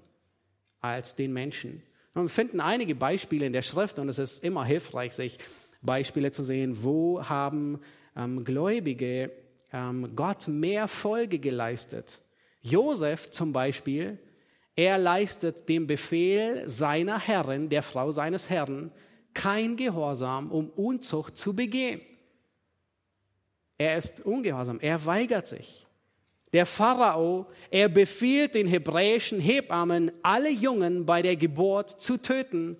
als 0.79 1.15
den 1.15 1.33
Menschen. 1.33 1.83
Wir 2.13 2.27
finden 2.29 2.59
einige 2.59 2.95
Beispiele 2.95 3.45
in 3.45 3.53
der 3.53 3.61
Schrift 3.61 3.99
und 3.99 4.09
es 4.09 4.19
ist 4.19 4.43
immer 4.43 4.65
hilfreich, 4.65 5.13
sich 5.13 5.37
Beispiele 5.81 6.31
zu 6.31 6.43
sehen, 6.43 6.83
wo 6.83 7.23
haben 7.23 7.79
ähm, 8.15 8.43
Gläubige 8.43 9.31
ähm, 9.71 10.15
Gott 10.15 10.47
mehr 10.47 10.87
Folge 10.87 11.39
geleistet. 11.39 12.21
Josef 12.61 13.31
zum 13.31 13.53
Beispiel, 13.53 14.19
er 14.75 14.97
leistet 14.97 15.69
dem 15.69 15.87
Befehl 15.87 16.67
seiner 16.67 17.19
Herrin, 17.19 17.69
der 17.69 17.83
Frau 17.83 18.11
seines 18.11 18.49
Herrn, 18.49 18.91
kein 19.33 19.77
Gehorsam, 19.77 20.51
um 20.51 20.69
Unzucht 20.69 21.37
zu 21.37 21.55
begehen. 21.55 22.01
Er 23.77 23.97
ist 23.97 24.25
ungehorsam, 24.25 24.79
er 24.79 25.05
weigert 25.05 25.47
sich. 25.47 25.85
Der 26.53 26.65
Pharao, 26.65 27.45
er 27.69 27.89
befiehlt 27.89 28.55
den 28.55 28.67
hebräischen 28.67 29.39
Hebammen, 29.39 30.11
alle 30.23 30.49
Jungen 30.49 31.05
bei 31.05 31.21
der 31.21 31.35
Geburt 31.35 31.89
zu 31.89 32.17
töten. 32.17 32.77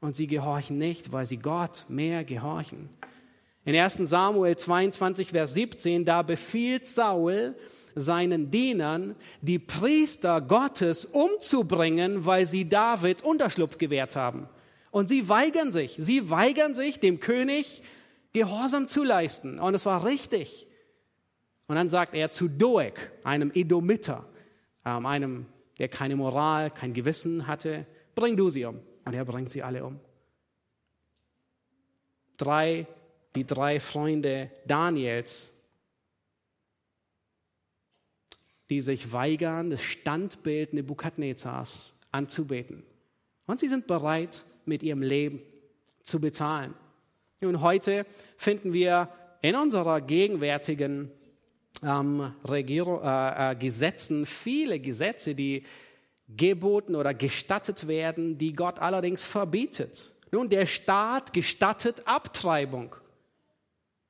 Und 0.00 0.16
sie 0.16 0.26
gehorchen 0.26 0.76
nicht, 0.76 1.12
weil 1.12 1.24
sie 1.24 1.38
Gott 1.38 1.84
mehr 1.88 2.24
gehorchen. 2.24 2.90
In 3.64 3.74
1 3.74 3.96
Samuel 3.96 4.56
22, 4.56 5.30
Vers 5.30 5.54
17, 5.54 6.04
da 6.04 6.20
befiehlt 6.20 6.86
Saul 6.86 7.54
seinen 7.94 8.50
Dienern, 8.50 9.16
die 9.40 9.58
Priester 9.58 10.42
Gottes 10.42 11.06
umzubringen, 11.06 12.26
weil 12.26 12.46
sie 12.46 12.68
David 12.68 13.22
Unterschlupf 13.22 13.78
gewährt 13.78 14.16
haben. 14.16 14.48
Und 14.90 15.08
sie 15.08 15.28
weigern 15.28 15.72
sich, 15.72 15.94
sie 15.98 16.28
weigern 16.28 16.74
sich, 16.74 17.00
dem 17.00 17.20
König 17.20 17.82
Gehorsam 18.34 18.88
zu 18.88 19.04
leisten. 19.04 19.60
Und 19.60 19.74
es 19.74 19.86
war 19.86 20.04
richtig. 20.04 20.66
Und 21.66 21.76
dann 21.76 21.88
sagt 21.88 22.14
er 22.14 22.30
zu 22.30 22.48
Doeg, 22.48 23.12
einem 23.24 23.50
Edomiter, 23.54 24.28
ähm, 24.84 25.06
einem, 25.06 25.46
der 25.78 25.88
keine 25.88 26.16
Moral, 26.16 26.70
kein 26.70 26.92
Gewissen 26.92 27.46
hatte, 27.46 27.86
bring 28.14 28.36
du 28.36 28.50
sie 28.50 28.64
um. 28.64 28.80
Und 29.04 29.14
er 29.14 29.24
bringt 29.24 29.50
sie 29.50 29.62
alle 29.62 29.84
um. 29.84 29.98
Drei, 32.36 32.86
die 33.34 33.44
drei 33.44 33.80
Freunde 33.80 34.50
Daniels, 34.66 35.52
die 38.70 38.80
sich 38.80 39.12
weigern, 39.12 39.70
das 39.70 39.82
Standbild 39.82 40.72
Nebukadnezars 40.72 41.98
anzubeten. 42.10 42.82
Und 43.46 43.60
sie 43.60 43.68
sind 43.68 43.86
bereit, 43.86 44.44
mit 44.64 44.82
ihrem 44.82 45.02
Leben 45.02 45.42
zu 46.02 46.20
bezahlen. 46.20 46.74
Und 47.40 47.60
heute 47.60 48.06
finden 48.38 48.72
wir 48.72 49.10
in 49.42 49.56
unserer 49.56 50.00
gegenwärtigen 50.00 51.10
ähm, 51.84 52.32
Regierung, 52.44 53.02
äh, 53.02 53.52
äh, 53.52 53.56
Gesetzen 53.56 54.26
viele 54.26 54.80
Gesetze, 54.80 55.34
die 55.34 55.64
geboten 56.28 56.96
oder 56.96 57.12
gestattet 57.14 57.86
werden, 57.86 58.38
die 58.38 58.52
Gott 58.52 58.78
allerdings 58.78 59.24
verbietet. 59.24 60.14
Nun, 60.30 60.48
der 60.48 60.66
Staat 60.66 61.32
gestattet 61.32 62.02
Abtreibung. 62.06 62.96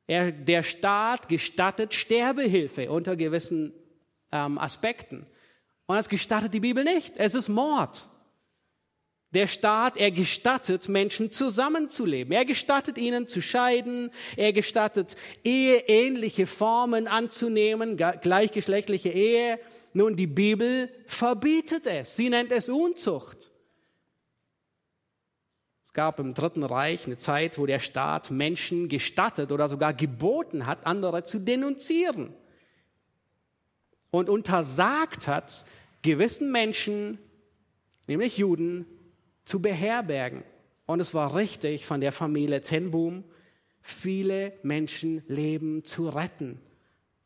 Er, 0.06 0.32
der 0.32 0.62
Staat 0.62 1.28
gestattet 1.28 1.92
Sterbehilfe 1.92 2.90
unter 2.90 3.16
gewissen 3.16 3.72
ähm, 4.32 4.58
Aspekten. 4.58 5.26
Und 5.86 5.96
das 5.96 6.08
gestattet 6.08 6.54
die 6.54 6.60
Bibel 6.60 6.84
nicht. 6.84 7.16
Es 7.16 7.34
ist 7.34 7.48
Mord. 7.48 8.06
Der 9.34 9.48
Staat, 9.48 9.96
er 9.96 10.12
gestattet 10.12 10.88
Menschen 10.88 11.32
zusammenzuleben. 11.32 12.32
Er 12.32 12.44
gestattet 12.44 12.98
ihnen 12.98 13.26
zu 13.26 13.42
scheiden. 13.42 14.10
Er 14.36 14.52
gestattet 14.52 15.16
eheähnliche 15.42 16.46
Formen 16.46 17.08
anzunehmen, 17.08 17.96
gleichgeschlechtliche 17.96 19.10
Ehe. 19.10 19.58
Nun, 19.92 20.14
die 20.14 20.28
Bibel 20.28 20.88
verbietet 21.06 21.88
es. 21.88 22.14
Sie 22.14 22.30
nennt 22.30 22.52
es 22.52 22.68
Unzucht. 22.68 23.50
Es 25.84 25.92
gab 25.92 26.20
im 26.20 26.32
Dritten 26.32 26.62
Reich 26.62 27.06
eine 27.06 27.18
Zeit, 27.18 27.58
wo 27.58 27.66
der 27.66 27.80
Staat 27.80 28.30
Menschen 28.30 28.88
gestattet 28.88 29.50
oder 29.50 29.68
sogar 29.68 29.94
geboten 29.94 30.66
hat, 30.66 30.86
andere 30.86 31.24
zu 31.24 31.40
denunzieren. 31.40 32.32
Und 34.12 34.28
untersagt 34.28 35.26
hat, 35.26 35.64
gewissen 36.02 36.52
Menschen, 36.52 37.18
nämlich 38.06 38.38
Juden, 38.38 38.86
zu 39.44 39.60
beherbergen. 39.60 40.42
Und 40.86 41.00
es 41.00 41.14
war 41.14 41.34
richtig 41.34 41.86
von 41.86 42.00
der 42.00 42.12
Familie 42.12 42.60
Tenboom, 42.60 43.24
viele 43.80 44.52
Menschenleben 44.62 45.84
zu 45.84 46.08
retten. 46.08 46.60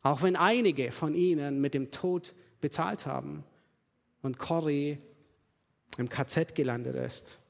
Auch 0.03 0.23
wenn 0.23 0.37
einige 0.37 0.93
von 0.93 1.14
ihnen 1.14 1.61
mit 1.61 1.75
dem 1.75 1.91
Tod 1.91 2.35
bezahlt 2.61 3.07
haben 3.07 3.45
und 4.23 4.39
Cory 4.39 4.99
im 5.97 6.09
KZ 6.09 6.55
gelandet 6.55 6.97
ist. 6.97 7.41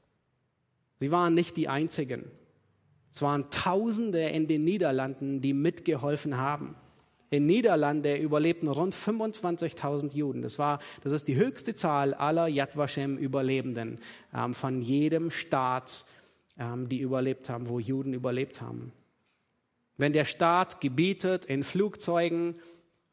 Sie 0.99 1.11
waren 1.11 1.33
nicht 1.33 1.57
die 1.57 1.69
einzigen. 1.69 2.25
Es 3.11 3.21
waren 3.21 3.49
Tausende 3.49 4.29
in 4.29 4.47
den 4.47 4.63
Niederlanden, 4.63 5.41
die 5.41 5.53
mitgeholfen 5.53 6.37
haben. 6.37 6.75
In 7.31 7.45
Niederlande 7.45 8.17
überlebten 8.17 8.67
rund 8.67 8.95
25.000 8.95 10.15
Juden. 10.15 10.41
Das, 10.41 10.57
war, 10.57 10.79
das 11.03 11.13
ist 11.13 11.27
die 11.27 11.35
höchste 11.35 11.75
Zahl 11.75 12.13
aller 12.13 12.47
Yad 12.47 12.75
Vashem-Überlebenden 12.75 13.99
ähm, 14.33 14.53
von 14.53 14.81
jedem 14.81 15.29
Staat, 15.29 16.05
ähm, 16.57 16.89
die 16.89 16.99
überlebt 16.99 17.49
haben, 17.49 17.69
wo 17.69 17.79
Juden 17.79 18.13
überlebt 18.13 18.61
haben. 18.61 18.91
Wenn 19.97 20.13
der 20.13 20.25
Staat 20.25 20.81
gebietet, 20.81 21.45
in 21.45 21.63
Flugzeugen 21.63 22.55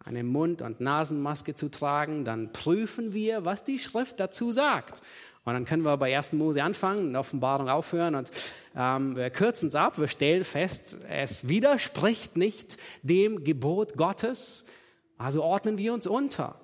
eine 0.07 0.23
Mund- 0.23 0.63
und 0.63 0.81
Nasenmaske 0.81 1.55
zu 1.55 1.69
tragen, 1.69 2.25
dann 2.25 2.53
prüfen 2.53 3.13
wir, 3.13 3.45
was 3.45 3.65
die 3.65 3.81
Schrift 3.81 4.21
dazu 4.21 4.53
sagt. 4.53 5.03
Und 5.47 5.55
dann 5.55 5.65
können 5.65 5.85
wir 5.85 5.97
bei 5.97 6.17
1. 6.17 6.33
Mose 6.33 6.61
anfangen, 6.61 7.11
in 7.11 7.17
Offenbarung 7.17 7.69
aufhören 7.69 8.17
und 8.17 8.33
ähm, 8.77 9.15
wir 9.15 9.31
kürzen 9.31 9.69
es 9.69 9.77
ab. 9.77 9.97
Wir 9.97 10.09
stellen 10.09 10.43
fest, 10.43 10.99
es 11.09 11.47
widerspricht 11.47 12.37
nicht 12.37 12.79
dem 13.03 13.45
Gebot 13.45 13.97
Gottes. 13.97 14.67
Also 15.19 15.45
ordnen 15.45 15.79
wir 15.79 15.95
uns 15.95 16.09
unter. 16.09 16.61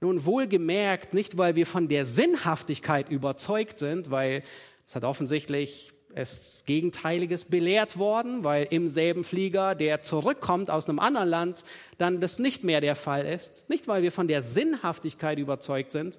Nun 0.00 0.24
wohlgemerkt, 0.24 1.14
nicht 1.14 1.38
weil 1.38 1.54
wir 1.54 1.64
von 1.64 1.86
der 1.86 2.04
Sinnhaftigkeit 2.04 3.08
überzeugt 3.08 3.78
sind, 3.78 4.10
weil 4.10 4.42
es 4.84 4.96
hat 4.96 5.04
offensichtlich 5.04 5.92
es 6.12 6.62
Gegenteiliges 6.66 7.44
belehrt 7.44 7.98
worden, 7.98 8.42
weil 8.42 8.66
im 8.70 8.88
selben 8.88 9.22
Flieger, 9.22 9.76
der 9.76 10.02
zurückkommt 10.02 10.70
aus 10.70 10.88
einem 10.88 10.98
anderen 10.98 11.28
Land, 11.28 11.64
dann 11.98 12.20
das 12.20 12.40
nicht 12.40 12.64
mehr 12.64 12.80
der 12.80 12.96
Fall 12.96 13.26
ist. 13.26 13.68
Nicht 13.70 13.86
weil 13.86 14.02
wir 14.02 14.10
von 14.10 14.26
der 14.26 14.42
Sinnhaftigkeit 14.42 15.38
überzeugt 15.38 15.92
sind, 15.92 16.18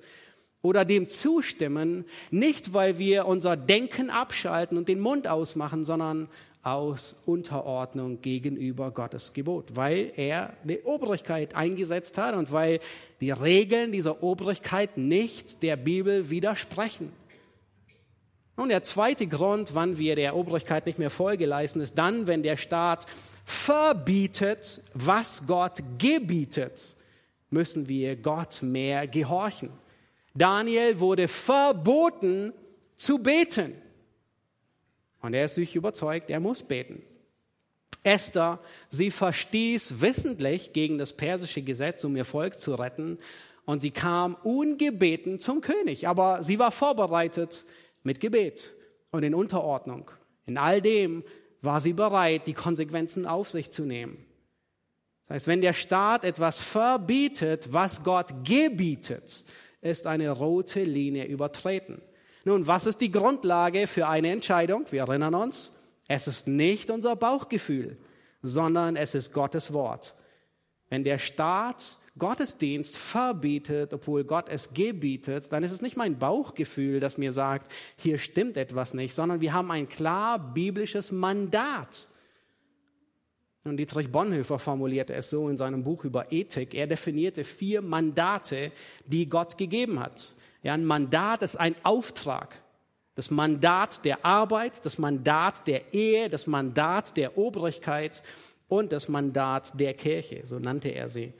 oder 0.65 0.83
dem 0.83 1.07
zustimmen, 1.07 2.05
nicht 2.31 2.73
weil 2.73 2.97
wir 2.97 3.27
unser 3.27 3.55
Denken 3.55 4.09
abschalten 4.09 4.79
und 4.79 4.87
den 4.87 4.99
Mund 4.99 5.27
ausmachen, 5.27 5.85
sondern 5.85 6.27
aus 6.63 7.21
Unterordnung 7.27 8.21
gegenüber 8.21 8.89
Gottes 8.89 9.33
Gebot, 9.33 9.75
weil 9.75 10.11
er 10.15 10.53
die 10.63 10.79
Obrigkeit 10.79 11.53
eingesetzt 11.55 12.17
hat 12.17 12.33
und 12.33 12.51
weil 12.51 12.79
die 13.21 13.29
Regeln 13.29 13.91
dieser 13.91 14.23
Obrigkeit 14.23 14.97
nicht 14.97 15.61
der 15.61 15.75
Bibel 15.75 16.31
widersprechen. 16.31 17.13
Und 18.55 18.69
der 18.69 18.83
zweite 18.83 19.27
Grund, 19.27 19.75
wann 19.75 19.99
wir 19.99 20.15
der 20.15 20.35
Obrigkeit 20.35 20.87
nicht 20.87 20.97
mehr 20.97 21.11
Folge 21.11 21.45
leisten, 21.45 21.79
ist 21.79 21.95
dann, 21.95 22.25
wenn 22.25 22.41
der 22.41 22.57
Staat 22.57 23.05
verbietet, 23.43 24.81
was 24.95 25.45
Gott 25.45 25.83
gebietet, 25.99 26.95
müssen 27.51 27.87
wir 27.87 28.15
Gott 28.15 28.63
mehr 28.63 29.05
gehorchen. 29.07 29.69
Daniel 30.35 30.99
wurde 30.99 31.27
verboten 31.27 32.53
zu 32.95 33.19
beten. 33.19 33.73
Und 35.21 35.33
er 35.33 35.45
ist 35.45 35.55
sich 35.55 35.75
überzeugt, 35.75 36.29
er 36.29 36.39
muss 36.39 36.61
beten. 36.61 37.01
Esther, 38.03 38.59
sie 38.89 39.09
verstieß 39.09 40.01
wissentlich 40.01 40.73
gegen 40.73 40.99
das 40.99 41.13
persische 41.13 41.63
Gesetz, 41.63 42.03
um 42.03 42.15
ihr 42.15 42.25
Volk 42.25 42.59
zu 42.59 42.75
retten. 42.75 43.17
Und 43.65 43.79
sie 43.79 43.89
kam 43.89 44.35
ungebeten 44.43 45.39
zum 45.39 45.61
König. 45.61 46.07
Aber 46.07 46.43
sie 46.43 46.59
war 46.59 46.71
vorbereitet 46.71 47.63
mit 48.03 48.19
Gebet 48.19 48.75
und 49.11 49.23
in 49.23 49.33
Unterordnung. 49.33 50.11
In 50.45 50.57
all 50.57 50.81
dem 50.81 51.23
war 51.61 51.81
sie 51.81 51.93
bereit, 51.93 52.45
die 52.45 52.53
Konsequenzen 52.53 53.25
auf 53.25 53.49
sich 53.49 53.71
zu 53.71 53.83
nehmen. 53.83 54.23
Das 55.27 55.35
heißt, 55.35 55.47
wenn 55.47 55.61
der 55.61 55.73
Staat 55.73 56.23
etwas 56.23 56.61
verbietet, 56.61 57.73
was 57.73 58.03
Gott 58.03 58.27
gebietet, 58.43 59.43
ist 59.85 60.07
eine 60.07 60.31
rote 60.31 60.83
Linie 60.83 61.25
übertreten. 61.25 62.01
Nun, 62.43 62.67
was 62.67 62.85
ist 62.85 63.01
die 63.01 63.11
Grundlage 63.11 63.87
für 63.87 64.07
eine 64.07 64.31
Entscheidung? 64.31 64.85
Wir 64.91 65.01
erinnern 65.01 65.35
uns, 65.35 65.75
es 66.07 66.27
ist 66.27 66.47
nicht 66.47 66.89
unser 66.89 67.15
Bauchgefühl, 67.15 67.97
sondern 68.41 68.95
es 68.95 69.15
ist 69.15 69.33
Gottes 69.33 69.73
Wort. 69.73 70.15
Wenn 70.89 71.03
der 71.03 71.17
Staat 71.17 71.97
Gottesdienst 72.17 72.97
verbietet, 72.97 73.93
obwohl 73.93 74.23
Gott 74.23 74.47
es 74.47 74.73
gebietet, 74.73 75.51
dann 75.51 75.63
ist 75.63 75.71
es 75.71 75.81
nicht 75.81 75.97
mein 75.97 76.17
Bauchgefühl, 76.17 76.99
das 76.99 77.17
mir 77.17 77.31
sagt, 77.31 77.71
hier 77.97 78.17
stimmt 78.17 78.55
etwas 78.57 78.93
nicht, 78.93 79.13
sondern 79.13 79.41
wir 79.41 79.53
haben 79.53 79.69
ein 79.69 79.89
klar 79.89 80.39
biblisches 80.39 81.11
Mandat. 81.11 82.07
Und 83.65 83.77
Dietrich 83.77 84.11
Bonhoeffer 84.11 84.59
formulierte 84.59 85.15
es 85.15 85.31
so 85.31 85.49
in 85.49 85.57
seinem 85.57 85.83
Buch 85.83 86.05
über 86.05 86.31
Ethik. 86.31 86.75
Er 86.75 86.85
definierte 86.85 87.43
vier 87.43 87.81
Mandate, 87.81 88.71
die 89.07 89.27
Gott 89.27 89.57
gegeben 89.57 89.99
hat. 89.99 90.35
Ja, 90.61 90.73
ein 90.73 90.85
Mandat 90.85 91.41
ist 91.41 91.59
ein 91.59 91.75
Auftrag. 91.81 92.61
Das 93.15 93.31
Mandat 93.31 94.05
der 94.05 94.23
Arbeit, 94.23 94.85
das 94.85 94.99
Mandat 94.99 95.65
der 95.65 95.95
Ehe, 95.95 96.29
das 96.29 96.45
Mandat 96.45 97.17
der 97.17 97.39
Obrigkeit 97.39 98.21
und 98.67 98.91
das 98.91 99.09
Mandat 99.09 99.79
der 99.79 99.95
Kirche, 99.95 100.41
so 100.43 100.59
nannte 100.59 100.89
er 100.89 101.09
sie. 101.09 101.33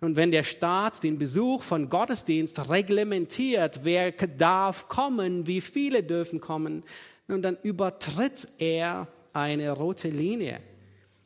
Und 0.00 0.16
wenn 0.16 0.30
der 0.30 0.44
Staat 0.44 1.02
den 1.02 1.18
Besuch 1.18 1.62
von 1.62 1.90
Gottesdienst 1.90 2.70
reglementiert, 2.70 3.80
wer 3.82 4.12
darf 4.12 4.88
kommen, 4.88 5.46
wie 5.46 5.60
viele 5.60 6.02
dürfen 6.02 6.40
kommen, 6.40 6.84
nun 7.28 7.42
dann 7.42 7.58
übertritt 7.62 8.48
er 8.58 9.08
eine 9.34 9.72
rote 9.72 10.08
Linie. 10.08 10.60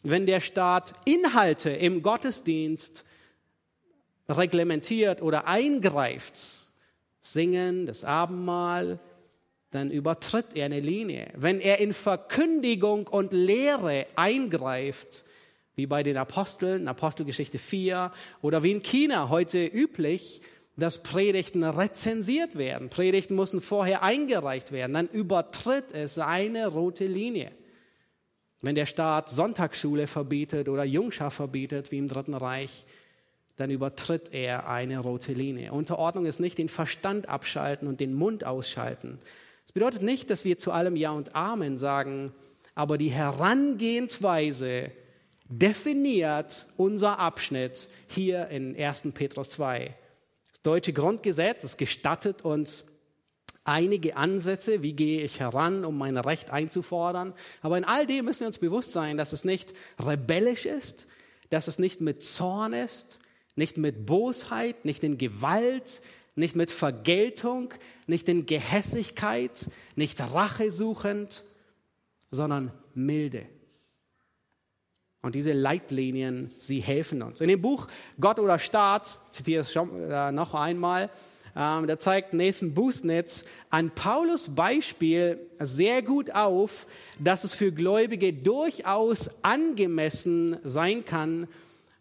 Wenn 0.07 0.27
der 0.27 0.41
Staat 0.41 0.93
Inhalte 1.07 1.71
im 1.71 2.03
Gottesdienst 2.03 3.05
reglementiert 4.29 5.23
oder 5.23 5.47
eingreift, 5.47 6.39
Singen, 7.21 7.87
das 7.87 8.05
Abendmahl, 8.05 8.99
dann 9.71 9.91
übertritt 9.91 10.55
er 10.55 10.67
eine 10.67 10.81
Linie. 10.81 11.31
Wenn 11.35 11.59
er 11.59 11.79
in 11.79 11.95
Verkündigung 11.95 13.07
und 13.07 13.33
Lehre 13.33 14.07
eingreift, 14.15 15.25
wie 15.75 15.87
bei 15.87 16.03
den 16.03 16.19
Aposteln, 16.19 16.87
Apostelgeschichte 16.87 17.59
4, 17.59 18.13
oder 18.43 18.63
wie 18.63 18.73
in 18.73 18.83
China 18.83 19.31
heute 19.31 19.65
üblich, 19.65 20.43
dass 20.77 21.03
Predigten 21.03 21.65
rezensiert 21.65 22.59
werden. 22.59 22.91
Predigten 22.91 23.37
müssen 23.37 23.63
vorher 23.63 24.03
eingereicht 24.03 24.71
werden. 24.71 24.93
Dann 24.93 25.09
übertritt 25.09 25.93
es 25.93 26.19
eine 26.19 26.67
rote 26.67 27.07
Linie. 27.07 27.53
Wenn 28.65 28.75
der 28.75 28.87
Staat 28.87 29.29
Sonntagsschule 29.29 30.07
verbietet 30.07 30.71
oder 30.71 30.85
Jungschaft 30.85 31.37
verbietet, 31.37 31.93
wie 31.93 31.99
im 31.99 32.09
Dritten 32.09 32.33
Reich, 32.33 32.87
dann 33.57 33.71
übertritt 33.71 34.33
er 34.33 34.69
eine 34.69 35.01
rote 35.01 35.35
Linie. 35.35 35.73
Unterordnung 35.73 36.25
ist 36.25 36.41
nicht 36.41 36.57
den 36.57 36.71
Verstand 36.71 37.29
abschalten 37.29 37.87
und 37.87 38.01
den 38.01 38.15
Mund 38.15 38.45
ausschalten. 38.45 39.19
Das 39.67 39.73
bedeutet 39.73 40.01
nicht, 40.01 40.31
dass 40.31 40.47
wir 40.47 40.57
zu 40.57 40.73
allem 40.73 40.97
Ja 40.97 41.11
und 41.11 41.37
Amen 41.37 41.77
sagen, 41.77 42.33
aber 42.75 42.97
die 42.97 43.11
Herangehensweise 43.11 44.91
definiert 45.49 46.67
unser 46.79 47.19
Abschnitt 47.19 47.91
hier 48.09 48.49
in 48.49 48.75
1. 48.75 49.03
Petrus 49.13 49.51
2. 49.51 49.95
Das 50.53 50.63
deutsche 50.63 50.95
Grundgesetz, 50.95 51.65
es 51.65 51.77
gestattet 51.77 52.47
uns 52.47 52.87
einige 53.65 54.17
Ansätze, 54.17 54.83
wie 54.83 54.93
gehe 54.93 55.23
ich 55.23 55.41
heran, 55.41 55.85
um 55.85 55.99
mein 55.99 56.17
Recht 56.17 56.51
einzufordern. 56.51 57.33
Aber 57.63 57.79
in 57.79 57.85
all 57.85 58.07
dem 58.07 58.27
müssen 58.27 58.41
wir 58.41 58.47
uns 58.49 58.59
bewusst 58.59 58.93
sein, 58.93 59.17
dass 59.17 59.33
es 59.33 59.45
nicht 59.45 59.73
rebellisch 59.99 60.67
ist, 60.67 61.07
dass 61.51 61.69
es 61.69 61.79
nicht 61.79 62.01
mit 62.01 62.23
Zorn 62.23 62.73
ist, 62.73 63.19
nicht 63.57 63.79
mit 63.79 64.07
Bosheit, 64.07 64.85
nicht 64.85 65.03
in 65.05 65.19
Gewalt, 65.19 66.03
nicht 66.35 66.57
mit 66.57 66.71
Vergeltung, 66.71 67.73
nicht 68.07 68.29
in 68.29 68.47
Gehässigkeit, 68.47 69.67
nicht 69.97 70.21
rachesuchend, 70.21 71.45
sondern 72.31 72.73
milde. 72.95 73.47
Und 75.23 75.35
diese 75.35 75.53
Leitlinien, 75.53 76.53
sie 76.59 76.81
helfen 76.81 77.23
uns. 77.23 77.41
In 77.41 77.49
dem 77.49 77.63
Buch 77.63 77.87
Gott 78.21 78.39
oder 78.39 78.59
Staat, 78.59 79.19
ich 79.27 79.33
zitiere 79.33 79.63
es 79.63 79.73
schon, 79.73 80.11
äh, 80.11 80.33
noch 80.33 80.53
einmal, 80.55 81.11
ähm, 81.57 81.87
da 81.87 81.99
zeigt 81.99 82.35
Nathan 82.35 82.75
Busnitz 82.75 83.45
an 83.71 83.91
Paulus 83.91 84.55
Beispiel 84.55 85.39
sehr 85.61 86.03
gut 86.03 86.35
auf, 86.35 86.87
dass 87.19 87.45
es 87.45 87.55
für 87.55 87.73
Gläubige 87.73 88.33
durchaus 88.33 89.31
angemessen 89.43 90.57
sein 90.65 91.05
kann, 91.05 91.47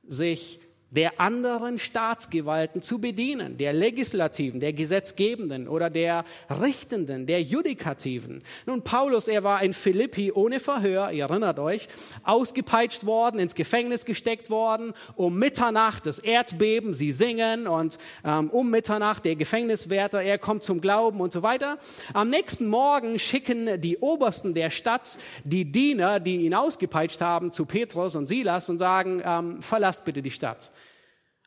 sich 0.08 0.60
der 0.96 1.20
anderen 1.20 1.80
Staatsgewalten 1.80 2.82
zu 2.82 3.00
bedienen, 3.00 3.58
der 3.58 3.74
legislativen, 3.74 4.60
der 4.60 4.74
gesetzgebenden 4.74 5.68
oder 5.68 5.90
der 5.90 6.24
richtenden, 6.50 7.26
der 7.26 7.42
judikativen. 7.42 8.44
Nun, 8.66 8.84
Paulus, 8.84 9.28
er 9.28 9.44
war 9.44 9.62
in 9.64 9.74
Philippi 9.74 10.32
ohne 10.32 10.60
Verhör, 10.60 11.12
ihr 11.12 11.26
erinnert 11.26 11.60
euch, 11.60 11.88
ausgepeitscht 12.24 13.06
worden, 13.06 13.40
ins 13.40 13.56
Gefängnis 13.56 14.06
gesteckt 14.06 14.50
worden, 14.50 14.94
um 15.16 15.38
Mitternacht 15.40 16.06
das 16.06 16.20
Erdbeben, 16.20 16.94
sie 16.94 17.12
singen 17.12 17.68
und 17.68 17.98
ähm, 18.24 18.50
um 18.52 18.70
Mitternacht 18.70 19.26
der 19.26 19.36
Gefängniswärter, 19.36 20.22
er 20.22 20.38
kommt 20.38 20.64
zum 20.64 20.80
Glauben 20.80 21.20
und 21.22 21.34
so 21.34 21.42
weiter. 21.42 21.78
Am 22.14 22.30
nächsten 22.30 22.68
Morgen 22.68 23.18
schicken 23.18 23.82
die 23.82 23.98
Obersten 23.98 24.54
der 24.54 24.70
Stadt 24.70 25.18
die 25.44 25.66
Diener, 25.66 26.20
die 26.20 26.46
ihn 26.46 26.54
ausgepeitscht 26.54 27.22
haben, 27.22 27.52
zu 27.52 27.66
Petrus 27.66 28.16
und 28.16 28.28
Silas 28.28 28.70
und 28.70 28.78
sagen, 28.78 29.22
ähm, 29.26 29.62
verlasst 29.62 30.06
bitte 30.06 30.22
die 30.22 30.32
Stadt. 30.32 30.72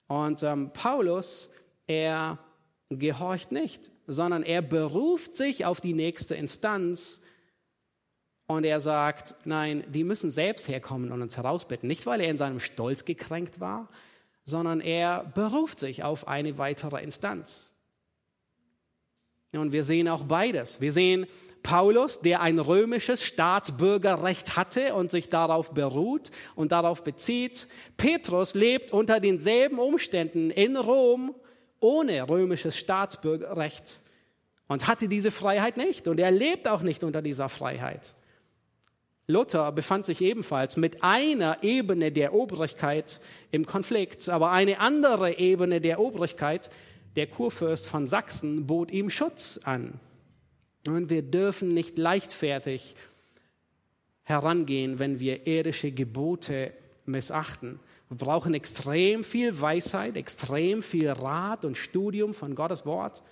Und 0.09 0.43
ähm, 0.43 0.71
Paulus, 0.73 1.51
er 1.87 2.39
gehorcht 2.91 3.53
nicht, 3.53 3.91
sondern 4.07 4.43
er 4.43 4.63
beruft 4.63 5.37
sich 5.37 5.65
auf 5.65 5.81
die 5.81 5.95
nächste 5.95 6.35
Instanz 6.35 7.23
und 8.47 8.65
er 8.65 8.81
sagt, 8.81 9.35
nein, 9.45 9.85
die 9.89 10.05
müssen 10.05 10.31
selbst 10.31 10.69
herkommen 10.69 11.11
und 11.11 11.21
uns 11.21 11.37
herausbitten. 11.37 11.89
Nicht, 11.89 12.07
weil 12.07 12.21
er 12.21 12.31
in 12.31 12.39
seinem 12.39 12.61
Stolz 12.61 13.05
gekränkt 13.05 13.59
war, 13.59 13.89
sondern 14.45 14.81
er 14.81 15.25
beruft 15.25 15.81
sich 15.81 16.05
auf 16.05 16.29
eine 16.29 16.57
weitere 16.59 17.03
Instanz. 17.03 17.76
Und 19.53 19.73
wir 19.73 19.85
sehen 19.85 20.09
auch 20.09 20.25
beides. 20.25 20.81
Wir 20.81 20.93
sehen 20.93 21.27
Paulus, 21.63 22.21
der 22.21 22.41
ein 22.43 22.59
römisches 22.59 23.25
Staatsbürgerrecht 23.25 24.57
hatte 24.57 24.95
und 24.95 25.11
sich 25.11 25.31
darauf 25.31 25.73
beruht 25.73 26.31
und 26.55 26.73
darauf 26.73 27.03
bezieht. 27.05 27.69
Petrus 27.97 28.55
lebt 28.55 28.93
unter 28.93 29.21
denselben 29.21 29.79
Umständen 29.79 30.51
in 30.51 30.77
Rom 30.77 31.35
ohne 31.81 32.29
römisches 32.29 32.77
Staatsbürgerrecht 32.77 34.01
und 34.69 34.87
hatte 34.87 35.09
diese 35.09 35.31
Freiheit 35.31 35.77
nicht. 35.77 36.09
Und 36.09 36.19
er 36.19 36.31
lebt 36.31 36.69
auch 36.69 36.83
nicht 36.83 37.05
unter 37.05 37.23
dieser 37.23 37.49
Freiheit. 37.49 38.15
Luther 39.29 39.73
befand 39.73 40.07
sich 40.07 40.21
ebenfalls 40.21 40.77
mit 40.77 41.03
einer 41.03 41.63
Ebene 41.63 42.13
der 42.13 42.33
Obrigkeit 42.33 43.21
im 43.51 43.67
Konflikt, 43.67 44.29
aber 44.29 44.53
eine 44.53 44.79
andere 44.79 45.39
Ebene 45.39 45.81
der 45.81 45.99
Obrigkeit 45.99 46.71
der 47.17 47.27
Kurfürst 47.27 47.89
von 47.89 48.07
Sachsen 48.07 48.67
bot 48.67 48.91
ihm 48.91 49.11
Schutz 49.11 49.61
an. 49.64 49.99
Und 50.87 51.11
wir 51.11 51.23
dürfen 51.23 51.69
nicht 51.69 51.99
leichtfertig 51.99 52.95
herangehen, 54.23 54.99
wenn 54.99 55.19
wir 55.19 55.47
irdische 55.47 55.91
Gebote 55.91 56.73
missachten. 57.07 57.81
Wir 58.09 58.19
brauchen 58.19 58.55
extrem 58.55 59.25
viel 59.25 59.61
Weisheit, 59.61 60.17
extrem 60.17 60.83
viel 60.83 61.11
Rat 61.11 61.64
und 61.64 61.77
Studium 61.77 62.35
von 62.35 62.55
Gottes 62.55 62.87
Wort. 62.87 63.25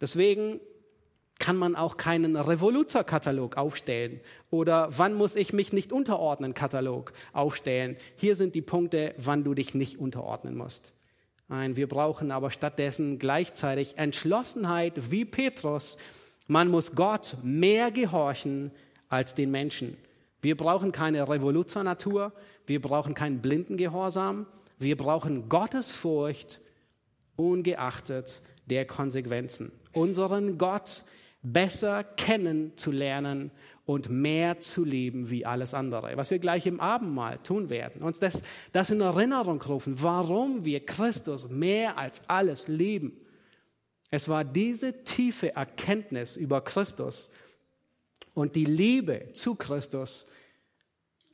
Deswegen 0.00 0.60
kann 1.38 1.56
man 1.56 1.74
auch 1.74 1.96
keinen 1.96 2.36
Revoluzzer-Katalog 2.36 3.56
aufstellen 3.56 4.20
oder 4.50 4.88
wann 4.96 5.14
muss 5.14 5.36
ich 5.36 5.52
mich 5.52 5.72
nicht 5.72 5.92
unterordnen 5.92 6.54
Katalog 6.54 7.12
aufstellen. 7.32 7.96
Hier 8.16 8.36
sind 8.36 8.54
die 8.54 8.62
Punkte, 8.62 9.14
wann 9.18 9.44
du 9.44 9.54
dich 9.54 9.74
nicht 9.74 9.98
unterordnen 9.98 10.56
musst. 10.56 10.94
Nein, 11.48 11.76
wir 11.76 11.88
brauchen 11.88 12.30
aber 12.30 12.50
stattdessen 12.50 13.18
gleichzeitig 13.18 13.98
Entschlossenheit 13.98 15.10
wie 15.10 15.24
Petrus. 15.24 15.98
Man 16.46 16.68
muss 16.68 16.94
Gott 16.94 17.36
mehr 17.42 17.90
gehorchen 17.90 18.70
als 19.08 19.34
den 19.34 19.50
Menschen. 19.50 19.96
Wir 20.40 20.56
brauchen 20.56 20.92
keine 20.92 21.28
Revoluzernatur, 21.28 22.32
wir 22.66 22.80
brauchen 22.80 23.14
keinen 23.14 23.40
blinden 23.40 23.76
Gehorsam, 23.76 24.46
wir 24.78 24.96
brauchen 24.96 25.48
Gottes 25.48 25.92
Furcht 25.92 26.60
ungeachtet 27.36 28.42
der 28.66 28.86
Konsequenzen. 28.86 29.72
Unseren 29.92 30.58
Gott 30.58 31.04
besser 31.44 32.02
kennenzulernen 32.02 33.52
und 33.86 34.08
mehr 34.08 34.58
zu 34.60 34.82
leben 34.82 35.30
wie 35.30 35.44
alles 35.44 35.74
andere. 35.74 36.16
Was 36.16 36.30
wir 36.30 36.38
gleich 36.38 36.66
im 36.66 36.80
Abendmahl 36.80 37.38
tun 37.38 37.68
werden. 37.68 38.02
Uns 38.02 38.18
das, 38.18 38.42
das 38.72 38.90
in 38.90 39.00
Erinnerung 39.00 39.60
rufen, 39.62 40.02
warum 40.02 40.64
wir 40.64 40.84
Christus 40.84 41.50
mehr 41.50 41.98
als 41.98 42.28
alles 42.28 42.66
lieben. 42.66 43.20
Es 44.10 44.28
war 44.28 44.44
diese 44.44 45.04
tiefe 45.04 45.54
Erkenntnis 45.54 46.36
über 46.36 46.62
Christus 46.62 47.30
und 48.32 48.56
die 48.56 48.64
Liebe 48.64 49.30
zu 49.32 49.54
Christus, 49.54 50.30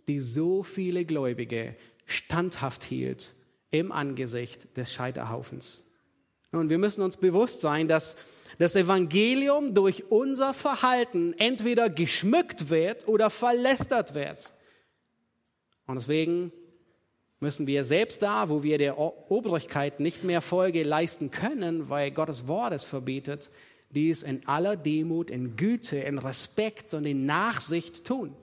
die 0.09 0.19
so 0.19 0.65
viele 0.65 1.05
Gläubige 1.05 1.77
standhaft 2.07 2.83
hielt 2.83 3.33
im 3.71 3.93
Angesicht 3.93 4.77
des 4.77 4.93
Scheiterhaufens. 4.93 5.89
Und 6.51 6.69
wir 6.69 6.79
müssen 6.79 7.03
uns 7.03 7.17
bewusst 7.17 7.61
sein, 7.61 7.87
dass 7.87 8.17
das 8.61 8.77
Evangelium 8.77 9.73
durch 9.73 10.11
unser 10.11 10.53
Verhalten 10.53 11.33
entweder 11.39 11.89
geschmückt 11.89 12.69
wird 12.69 13.09
oder 13.09 13.31
verlästert 13.31 14.13
wird. 14.13 14.53
Und 15.87 15.95
deswegen 15.95 16.53
müssen 17.41 17.67
wir 17.67 17.85
selbst 17.85 18.21
da, 18.21 18.51
wo 18.51 18.63
wir 18.63 18.77
der 18.77 18.99
Obrigkeit 18.99 19.99
nicht 19.99 20.25
mehr 20.25 20.43
Folge 20.43 20.83
leisten 20.83 21.31
können, 21.31 21.89
weil 21.89 22.11
Gottes 22.11 22.49
Wort 22.49 22.75
es 22.75 22.85
verbietet, 22.85 23.51
dies 23.89 24.23
in 24.23 24.47
aller 24.47 24.77
Demut, 24.77 25.31
in 25.31 25.57
Güte, 25.57 25.97
in 25.97 26.19
Respekt 26.19 26.93
und 26.93 27.07
in 27.07 27.25
Nachsicht 27.25 28.05
tun. 28.05 28.37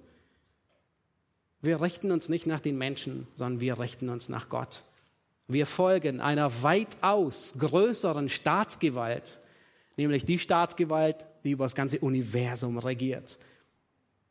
Wir 1.61 1.79
richten 1.79 2.11
uns 2.11 2.27
nicht 2.27 2.47
nach 2.47 2.59
den 2.59 2.79
Menschen, 2.79 3.27
sondern 3.35 3.61
wir 3.61 3.79
richten 3.79 4.09
uns 4.09 4.29
nach 4.29 4.49
Gott. 4.49 4.81
Wir 5.47 5.67
folgen 5.67 6.21
einer 6.21 6.63
weitaus 6.63 7.53
größeren 7.59 8.29
Staatsgewalt, 8.29 9.41
nämlich 9.97 10.25
die 10.25 10.39
Staatsgewalt, 10.39 11.25
die 11.43 11.51
über 11.51 11.65
das 11.65 11.75
ganze 11.75 11.99
Universum 11.99 12.77
regiert. 12.77 13.37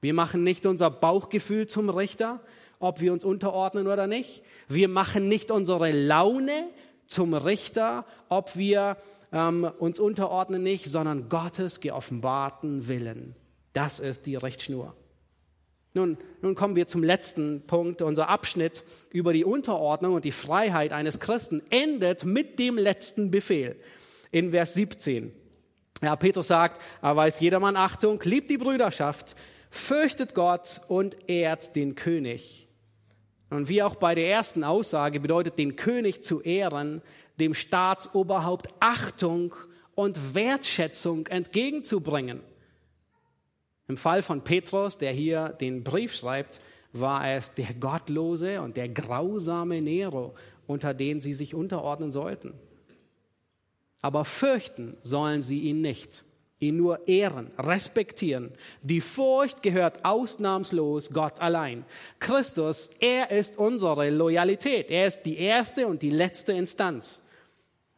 Wir 0.01 0.15
machen 0.15 0.43
nicht 0.43 0.67
unser 0.67 0.91
Bauchgefühl 0.91 1.67
zum 1.67 1.91
Richter, 1.91 2.41
ob 2.79 3.01
wir 3.01 3.13
uns 3.13 3.25
unterordnen 3.25 3.87
oder 3.87 4.07
nicht. 4.07 4.43
Wir 4.69 4.89
machen 4.89 5.29
nicht 5.29 5.51
unsere 5.51 5.91
Laune 5.91 6.69
zum 7.07 7.35
Richter, 7.35 8.05
ob 8.29 8.57
wir 8.57 8.97
ähm, 9.33 9.71
uns 9.79 9.99
unterordnen 9.99 10.63
nicht, 10.63 10.87
sondern 10.87 11.29
Gottes 11.29 11.81
geoffenbarten 11.81 12.89
Willen. 12.89 13.35
Das 13.73 13.99
ist 13.99 14.27
die 14.27 14.37
Richtschnur. 14.37 14.95
Nun, 15.95 16.19
nun 16.43 16.55
kommen 16.55 16.77
wir 16.77 16.87
zum 16.87 17.03
letzten 17.03 17.63
Punkt. 17.67 18.03
Unser 18.03 18.29
Abschnitt 18.29 18.85
über 19.11 19.33
die 19.33 19.45
Unterordnung 19.45 20.15
und 20.15 20.27
die 20.27 20.33
Freiheit 20.33 20.93
eines 20.93 21.21
Christen 21.21 21.63
endet 21.71 22.25
mit 22.25 22.59
dem 22.59 22.77
letzten 22.77 23.31
Befehl 23.31 23.77
in 24.31 24.51
Vers 24.51 24.75
17. 24.75 25.33
Ja, 26.03 26.15
Petrus 26.17 26.49
sagt, 26.49 26.81
er 27.01 27.17
weist 27.17 27.41
jedermann 27.41 27.77
Achtung, 27.77 28.21
liebt 28.23 28.51
die 28.51 28.59
Brüderschaft, 28.59 29.35
fürchtet 29.71 30.35
Gott 30.35 30.81
und 30.89 31.29
ehrt 31.29 31.75
den 31.75 31.95
König. 31.95 32.69
Und 33.51 33.69
wie 33.69 33.83
auch 33.83 33.95
bei 33.95 34.15
der 34.15 34.29
ersten 34.29 34.65
Aussage 34.65 35.21
bedeutet 35.21 35.59
den 35.59 35.77
König 35.77 36.23
zu 36.23 36.43
ehren, 36.43 37.01
dem 37.39 37.55
Staatsoberhaupt 37.55 38.69
Achtung 38.81 39.55
und 39.95 40.35
Wertschätzung 40.35 41.27
entgegenzubringen. 41.29 42.41
Im 43.89 43.97
Fall 43.97 44.23
von 44.23 44.43
Petrus, 44.43 44.99
der 44.99 45.13
hier 45.13 45.51
den 45.51 45.85
Brief 45.85 46.15
schreibt, 46.15 46.61
war 46.93 47.29
es 47.31 47.55
der 47.55 47.73
gottlose 47.75 48.61
und 48.61 48.77
der 48.77 48.89
grausame 48.89 49.81
Nero, 49.81 50.35
unter 50.67 50.93
den 50.93 51.21
sie 51.21 51.35
sich 51.35 51.55
unterordnen 51.55 52.11
sollten. 52.11 52.55
Aber 54.03 54.25
fürchten 54.25 54.97
sollen 55.03 55.43
sie 55.43 55.61
ihn 55.61 55.81
nicht, 55.81 56.25
ihn 56.59 56.77
nur 56.77 57.09
ehren, 57.09 57.51
respektieren. 57.59 58.53
Die 58.83 59.01
Furcht 59.01 59.63
gehört 59.63 60.05
ausnahmslos 60.05 61.11
Gott 61.11 61.41
allein. 61.41 61.85
Christus, 62.19 62.91
er 63.01 63.31
ist 63.31 63.59
unsere 63.59 64.11
Loyalität. 64.11 64.91
Er 64.91 65.07
ist 65.07 65.23
die 65.23 65.39
erste 65.39 65.87
und 65.87 66.03
die 66.03 66.11
letzte 66.11 66.53
Instanz. 66.53 67.23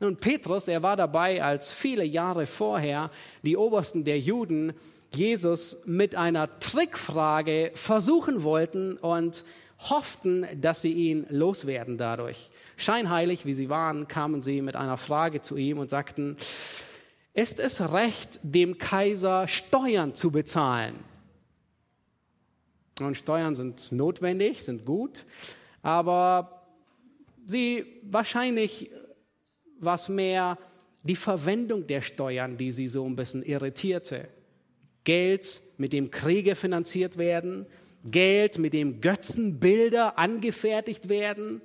Nun, 0.00 0.16
Petrus, 0.16 0.68
er 0.68 0.82
war 0.82 0.96
dabei, 0.96 1.42
als 1.42 1.72
viele 1.72 2.04
Jahre 2.04 2.46
vorher 2.46 3.10
die 3.42 3.56
Obersten 3.56 4.04
der 4.04 4.20
Juden 4.20 4.74
Jesus 5.12 5.82
mit 5.86 6.14
einer 6.14 6.60
Trickfrage 6.60 7.72
versuchen 7.74 8.44
wollten 8.44 8.96
und 8.96 9.44
hofften, 9.78 10.46
dass 10.60 10.82
sie 10.82 10.92
ihn 10.92 11.26
loswerden 11.30 11.96
dadurch. 11.96 12.50
Scheinheilig, 12.76 13.46
wie 13.46 13.54
sie 13.54 13.68
waren, 13.68 14.08
kamen 14.08 14.42
sie 14.42 14.60
mit 14.60 14.76
einer 14.76 14.96
Frage 14.96 15.40
zu 15.40 15.56
ihm 15.56 15.78
und 15.78 15.88
sagten, 15.90 16.36
ist 17.34 17.60
es 17.60 17.92
recht, 17.92 18.40
dem 18.42 18.78
Kaiser 18.78 19.46
Steuern 19.46 20.14
zu 20.14 20.30
bezahlen? 20.30 20.96
Und 23.00 23.16
Steuern 23.16 23.54
sind 23.54 23.92
notwendig, 23.92 24.64
sind 24.64 24.84
gut, 24.84 25.24
aber 25.82 26.66
sie 27.46 27.86
wahrscheinlich 28.02 28.90
was 29.78 30.08
mehr 30.08 30.58
die 31.04 31.14
Verwendung 31.14 31.86
der 31.86 32.00
Steuern, 32.00 32.56
die 32.56 32.72
sie 32.72 32.88
so 32.88 33.06
ein 33.06 33.14
bisschen 33.14 33.44
irritierte. 33.44 34.28
Geld, 35.04 35.62
mit 35.76 35.92
dem 35.92 36.10
Kriege 36.10 36.56
finanziert 36.56 37.16
werden, 37.16 37.66
Geld, 38.04 38.58
mit 38.58 38.72
dem 38.72 39.00
Götzenbilder 39.00 40.18
angefertigt 40.18 41.08
werden, 41.08 41.60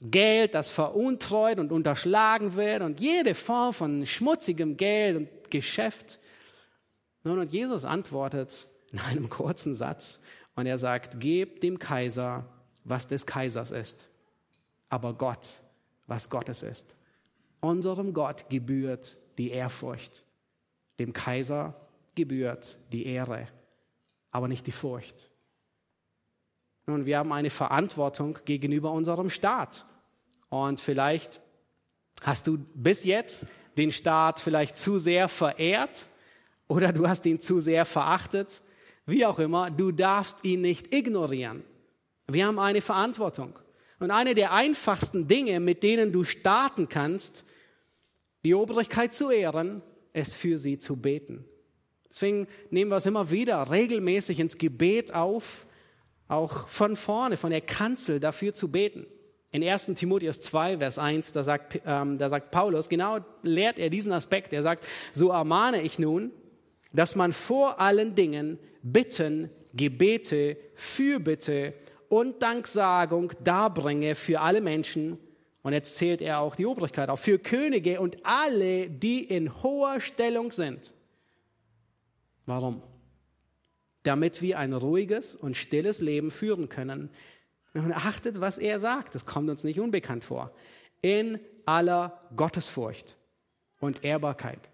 Geld, 0.00 0.54
das 0.54 0.70
veruntreut 0.70 1.60
und 1.60 1.70
unterschlagen 1.70 2.54
wird 2.54 2.82
und 2.82 3.00
jede 3.00 3.34
Form 3.34 3.72
von 3.72 4.04
schmutzigem 4.04 4.76
Geld 4.76 5.16
und 5.16 5.50
Geschäft. 5.50 6.18
Nun, 7.22 7.38
und 7.38 7.52
Jesus 7.52 7.84
antwortet 7.84 8.66
in 8.90 8.98
einem 8.98 9.28
kurzen 9.28 9.74
Satz 9.74 10.22
und 10.56 10.66
er 10.66 10.78
sagt, 10.78 11.20
gebt 11.20 11.62
dem 11.62 11.78
Kaiser, 11.78 12.46
was 12.84 13.06
des 13.06 13.26
Kaisers 13.26 13.70
ist, 13.70 14.08
aber 14.88 15.14
Gott, 15.14 15.60
was 16.06 16.28
Gottes 16.28 16.64
ist. 16.64 16.96
Unserem 17.60 18.12
Gott 18.12 18.50
gebührt 18.50 19.16
die 19.38 19.50
Ehrfurcht. 19.50 20.24
Dem 20.98 21.12
Kaiser 21.12 21.74
gebührt 22.16 22.76
die 22.92 23.06
Ehre, 23.06 23.46
aber 24.32 24.48
nicht 24.48 24.66
die 24.66 24.72
Furcht. 24.72 25.28
Nun, 26.86 27.06
wir 27.06 27.18
haben 27.18 27.32
eine 27.32 27.50
Verantwortung 27.50 28.38
gegenüber 28.44 28.90
unserem 28.90 29.30
Staat. 29.30 29.86
Und 30.48 30.80
vielleicht 30.80 31.40
hast 32.22 32.46
du 32.46 32.58
bis 32.74 33.04
jetzt 33.04 33.46
den 33.76 33.92
Staat 33.92 34.40
vielleicht 34.40 34.76
zu 34.76 34.98
sehr 34.98 35.28
verehrt 35.28 36.08
oder 36.68 36.92
du 36.92 37.08
hast 37.08 37.24
ihn 37.26 37.40
zu 37.40 37.60
sehr 37.60 37.84
verachtet. 37.84 38.62
Wie 39.06 39.24
auch 39.24 39.38
immer, 39.38 39.70
du 39.70 39.92
darfst 39.92 40.44
ihn 40.44 40.60
nicht 40.60 40.92
ignorieren. 40.94 41.64
Wir 42.26 42.46
haben 42.46 42.58
eine 42.58 42.80
Verantwortung. 42.80 43.58
Und 43.98 44.10
eine 44.10 44.34
der 44.34 44.52
einfachsten 44.52 45.28
Dinge, 45.28 45.60
mit 45.60 45.82
denen 45.82 46.12
du 46.12 46.24
starten 46.24 46.88
kannst, 46.88 47.44
die 48.44 48.54
Obrigkeit 48.54 49.12
zu 49.12 49.30
ehren, 49.30 49.82
ist 50.12 50.34
für 50.34 50.58
sie 50.58 50.78
zu 50.78 50.96
beten. 50.96 51.44
Deswegen 52.10 52.48
nehmen 52.70 52.90
wir 52.90 52.96
es 52.96 53.06
immer 53.06 53.30
wieder 53.30 53.70
regelmäßig 53.70 54.40
ins 54.40 54.58
Gebet 54.58 55.14
auf, 55.14 55.66
auch 56.32 56.68
von 56.68 56.96
vorne, 56.96 57.36
von 57.36 57.50
der 57.50 57.60
Kanzel 57.60 58.20
dafür 58.20 58.54
zu 58.54 58.70
beten. 58.70 59.06
In 59.52 59.62
1. 59.62 59.86
Timotheus 59.94 60.40
2, 60.40 60.78
Vers 60.78 60.98
1, 60.98 61.32
da 61.32 61.44
sagt, 61.44 61.80
ähm, 61.84 62.16
da 62.16 62.30
sagt 62.30 62.50
Paulus, 62.50 62.88
genau 62.88 63.18
lehrt 63.42 63.78
er 63.78 63.90
diesen 63.90 64.12
Aspekt. 64.12 64.52
Er 64.52 64.62
sagt, 64.62 64.86
so 65.12 65.30
ermahne 65.30 65.82
ich 65.82 65.98
nun, 65.98 66.32
dass 66.92 67.16
man 67.16 67.32
vor 67.32 67.80
allen 67.80 68.14
Dingen 68.14 68.58
Bitten, 68.82 69.50
Gebete, 69.74 70.56
Fürbitte 70.74 71.74
und 72.08 72.42
Danksagung 72.42 73.32
darbringe 73.44 74.14
für 74.14 74.40
alle 74.40 74.60
Menschen, 74.60 75.18
und 75.62 75.72
jetzt 75.72 75.96
zählt 75.96 76.20
er 76.20 76.40
auch 76.40 76.56
die 76.56 76.66
Obrigkeit 76.66 77.08
auf. 77.08 77.20
Für 77.20 77.38
Könige 77.38 78.00
und 78.00 78.16
alle, 78.24 78.90
die 78.90 79.22
in 79.22 79.62
hoher 79.62 80.00
Stellung 80.00 80.50
sind. 80.50 80.92
Warum? 82.46 82.82
Damit 84.02 84.42
wir 84.42 84.58
ein 84.58 84.72
ruhiges 84.72 85.36
und 85.36 85.56
stilles 85.56 86.00
Leben 86.00 86.30
führen 86.30 86.68
können. 86.68 87.10
Und 87.74 87.92
achtet, 87.92 88.40
was 88.40 88.58
er 88.58 88.78
sagt. 88.80 89.14
Das 89.14 89.26
kommt 89.26 89.48
uns 89.48 89.64
nicht 89.64 89.80
unbekannt 89.80 90.24
vor. 90.24 90.52
In 91.00 91.38
aller 91.64 92.20
Gottesfurcht 92.36 93.16
und 93.80 94.04
Ehrbarkeit. 94.04 94.68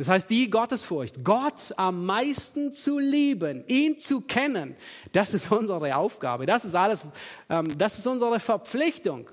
Das 0.00 0.08
heißt, 0.08 0.30
die 0.30 0.48
Gottesfurcht, 0.48 1.24
Gott 1.24 1.74
am 1.76 2.06
meisten 2.06 2.72
zu 2.72 2.98
lieben, 2.98 3.66
ihn 3.66 3.98
zu 3.98 4.22
kennen, 4.22 4.74
das 5.12 5.34
ist 5.34 5.52
unsere 5.52 5.94
Aufgabe. 5.94 6.46
Das 6.46 6.64
ist 6.64 6.74
alles, 6.74 7.04
ähm, 7.50 7.76
das 7.76 7.98
ist 7.98 8.06
unsere 8.06 8.40
Verpflichtung. 8.40 9.28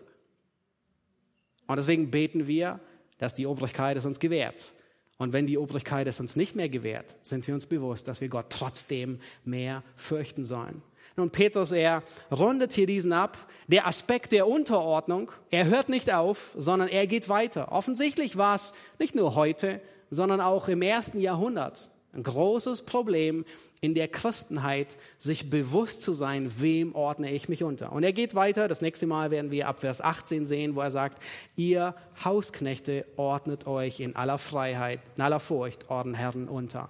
Und 1.67 1.77
deswegen 1.77 2.11
beten 2.11 2.47
wir, 2.47 2.81
dass 3.17 3.33
die 3.33 3.45
Obrigkeit 3.45 3.95
es 3.95 4.05
uns 4.05 4.19
gewährt. 4.19 4.73
Und 5.17 5.33
wenn 5.33 5.47
die 5.47 5.57
Obrigkeit 5.57 6.07
es 6.07 6.19
uns 6.19 6.35
nicht 6.35 6.55
mehr 6.55 6.69
gewährt, 6.69 7.15
sind 7.23 7.47
wir 7.47 7.55
uns 7.55 7.65
bewusst, 7.65 8.07
dass 8.07 8.21
wir 8.21 8.29
Gott 8.29 8.47
trotzdem 8.49 9.19
mehr 9.45 9.83
fürchten 9.95 10.45
sollen. 10.45 10.83
Nun, 11.15 11.31
Petrus, 11.31 11.71
er 11.71 12.03
rundet 12.31 12.73
hier 12.73 12.85
diesen 12.85 13.11
ab. 13.11 13.37
Der 13.67 13.87
Aspekt 13.87 14.31
der 14.31 14.47
Unterordnung, 14.47 15.31
er 15.49 15.65
hört 15.65 15.89
nicht 15.89 16.13
auf, 16.13 16.51
sondern 16.55 16.87
er 16.87 17.07
geht 17.07 17.27
weiter. 17.27 17.71
Offensichtlich 17.71 18.37
war 18.37 18.55
es 18.55 18.73
nicht 18.99 19.15
nur 19.15 19.33
heute, 19.33 19.81
sondern 20.11 20.39
auch 20.39 20.67
im 20.67 20.83
ersten 20.83 21.19
Jahrhundert 21.19 21.89
ein 22.17 22.23
großes 22.23 22.81
Problem 22.81 23.45
in 23.79 23.93
der 23.93 24.07
Christenheit, 24.07 24.97
sich 25.19 25.49
bewusst 25.49 26.01
zu 26.01 26.13
sein, 26.13 26.51
wem 26.57 26.95
ordne 26.95 27.31
ich 27.31 27.47
mich 27.47 27.63
unter. 27.63 27.93
Und 27.93 28.03
er 28.03 28.11
geht 28.11 28.33
weiter, 28.35 28.67
das 28.67 28.81
nächste 28.81 29.05
Mal 29.05 29.31
werden 29.31 29.51
wir 29.51 29.67
ab 29.67 29.79
Vers 29.79 30.01
18 30.01 30.45
sehen, 30.45 30.75
wo 30.75 30.81
er 30.81 30.91
sagt, 30.91 31.21
ihr 31.55 31.95
Hausknechte 32.23 33.05
ordnet 33.15 33.67
euch 33.67 33.99
in 33.99 34.15
aller 34.15 34.39
Freiheit, 34.39 34.99
in 35.15 35.21
aller 35.21 35.39
Furcht 35.39 35.89
euren 35.89 36.15
Herren 36.15 36.49
unter. 36.49 36.89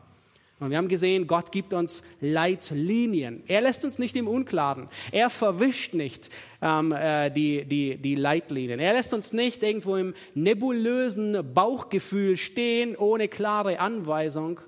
Und 0.60 0.72
wir 0.72 0.78
haben 0.78 0.88
gesehen, 0.88 1.28
Gott 1.28 1.52
gibt 1.52 1.72
uns 1.74 2.02
Leitlinien. 2.20 3.44
Er 3.48 3.62
lässt 3.62 3.86
uns 3.86 4.00
nicht 4.00 4.16
im 4.16 4.28
Unklaren. 4.28 4.88
Er 5.12 5.30
verwischt 5.30 5.94
nicht 5.94 6.30
ähm, 6.64 6.92
äh, 6.92 7.30
die, 7.30 7.64
die, 7.66 7.98
die 7.98 8.16
Leitlinien. 8.16 8.80
Er 8.80 8.94
lässt 8.94 9.14
uns 9.14 9.34
nicht 9.34 9.62
irgendwo 9.62 9.98
im 9.98 10.16
nebulösen 10.34 11.54
Bauchgefühl 11.54 12.38
stehen, 12.38 12.96
ohne 12.96 13.28
klare 13.28 13.80
Anweisung, 13.80 14.60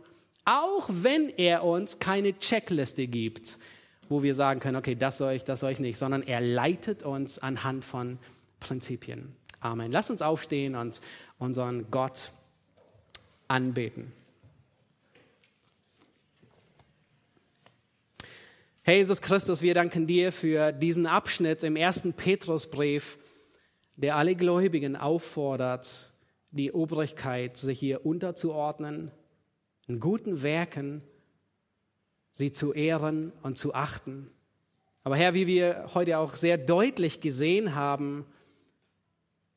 auch 0.49 0.89
wenn 0.91 1.29
er 1.29 1.63
uns 1.63 1.99
keine 1.99 2.37
Checkliste 2.39 3.05
gibt, 3.05 3.59
wo 4.09 4.23
wir 4.23 4.33
sagen 4.33 4.59
können, 4.59 4.77
okay, 4.77 4.95
das 4.95 5.19
soll 5.19 5.33
ich, 5.33 5.43
das 5.43 5.59
soll 5.59 5.71
ich 5.71 5.79
nicht, 5.79 5.99
sondern 5.99 6.23
er 6.23 6.41
leitet 6.41 7.03
uns 7.03 7.37
anhand 7.37 7.85
von 7.85 8.17
Prinzipien. 8.59 9.35
Amen. 9.59 9.91
Lass 9.91 10.09
uns 10.09 10.23
aufstehen 10.23 10.75
und 10.75 11.01
unseren 11.37 11.91
Gott 11.91 12.31
anbeten. 13.47 14.11
Jesus 18.87 19.21
Christus, 19.21 19.61
wir 19.61 19.75
danken 19.75 20.07
dir 20.07 20.31
für 20.31 20.71
diesen 20.71 21.05
Abschnitt 21.05 21.63
im 21.63 21.75
ersten 21.75 22.13
Petrusbrief, 22.13 23.19
der 23.97 24.15
alle 24.15 24.33
Gläubigen 24.33 24.95
auffordert, 24.95 26.11
die 26.49 26.71
Obrigkeit 26.71 27.55
sich 27.55 27.77
hier 27.77 28.03
unterzuordnen, 28.03 29.11
in 29.89 29.99
guten 29.99 30.43
Werken 30.43 31.01
sie 32.31 32.51
zu 32.51 32.73
ehren 32.73 33.33
und 33.41 33.57
zu 33.57 33.73
achten. 33.73 34.29
Aber 35.03 35.17
Herr, 35.17 35.33
wie 35.33 35.47
wir 35.47 35.89
heute 35.95 36.19
auch 36.19 36.35
sehr 36.35 36.59
deutlich 36.59 37.21
gesehen 37.21 37.73
haben, 37.73 38.25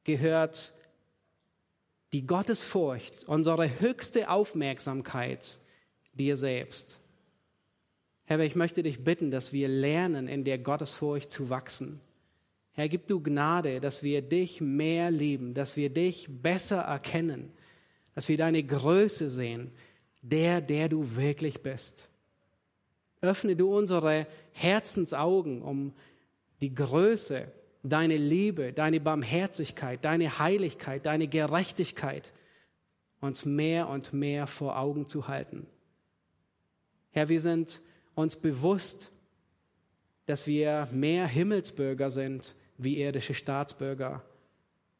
gehört 0.05 0.73
die 2.15 2.27
Gottesfurcht, 2.27 3.25
unsere 3.25 3.81
höchste 3.81 4.31
Aufmerksamkeit 4.31 5.59
dir 6.15 6.39
selbst. 6.39 6.99
Herr, 8.25 8.41
ich 8.41 8.55
möchte 8.55 8.83
dich 8.83 9.05
bitten, 9.05 9.31
dass 9.31 9.53
wir 9.53 9.69
lernen, 9.69 10.29
in 10.29 10.45
der 10.45 10.59
Gottesfurcht 10.59 11.31
zu 11.31 11.51
wachsen. 11.51 12.01
Herr, 12.73 12.89
gib 12.89 13.07
du 13.07 13.23
Gnade, 13.23 13.81
dass 13.81 14.03
wir 14.03 14.23
dich 14.23 14.63
mehr 14.63 15.11
lieben, 15.11 15.53
dass 15.53 15.77
wir 15.77 15.91
dich 15.91 16.29
besser 16.31 16.81
erkennen, 16.81 17.53
dass 18.15 18.31
wir 18.31 18.39
deine 18.39 18.63
Größe 18.63 19.29
sehen, 19.29 19.73
der, 20.23 20.61
der 20.61 20.89
du 20.89 21.17
wirklich 21.17 21.63
bist. 21.63 22.09
Öffne 23.21 23.55
du 23.55 23.77
unsere 23.77 24.27
Herzensaugen, 24.53 25.63
um 25.63 25.93
die 26.61 26.75
Größe, 26.75 27.51
deine 27.83 28.17
Liebe, 28.17 28.73
deine 28.73 29.01
Barmherzigkeit, 29.01 30.05
deine 30.05 30.39
Heiligkeit, 30.39 31.07
deine 31.07 31.29
Gerechtigkeit 31.29 32.33
uns 33.21 33.45
mehr 33.45 33.89
und 33.89 34.13
mehr 34.13 34.47
vor 34.47 34.79
Augen 34.79 35.07
zu 35.07 35.29
halten. 35.29 35.67
Herr, 37.13 37.29
wir 37.29 37.41
sind 37.41 37.81
uns 38.15 38.37
bewusst, 38.37 39.13
dass 40.27 40.47
wir 40.47 40.89
mehr 40.93 41.27
Himmelsbürger 41.27 42.11
sind 42.11 42.55
wie 42.79 43.01
irdische 43.01 43.35
Staatsbürger. 43.35 44.23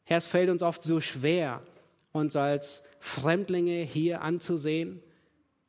Herr, 0.05 0.17
es 0.17 0.27
fällt 0.27 0.49
uns 0.49 0.63
oft 0.63 0.83
so 0.83 1.01
schwer, 1.01 1.61
uns 2.11 2.35
als 2.35 2.85
Fremdlinge 2.99 3.81
hier 3.81 4.21
anzusehen, 4.21 5.01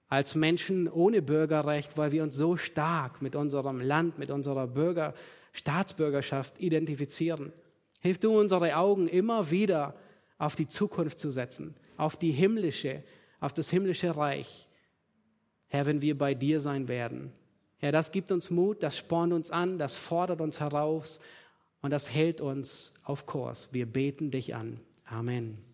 als 0.09 0.35
Menschen 0.35 0.89
ohne 0.89 1.23
Bürgerrecht, 1.23 1.97
weil 1.97 2.13
wir 2.13 2.23
uns 2.23 2.37
so 2.37 2.57
stark 2.57 3.23
mit 3.23 3.37
unserem 3.37 3.81
Land, 3.81 4.19
mit 4.19 4.31
unserer 4.31 4.67
Bürger, 4.67 5.15
Staatsbürgerschaft 5.53 6.61
identifizieren. 6.61 7.53
Hilf 8.01 8.19
du 8.19 8.39
unsere 8.39 8.77
Augen 8.77 9.09
immer 9.09 9.51
wieder 9.51 9.95
auf 10.39 10.57
die 10.57 10.69
Zukunft 10.69 11.19
zu 11.19 11.31
setzen, 11.31 11.75
auf 11.97 12.17
die 12.17 12.33
himmlische, 12.33 13.03
auf 13.41 13.53
das 13.53 13.71
himmlische 13.71 14.17
Reich. 14.17 14.69
Herr, 15.69 15.87
wenn 15.87 16.03
wir 16.03 16.19
bei 16.19 16.35
dir 16.35 16.61
sein 16.61 16.89
werden. 16.89 17.33
Herr, 17.79 17.93
das 17.93 18.13
gibt 18.13 18.31
uns 18.31 18.51
Mut, 18.51 18.83
das 18.83 18.99
spornt 18.99 19.33
uns 19.33 19.51
an, 19.51 19.79
das 19.79 19.97
fordert 19.97 20.41
uns 20.41 20.61
heraus 20.61 21.21
und 21.83 21.91
das 21.91 22.11
hält 22.13 22.41
uns 22.41 22.95
auf 23.05 23.27
Kurs. 23.27 23.69
Wir 23.73 23.87
beten 23.87 24.31
dich 24.31 24.55
an. 24.55 24.81
Amen. 25.05 25.74